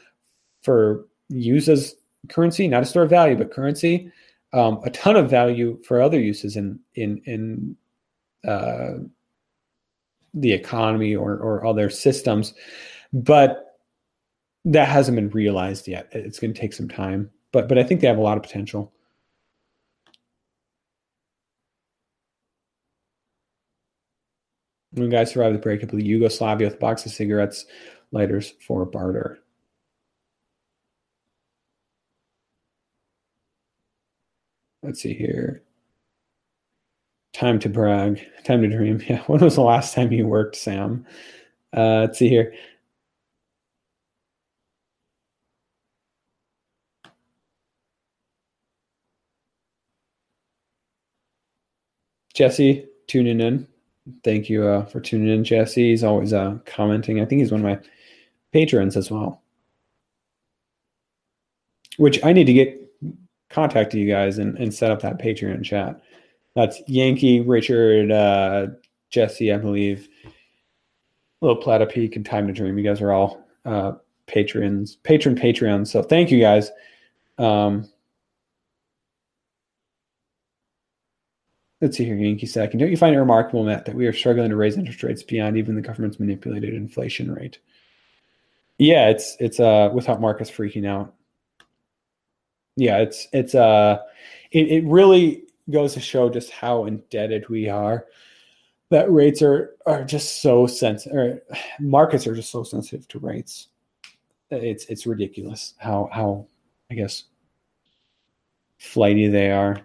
for 0.63 1.07
use 1.29 1.69
as 1.69 1.95
currency, 2.29 2.69
not 2.69 2.83
a 2.83 2.87
store 2.87 3.03
of 3.03 3.11
value, 3.11 3.37
but 3.37 3.53
currency. 3.53 4.11
Um, 4.53 4.81
a 4.85 4.91
ton 4.91 5.17
of 5.17 5.31
value 5.31 5.81
for 5.85 6.01
other 6.01 6.19
uses 6.19 6.57
in 6.57 6.79
in 6.95 7.23
in 7.25 7.77
uh, 8.49 8.99
the 10.35 10.53
economy 10.53 11.15
or 11.15 11.37
or 11.37 11.67
other 11.67 11.91
systems, 11.91 12.55
but 13.13 13.70
that 14.65 14.89
hasn't 14.89 15.17
been 15.17 15.31
realized 15.31 15.89
yet. 15.89 16.09
It's 16.13 16.39
going 16.39 16.55
to 16.55 16.61
take 16.61 16.73
some 16.73 16.89
time, 16.89 17.31
but 17.53 17.69
but 17.69 17.79
I 17.79 17.83
think 17.85 18.01
they 18.01 18.07
have 18.09 18.19
a 18.19 18.23
lot 18.23 18.37
of 18.37 18.43
potential. 18.43 18.93
One 24.93 25.11
guy 25.11 25.25
survived 25.25 25.55
the 25.55 25.61
breakup 25.61 25.93
of 25.93 26.01
Yugoslavia 26.01 26.67
with 26.69 26.75
a 26.77 26.79
box 26.79 27.07
of 27.07 27.13
cigarettes, 27.13 27.65
lighters 28.13 28.55
for 28.67 28.85
barter. 28.85 29.41
Let's 34.83 35.01
see 35.03 35.15
here. 35.15 35.63
Time 37.33 37.59
to 37.61 37.69
brag. 37.69 38.21
Time 38.45 38.63
to 38.63 38.69
dream. 38.69 39.01
Yeah. 39.09 39.23
When 39.27 39.41
was 39.41 39.55
the 39.55 39.63
last 39.63 39.95
time 39.95 40.13
you 40.13 40.27
worked, 40.27 40.57
Sam? 40.57 41.07
Uh, 41.77 42.01
let's 42.01 42.19
see 42.19 42.29
here. 42.29 42.53
Jesse, 52.41 52.87
tuning 53.07 53.41
in 53.41 53.67
thank 54.25 54.49
you 54.49 54.67
uh, 54.67 54.85
for 54.85 55.01
tuning 55.01 55.29
in, 55.29 55.45
Jesse. 55.45 55.91
He's 55.91 56.05
always 56.05 56.33
uh, 56.33 56.59
commenting. 56.65 57.21
I 57.21 57.25
think 57.25 57.41
he's 57.41 57.53
one 57.53 57.61
of 57.61 57.67
my 57.67 57.79
patrons 58.53 58.97
as 58.97 59.11
well. 59.11 59.43
Which 61.97 62.23
I 62.25 62.33
need 62.33 62.47
to 62.47 62.53
get 62.53 62.77
contact 63.51 63.93
to 63.93 63.99
you 63.99 64.09
guys 64.11 64.39
and, 64.39 64.57
and 64.59 64.73
set 64.73 64.91
up 64.91 65.03
that 65.03 65.19
Patreon 65.19 65.65
chat. 65.65 66.01
That's 66.55 66.81
Yankee, 66.87 67.41
Richard, 67.41 68.11
uh, 68.11 68.69
Jesse, 69.11 69.53
I 69.53 69.59
believe, 69.59 70.09
Little 71.41 71.57
Plata 71.57 71.87
Peak, 71.87 72.17
and 72.17 72.25
Time 72.25 72.47
to 72.47 72.53
Dream. 72.53 72.79
You 72.79 72.85
guys 72.85 73.01
are 73.01 73.13
all 73.13 73.45
uh, 73.65 73.93
patrons, 74.27 74.97
patron 74.97 75.37
Patreon. 75.37 75.87
So 75.87 76.03
thank 76.03 76.31
you 76.31 76.41
guys. 76.41 76.71
Um, 77.39 77.89
Let's 81.81 81.97
see 81.97 82.05
here, 82.05 82.17
Yankee 82.17 82.47
second. 82.47 82.79
Don't 82.79 82.91
you 82.91 82.97
find 82.97 83.15
it 83.15 83.19
remarkable, 83.19 83.65
Matt, 83.65 83.87
that 83.87 83.95
we 83.95 84.07
are 84.07 84.13
struggling 84.13 84.51
to 84.51 84.57
raise 84.57 84.77
interest 84.77 85.03
rates 85.03 85.23
beyond 85.23 85.57
even 85.57 85.75
the 85.75 85.81
government's 85.81 86.21
manipulated 86.21 86.75
inflation 86.75 87.33
rate? 87.33 87.59
Yeah, 88.79 89.09
it's 89.09 89.37
it's 89.41 89.61
uh 89.61 89.91
without 89.93 90.21
markets 90.21 90.51
freaking 90.51 90.87
out. 90.87 91.15
Yeah, 92.77 92.99
it's 92.99 93.29
it's 93.33 93.55
uh 93.55 93.99
it, 94.53 94.69
it 94.69 94.85
really 94.85 95.45
goes 95.71 95.95
to 95.95 96.01
show 96.01 96.29
just 96.29 96.51
how 96.51 96.85
indebted 96.85 97.49
we 97.49 97.69
are. 97.69 98.07
That 98.91 99.11
rates 99.11 99.41
are 99.41 99.77
are 99.87 100.05
just 100.05 100.43
so 100.43 100.67
sensitive. 100.67 101.41
Markets 101.81 102.27
are 102.27 102.35
just 102.35 102.51
so 102.51 102.63
sensitive 102.63 103.07
to 103.09 103.19
rates. 103.19 103.69
It's 104.51 104.85
it's 104.87 105.07
ridiculous 105.07 105.75
how 105.79 106.11
how 106.13 106.47
I 106.91 106.95
guess 106.95 107.25
flighty 108.79 109.29
they 109.29 109.51
are. 109.51 109.81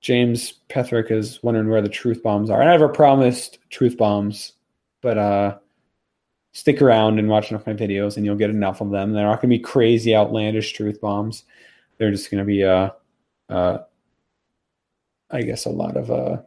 James 0.00 0.54
Petherick 0.68 1.10
is 1.10 1.42
wondering 1.42 1.68
where 1.68 1.82
the 1.82 1.88
truth 1.88 2.22
bombs 2.22 2.50
are. 2.50 2.60
And 2.60 2.68
I 2.68 2.72
never 2.72 2.88
promised 2.88 3.58
truth 3.70 3.96
bombs, 3.96 4.52
but 5.00 5.18
uh, 5.18 5.58
stick 6.52 6.80
around 6.80 7.18
and 7.18 7.28
watch 7.28 7.50
enough 7.50 7.66
of 7.66 7.66
my 7.66 7.86
videos, 7.86 8.16
and 8.16 8.24
you'll 8.24 8.36
get 8.36 8.50
enough 8.50 8.80
of 8.80 8.90
them. 8.90 9.12
They're 9.12 9.24
not 9.24 9.40
going 9.40 9.50
to 9.50 9.56
be 9.56 9.62
crazy, 9.62 10.14
outlandish 10.14 10.72
truth 10.72 11.00
bombs. 11.00 11.44
They're 11.98 12.12
just 12.12 12.30
going 12.30 12.42
to 12.42 12.46
be, 12.46 12.64
uh, 12.64 12.90
uh, 13.48 13.78
I 15.30 15.42
guess, 15.42 15.66
a 15.66 15.70
lot 15.70 15.96
of 15.96 16.10
uh, 16.10 16.42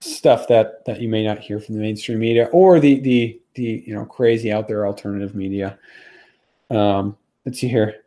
stuff 0.00 0.48
that 0.48 0.84
that 0.84 1.00
you 1.00 1.08
may 1.08 1.24
not 1.24 1.38
hear 1.38 1.58
from 1.58 1.74
the 1.74 1.80
mainstream 1.80 2.18
media 2.18 2.48
or 2.52 2.80
the 2.80 3.00
the 3.00 3.40
the 3.54 3.82
you 3.86 3.94
know 3.94 4.04
crazy 4.04 4.52
out 4.52 4.68
there 4.68 4.86
alternative 4.86 5.34
media. 5.34 5.78
Um, 6.70 7.16
let's 7.44 7.60
see 7.60 7.68
here. 7.68 8.02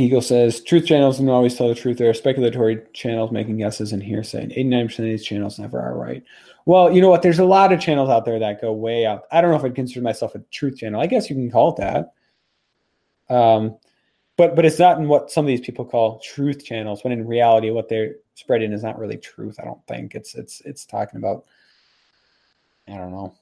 Eagle 0.00 0.22
says 0.22 0.60
truth 0.60 0.86
channels 0.86 1.18
don't 1.18 1.28
always 1.28 1.56
tell 1.56 1.68
the 1.68 1.74
truth. 1.74 1.98
There 1.98 2.10
are 2.10 2.14
speculatory 2.14 2.92
channels 2.92 3.30
making 3.30 3.58
guesses 3.58 3.92
and 3.92 4.02
hearsay. 4.02 4.46
89% 4.46 4.98
of 4.98 5.04
these 5.04 5.24
channels 5.24 5.58
never 5.58 5.80
are 5.80 5.96
right. 5.96 6.22
Well, 6.66 6.92
you 6.92 7.00
know 7.00 7.08
what? 7.08 7.22
There's 7.22 7.38
a 7.38 7.44
lot 7.44 7.72
of 7.72 7.80
channels 7.80 8.10
out 8.10 8.24
there 8.24 8.38
that 8.38 8.60
go 8.60 8.72
way 8.72 9.06
out. 9.06 9.24
I 9.32 9.40
don't 9.40 9.50
know 9.50 9.56
if 9.56 9.64
I'd 9.64 9.74
consider 9.74 10.02
myself 10.02 10.34
a 10.34 10.40
truth 10.50 10.78
channel. 10.78 11.00
I 11.00 11.06
guess 11.06 11.30
you 11.30 11.36
can 11.36 11.50
call 11.50 11.74
it 11.74 11.76
that. 13.28 13.34
Um, 13.34 13.76
but 14.36 14.56
but 14.56 14.64
it's 14.64 14.78
not 14.78 14.98
in 14.98 15.08
what 15.08 15.30
some 15.30 15.44
of 15.44 15.48
these 15.48 15.60
people 15.60 15.84
call 15.84 16.18
truth 16.20 16.64
channels. 16.64 17.04
When 17.04 17.12
in 17.12 17.26
reality, 17.26 17.70
what 17.70 17.88
they're 17.88 18.16
spreading 18.34 18.72
is 18.72 18.82
not 18.82 18.98
really 18.98 19.16
truth. 19.16 19.58
I 19.60 19.64
don't 19.64 19.86
think 19.86 20.14
it's 20.14 20.34
it's 20.34 20.60
it's 20.62 20.84
talking 20.84 21.18
about. 21.18 21.44
I 22.88 22.96
don't 22.96 23.12
know 23.12 23.34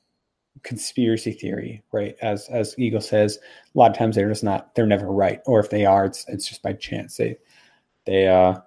conspiracy 0.62 1.32
theory, 1.32 1.82
right? 1.92 2.16
As 2.22 2.48
as 2.48 2.74
Eagle 2.78 3.00
says, 3.00 3.38
a 3.74 3.78
lot 3.78 3.90
of 3.90 3.96
times 3.96 4.16
they're 4.16 4.28
just 4.28 4.44
not 4.44 4.74
they're 4.74 4.86
never 4.86 5.06
right, 5.06 5.40
or 5.46 5.60
if 5.60 5.70
they 5.70 5.86
are, 5.86 6.04
it's 6.04 6.24
it's 6.28 6.48
just 6.48 6.62
by 6.62 6.72
chance. 6.72 7.16
They 7.16 7.36
they 8.06 8.28
uh 8.28 8.60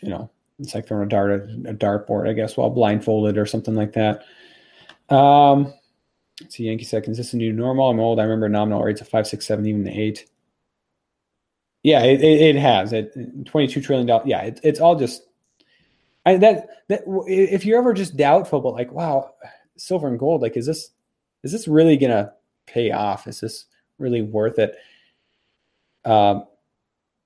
you 0.00 0.10
know 0.10 0.30
it's 0.58 0.74
like 0.74 0.86
throwing 0.86 1.04
a 1.04 1.08
dart 1.08 1.32
a 1.32 1.74
dartboard, 1.74 2.28
I 2.28 2.32
guess, 2.32 2.56
while 2.56 2.70
blindfolded 2.70 3.38
or 3.38 3.46
something 3.46 3.74
like 3.74 3.92
that. 3.94 4.24
Um, 5.08 5.74
see, 6.48 6.64
Yankee 6.64 6.84
seconds. 6.84 7.18
Is 7.18 7.34
a 7.34 7.36
new 7.36 7.52
normal? 7.52 7.90
I'm 7.90 8.00
old. 8.00 8.20
I 8.20 8.22
remember 8.22 8.48
nominal 8.48 8.82
rates 8.82 9.00
of 9.00 9.08
five, 9.08 9.26
six, 9.26 9.46
seven, 9.46 9.66
even 9.66 9.88
eight. 9.88 10.26
Yeah, 11.82 12.02
it, 12.02 12.22
it, 12.22 12.40
it 12.40 12.56
has. 12.56 12.92
It, 12.92 13.12
Twenty-two 13.46 13.82
trillion 13.82 14.06
dollars. 14.06 14.26
Yeah, 14.26 14.42
it, 14.42 14.60
it's 14.62 14.80
all 14.80 14.96
just. 14.96 15.22
I, 16.24 16.36
that 16.38 16.68
that 16.88 17.02
if 17.26 17.66
you're 17.66 17.78
ever 17.78 17.92
just 17.92 18.16
doubtful, 18.16 18.60
but 18.60 18.72
like, 18.72 18.90
wow, 18.92 19.34
silver 19.76 20.08
and 20.08 20.18
gold 20.18 20.42
like 20.42 20.56
is 20.56 20.66
this 20.66 20.90
is 21.42 21.52
this 21.52 21.68
really 21.68 21.96
gonna 21.96 22.32
pay 22.66 22.90
off? 22.90 23.26
Is 23.26 23.40
this 23.40 23.66
really 23.98 24.22
worth 24.22 24.58
it? 24.58 24.76
Um 26.04 26.46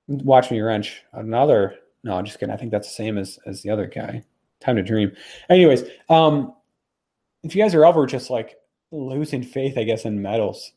watch 0.07 0.49
me 0.49 0.59
wrench 0.59 1.03
another 1.13 1.75
no 2.03 2.15
i'm 2.15 2.25
just 2.25 2.39
kidding 2.39 2.51
i 2.51 2.57
think 2.57 2.71
that's 2.71 2.87
the 2.87 2.93
same 2.93 3.17
as 3.17 3.37
as 3.45 3.61
the 3.61 3.69
other 3.69 3.85
guy. 3.87 4.23
Time 4.59 4.75
to 4.75 4.83
dream. 4.83 5.11
Anyways 5.49 5.83
um 6.09 6.53
if 7.43 7.55
you 7.55 7.61
guys 7.61 7.75
are 7.75 7.85
ever 7.85 8.05
just 8.05 8.29
like 8.29 8.57
losing 8.91 9.43
faith 9.43 9.77
i 9.77 9.83
guess 9.83 10.05
in 10.05 10.21
metals 10.21 10.71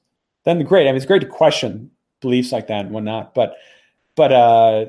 then 0.45 0.63
great 0.65 0.87
i 0.87 0.91
mean 0.91 0.97
it's 0.97 1.07
great 1.07 1.23
to 1.23 1.27
question 1.27 1.91
beliefs 2.21 2.53
like 2.53 2.67
that 2.67 2.85
and 2.85 2.91
whatnot 2.91 3.35
but 3.35 3.57
but 4.15 4.33
uh 4.33 4.85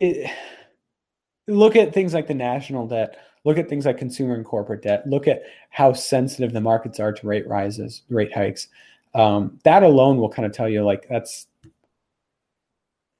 it, 0.00 0.30
look 1.50 1.76
at 1.76 1.92
things 1.92 2.14
like 2.14 2.26
the 2.26 2.34
national 2.34 2.86
debt 2.86 3.18
Look 3.44 3.56
at 3.56 3.68
things 3.68 3.86
like 3.86 3.96
consumer 3.96 4.34
and 4.34 4.44
corporate 4.44 4.82
debt. 4.82 5.06
Look 5.06 5.26
at 5.26 5.42
how 5.70 5.92
sensitive 5.92 6.52
the 6.52 6.60
markets 6.60 7.00
are 7.00 7.12
to 7.12 7.26
rate 7.26 7.48
rises, 7.48 8.02
rate 8.10 8.34
hikes. 8.34 8.68
Um, 9.14 9.58
that 9.64 9.82
alone 9.82 10.18
will 10.18 10.28
kind 10.28 10.46
of 10.46 10.52
tell 10.52 10.68
you 10.68 10.84
like 10.84 11.08
that's 11.08 11.46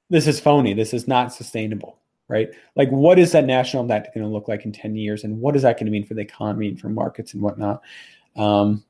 this 0.09 0.27
is 0.27 0.39
phony. 0.39 0.73
This 0.73 0.93
is 0.93 1.07
not 1.07 1.33
sustainable, 1.33 1.97
right? 2.27 2.49
Like, 2.75 2.89
what 2.89 3.17
is 3.17 3.31
that 3.31 3.45
national 3.45 3.87
debt 3.87 4.13
going 4.13 4.25
to 4.25 4.31
look 4.31 4.47
like 4.47 4.65
in 4.65 4.71
10 4.71 4.95
years? 4.95 5.23
And 5.23 5.39
what 5.39 5.55
is 5.55 5.63
that 5.63 5.77
going 5.77 5.85
to 5.85 5.91
mean 5.91 6.05
for 6.05 6.13
the 6.13 6.21
economy 6.21 6.67
and 6.67 6.79
for 6.79 6.89
markets 6.89 7.33
and 7.33 7.41
whatnot? 7.41 7.81
Um, 8.35 8.83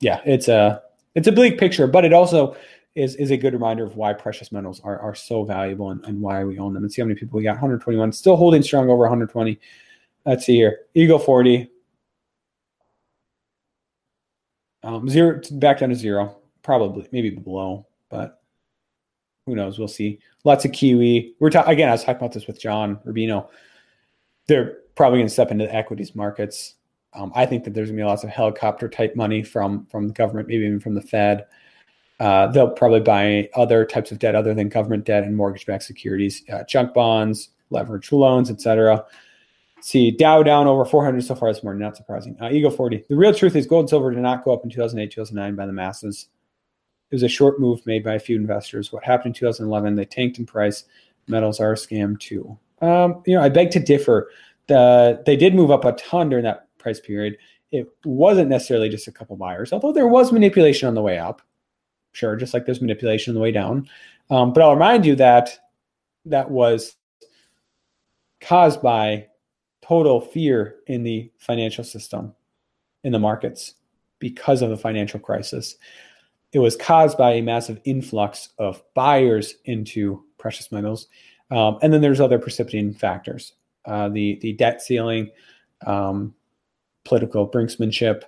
yeah, 0.00 0.20
it's 0.24 0.48
a 0.48 0.82
it's 1.14 1.28
a 1.28 1.32
bleak 1.32 1.58
picture, 1.58 1.86
but 1.86 2.04
it 2.04 2.12
also 2.12 2.56
is 2.96 3.14
is 3.16 3.30
a 3.30 3.36
good 3.36 3.52
reminder 3.52 3.84
of 3.84 3.96
why 3.96 4.12
precious 4.12 4.50
metals 4.50 4.80
are, 4.82 4.98
are 4.98 5.14
so 5.14 5.44
valuable 5.44 5.90
and, 5.90 6.04
and 6.06 6.20
why 6.20 6.42
we 6.42 6.58
own 6.58 6.72
them. 6.74 6.82
And 6.82 6.92
see 6.92 7.02
how 7.02 7.06
many 7.06 7.18
people 7.18 7.36
we 7.36 7.44
got 7.44 7.52
121, 7.52 8.10
still 8.12 8.36
holding 8.36 8.62
strong 8.62 8.88
over 8.88 9.02
120. 9.02 9.60
Let's 10.24 10.46
see 10.46 10.56
here. 10.56 10.80
Eagle 10.94 11.18
40. 11.18 11.70
Um, 14.82 15.08
zero 15.08 15.40
back 15.52 15.80
down 15.80 15.88
to 15.88 15.94
zero, 15.94 16.38
probably 16.62 17.08
maybe 17.10 17.30
below, 17.30 17.86
but 18.08 18.40
who 19.44 19.56
knows? 19.56 19.78
We'll 19.78 19.88
see. 19.88 20.20
Lots 20.44 20.64
of 20.64 20.72
Kiwi. 20.72 21.34
We're 21.40 21.50
talking 21.50 21.72
again. 21.72 21.88
I 21.88 21.92
was 21.92 22.02
talking 22.02 22.16
about 22.16 22.32
this 22.32 22.46
with 22.46 22.60
John 22.60 22.96
Rubino. 23.04 23.48
They're 24.46 24.78
probably 24.94 25.18
going 25.18 25.26
to 25.26 25.32
step 25.32 25.50
into 25.50 25.66
the 25.66 25.74
equities 25.74 26.14
markets. 26.14 26.76
Um, 27.14 27.32
I 27.34 27.46
think 27.46 27.64
that 27.64 27.74
there's 27.74 27.88
going 27.88 27.98
to 27.98 28.02
be 28.02 28.06
lots 28.06 28.24
of 28.24 28.30
helicopter 28.30 28.88
type 28.88 29.16
money 29.16 29.42
from 29.42 29.86
from 29.86 30.06
the 30.06 30.14
government, 30.14 30.48
maybe 30.48 30.64
even 30.64 30.80
from 30.80 30.94
the 30.94 31.02
Fed. 31.02 31.46
Uh, 32.18 32.46
they'll 32.48 32.70
probably 32.70 33.00
buy 33.00 33.48
other 33.54 33.84
types 33.84 34.10
of 34.10 34.18
debt 34.18 34.34
other 34.34 34.54
than 34.54 34.68
government 34.68 35.04
debt 35.04 35.24
and 35.24 35.36
mortgage-backed 35.36 35.82
securities, 35.82 36.42
uh, 36.50 36.64
junk 36.64 36.94
bonds, 36.94 37.50
leveraged 37.70 38.12
loans, 38.12 38.50
etc. 38.50 39.04
See 39.82 40.10
Dow 40.10 40.42
down 40.42 40.66
over 40.66 40.84
400 40.84 41.22
so 41.22 41.34
far 41.34 41.52
this 41.52 41.62
morning. 41.62 41.82
Not 41.82 41.96
surprising. 41.96 42.36
Uh, 42.40 42.48
Eagle 42.50 42.70
40. 42.70 43.04
The 43.08 43.16
real 43.16 43.34
truth 43.34 43.54
is 43.54 43.66
gold 43.66 43.82
and 43.82 43.90
silver 43.90 44.10
did 44.10 44.20
not 44.20 44.44
go 44.44 44.52
up 44.52 44.64
in 44.64 44.70
2008, 44.70 45.10
2009 45.10 45.54
by 45.54 45.66
the 45.66 45.72
masses. 45.72 46.28
It 47.10 47.14
was 47.14 47.22
a 47.22 47.28
short 47.28 47.60
move 47.60 47.84
made 47.86 48.02
by 48.02 48.14
a 48.14 48.18
few 48.18 48.36
investors. 48.36 48.92
What 48.92 49.04
happened 49.04 49.36
in 49.36 49.40
2011? 49.40 49.94
They 49.94 50.04
tanked 50.04 50.38
in 50.38 50.46
price. 50.46 50.84
Metals 51.28 51.60
are 51.60 51.72
a 51.72 51.76
scam 51.76 52.18
too. 52.18 52.58
Um, 52.80 53.22
you 53.26 53.34
know, 53.36 53.42
I 53.42 53.48
beg 53.48 53.70
to 53.72 53.80
differ. 53.80 54.30
The, 54.66 55.22
they 55.24 55.36
did 55.36 55.54
move 55.54 55.70
up 55.70 55.84
a 55.84 55.92
ton 55.92 56.28
during 56.30 56.44
that 56.44 56.66
price 56.78 56.98
period. 56.98 57.36
It 57.70 57.88
wasn't 58.04 58.48
necessarily 58.48 58.88
just 58.88 59.06
a 59.06 59.12
couple 59.12 59.36
buyers, 59.36 59.72
although 59.72 59.92
there 59.92 60.08
was 60.08 60.32
manipulation 60.32 60.88
on 60.88 60.94
the 60.94 61.02
way 61.02 61.18
up. 61.18 61.42
Sure, 62.16 62.34
just 62.34 62.54
like 62.54 62.64
there's 62.64 62.80
manipulation 62.80 63.30
on 63.30 63.34
the 63.34 63.42
way 63.42 63.52
down. 63.52 63.86
Um, 64.30 64.54
but 64.54 64.62
I'll 64.62 64.72
remind 64.72 65.04
you 65.04 65.16
that 65.16 65.58
that 66.24 66.50
was 66.50 66.96
caused 68.40 68.80
by 68.80 69.26
total 69.82 70.22
fear 70.22 70.76
in 70.86 71.02
the 71.02 71.30
financial 71.36 71.84
system, 71.84 72.34
in 73.04 73.12
the 73.12 73.18
markets, 73.18 73.74
because 74.18 74.62
of 74.62 74.70
the 74.70 74.78
financial 74.78 75.20
crisis. 75.20 75.76
It 76.52 76.58
was 76.58 76.74
caused 76.74 77.18
by 77.18 77.32
a 77.32 77.42
massive 77.42 77.82
influx 77.84 78.48
of 78.58 78.82
buyers 78.94 79.56
into 79.66 80.24
precious 80.38 80.72
metals. 80.72 81.08
Um, 81.50 81.78
and 81.82 81.92
then 81.92 82.00
there's 82.00 82.20
other 82.20 82.38
precipitating 82.38 82.94
factors 82.94 83.52
uh, 83.84 84.08
the, 84.08 84.38
the 84.40 84.54
debt 84.54 84.80
ceiling, 84.80 85.30
um, 85.86 86.34
political 87.04 87.46
brinksmanship, 87.46 88.22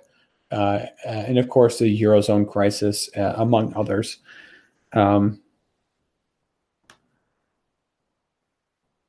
uh, 0.51 0.85
and 1.05 1.37
of 1.37 1.49
course 1.49 1.79
the 1.79 2.01
Eurozone 2.01 2.49
crisis, 2.49 3.09
uh, 3.15 3.33
among 3.37 3.73
others. 3.75 4.17
Um, 4.93 5.41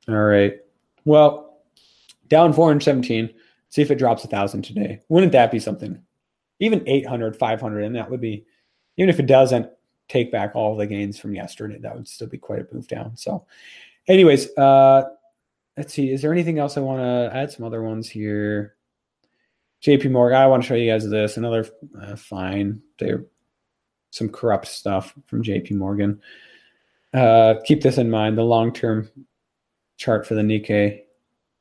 all 0.07 0.15
right. 0.15 0.57
Well, 1.05 1.63
down 2.27 2.53
417. 2.53 3.33
See 3.69 3.81
if 3.81 3.91
it 3.91 3.95
drops 3.95 4.23
a 4.23 4.27
thousand 4.27 4.63
today. 4.63 4.99
Wouldn't 5.09 5.31
that 5.31 5.51
be 5.51 5.59
something? 5.59 6.01
Even 6.59 6.83
800, 6.87 7.35
500, 7.35 7.83
and 7.83 7.95
that 7.95 8.09
would 8.09 8.21
be, 8.21 8.45
even 8.97 9.09
if 9.09 9.19
it 9.19 9.25
doesn't 9.25 9.69
take 10.09 10.31
back 10.31 10.55
all 10.55 10.75
the 10.75 10.85
gains 10.85 11.17
from 11.17 11.33
yesterday, 11.33 11.79
that 11.79 11.95
would 11.95 12.07
still 12.07 12.27
be 12.27 12.37
quite 12.37 12.59
a 12.59 12.67
move 12.73 12.87
down. 12.87 13.15
So, 13.15 13.45
anyways, 14.07 14.55
uh, 14.57 15.03
let's 15.77 15.93
see. 15.93 16.11
Is 16.11 16.21
there 16.21 16.33
anything 16.33 16.59
else 16.59 16.77
I 16.77 16.81
want 16.81 16.99
to 16.99 17.35
add? 17.35 17.51
Some 17.51 17.65
other 17.65 17.81
ones 17.81 18.09
here. 18.09 18.75
JP 19.83 20.11
Morgan. 20.11 20.37
I 20.37 20.47
want 20.47 20.63
to 20.63 20.67
show 20.67 20.75
you 20.75 20.91
guys 20.91 21.09
this. 21.09 21.37
Another 21.37 21.67
uh, 22.01 22.15
fine. 22.15 22.81
They're 22.99 23.25
some 24.11 24.29
corrupt 24.29 24.67
stuff 24.67 25.15
from 25.25 25.43
JP 25.43 25.71
Morgan. 25.71 26.21
Uh, 27.13 27.55
keep 27.65 27.81
this 27.81 27.97
in 27.97 28.09
mind. 28.09 28.37
The 28.37 28.43
long 28.43 28.73
term 28.73 29.09
chart 29.97 30.25
for 30.25 30.35
the 30.35 30.41
Nikkei 30.41 31.01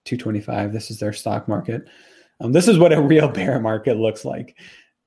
225. 0.04 0.72
This 0.72 0.90
is 0.90 0.98
their 0.98 1.12
stock 1.12 1.48
market. 1.48 1.88
Um, 2.40 2.52
this 2.52 2.68
is 2.68 2.78
what 2.78 2.92
a 2.92 3.00
real 3.02 3.28
bear 3.28 3.60
market 3.60 3.96
looks 3.96 4.24
like. 4.24 4.56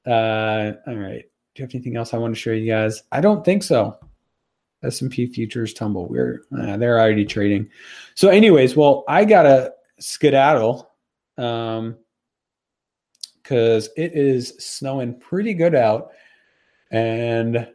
Uh, 0.05 0.73
all 0.87 0.95
right. 0.95 1.23
Do 1.55 1.61
you 1.61 1.65
have 1.65 1.75
anything 1.75 1.97
else 1.97 2.13
I 2.13 2.17
want 2.17 2.33
to 2.33 2.39
show 2.39 2.51
you 2.51 2.69
guys? 2.69 3.03
I 3.11 3.21
don't 3.21 3.45
think 3.45 3.63
so. 3.63 3.97
S&P 4.83 5.27
futures 5.27 5.73
tumble. 5.73 6.07
We're 6.07 6.41
uh, 6.57 6.77
they're 6.77 6.99
already 6.99 7.25
trading. 7.25 7.69
So, 8.15 8.27
anyways, 8.29 8.75
well, 8.75 9.05
I 9.07 9.23
gotta 9.23 9.73
skedaddle 9.99 10.91
um, 11.37 11.95
because 13.43 13.89
it 13.97 14.13
is 14.13 14.55
snowing 14.57 15.19
pretty 15.19 15.53
good 15.53 15.75
out, 15.75 16.11
and 16.89 17.67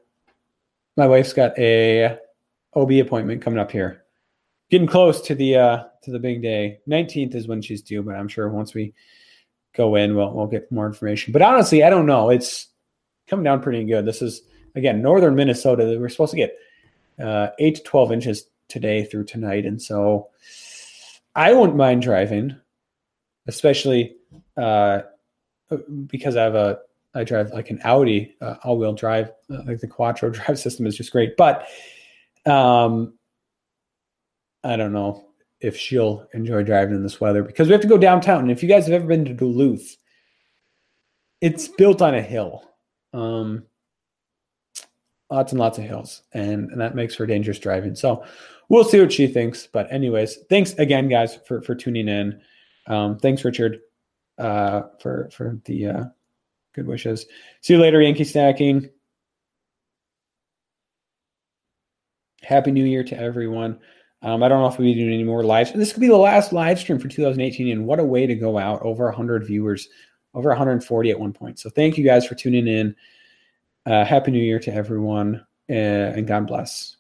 my 0.97 1.07
wife's 1.07 1.33
got 1.33 1.57
a 1.59 2.19
OB 2.75 2.93
appointment 2.93 3.43
coming 3.43 3.61
up 3.61 3.71
here 3.71 4.05
getting 4.71 4.87
close 4.87 5.21
to 5.23 5.35
the 5.35 5.57
uh 5.57 5.85
to 6.03 6.11
the 6.11 6.19
big 6.19 6.43
day. 6.43 6.79
19th 6.89 7.35
is 7.35 7.49
when 7.49 7.63
she's 7.63 7.83
due, 7.83 8.03
but 8.03 8.15
I'm 8.15 8.29
sure 8.29 8.49
once 8.49 8.75
we 8.75 8.95
go 9.75 9.95
in, 9.97 10.15
we'll 10.15 10.33
we'll 10.33 10.47
get 10.47 10.71
more 10.71 10.87
information. 10.87 11.33
But 11.33 11.43
honestly, 11.43 11.83
I 11.83 11.91
don't 11.91 12.07
know. 12.07 12.31
It's 12.31 12.69
coming 13.27 13.45
down 13.45 13.63
pretty 13.63 13.85
good. 13.85 14.07
This 14.07 14.23
is 14.23 14.43
again 14.75 15.03
northern 15.03 15.35
Minnesota. 15.35 15.97
We're 15.99 16.09
supposed 16.09 16.33
to 16.33 16.37
get 16.37 16.57
uh, 17.23 17.49
eight 17.59 17.77
to 17.77 17.83
12 17.83 18.13
inches 18.13 18.45
today 18.69 19.05
through 19.05 19.25
tonight, 19.25 19.67
and 19.67 19.81
so 19.81 20.29
I 21.35 21.53
wouldn't 21.53 21.77
mind 21.77 22.03
driving, 22.03 22.57
especially 23.47 24.17
uh, 24.57 25.03
because 26.07 26.37
I 26.37 26.45
have 26.45 26.55
a 26.55 26.79
I 27.15 27.25
drive 27.25 27.51
like 27.53 27.71
an 27.71 27.81
Audi 27.85 28.37
uh, 28.41 28.57
all-wheel 28.65 28.93
drive, 28.93 29.33
uh, 29.51 29.63
like 29.67 29.81
the 29.81 29.89
Quattro 29.89 30.31
drive 30.31 30.59
system 30.59 30.87
is 30.87 30.97
just 30.97 31.13
great. 31.13 31.37
But 31.37 31.67
um, 32.47 33.15
I 34.65 34.77
don't 34.77 34.93
know 34.93 35.25
if 35.61 35.77
she'll 35.77 36.27
enjoy 36.35 36.63
driving 36.63 36.95
in 36.95 37.03
this 37.03 37.21
weather 37.21 37.43
because 37.43 37.67
we 37.67 37.73
have 37.73 37.81
to 37.81 37.89
go 37.89 37.99
downtown. 37.99 38.41
And 38.41 38.51
if 38.51 38.63
you 38.63 38.69
guys 38.69 38.87
have 38.87 38.95
ever 38.95 39.07
been 39.07 39.25
to 39.25 39.35
Duluth, 39.35 39.97
it's 41.41 41.69
built 41.69 42.03
on 42.03 42.15
a 42.15 42.23
hill. 42.23 42.65
Um, 43.13 43.65
lots 45.31 45.53
and 45.53 45.61
lots 45.61 45.79
of 45.79 45.85
hills, 45.85 46.23
and, 46.33 46.71
and 46.71 46.81
that 46.81 46.95
makes 46.95 47.15
for 47.15 47.27
dangerous 47.27 47.59
driving. 47.59 47.95
So 47.95 48.25
we'll 48.69 48.85
see 48.85 49.01
what 49.01 49.13
she 49.13 49.27
thinks. 49.27 49.67
But 49.67 49.91
anyways, 49.93 50.39
thanks 50.49 50.75
again, 50.75 51.09
guys, 51.09 51.37
for 51.47 51.63
for 51.63 51.75
tuning 51.75 52.09
in. 52.09 52.41
Um, 52.87 53.19
thanks, 53.19 53.45
Richard, 53.45 53.81
uh, 54.39 54.83
for 55.01 55.29
for 55.33 55.61
the 55.65 55.87
uh, 55.87 56.05
good 56.75 56.87
wishes. 56.87 57.27
See 57.61 57.75
you 57.75 57.81
later, 57.81 58.01
Yankee 58.01 58.25
Stacking. 58.25 58.89
Happy 62.43 62.71
New 62.71 62.85
Year 62.85 63.05
to 63.05 63.19
everyone. 63.19 63.79
Um, 64.23 64.43
I 64.43 64.49
don't 64.49 64.61
know 64.61 64.69
if 64.69 64.79
we'll 64.79 64.87
be 64.87 64.95
doing 64.95 65.13
any 65.13 65.25
more 65.25 65.45
lives. 65.45 65.73
This 65.73 65.93
could 65.93 66.01
be 66.01 66.09
the 66.09 66.17
last 66.17 66.53
live 66.53 66.79
stream 66.79 66.99
for 66.99 67.09
2018, 67.09 67.69
and 67.69 67.87
what 67.87 68.01
a 68.01 68.05
way 68.05 68.27
to 68.27 68.35
go 68.35 68.59
out! 68.59 68.83
Over 68.83 69.05
100 69.07 69.47
viewers, 69.47 69.89
over 70.35 70.49
140 70.49 71.11
at 71.11 71.21
one 71.21 71.33
point. 71.33 71.59
So 71.59 71.71
thank 71.71 71.99
you 71.99 72.05
guys 72.05 72.27
for 72.27 72.35
tuning 72.35 72.67
in. 72.67 72.97
Uh, 73.87 74.05
Happy 74.05 74.31
New 74.31 74.43
Year 74.43 74.59
to 74.61 74.73
everyone, 74.73 75.47
uh, 75.71 75.73
and 75.73 76.27
God 76.27 76.47
bless. 76.47 76.98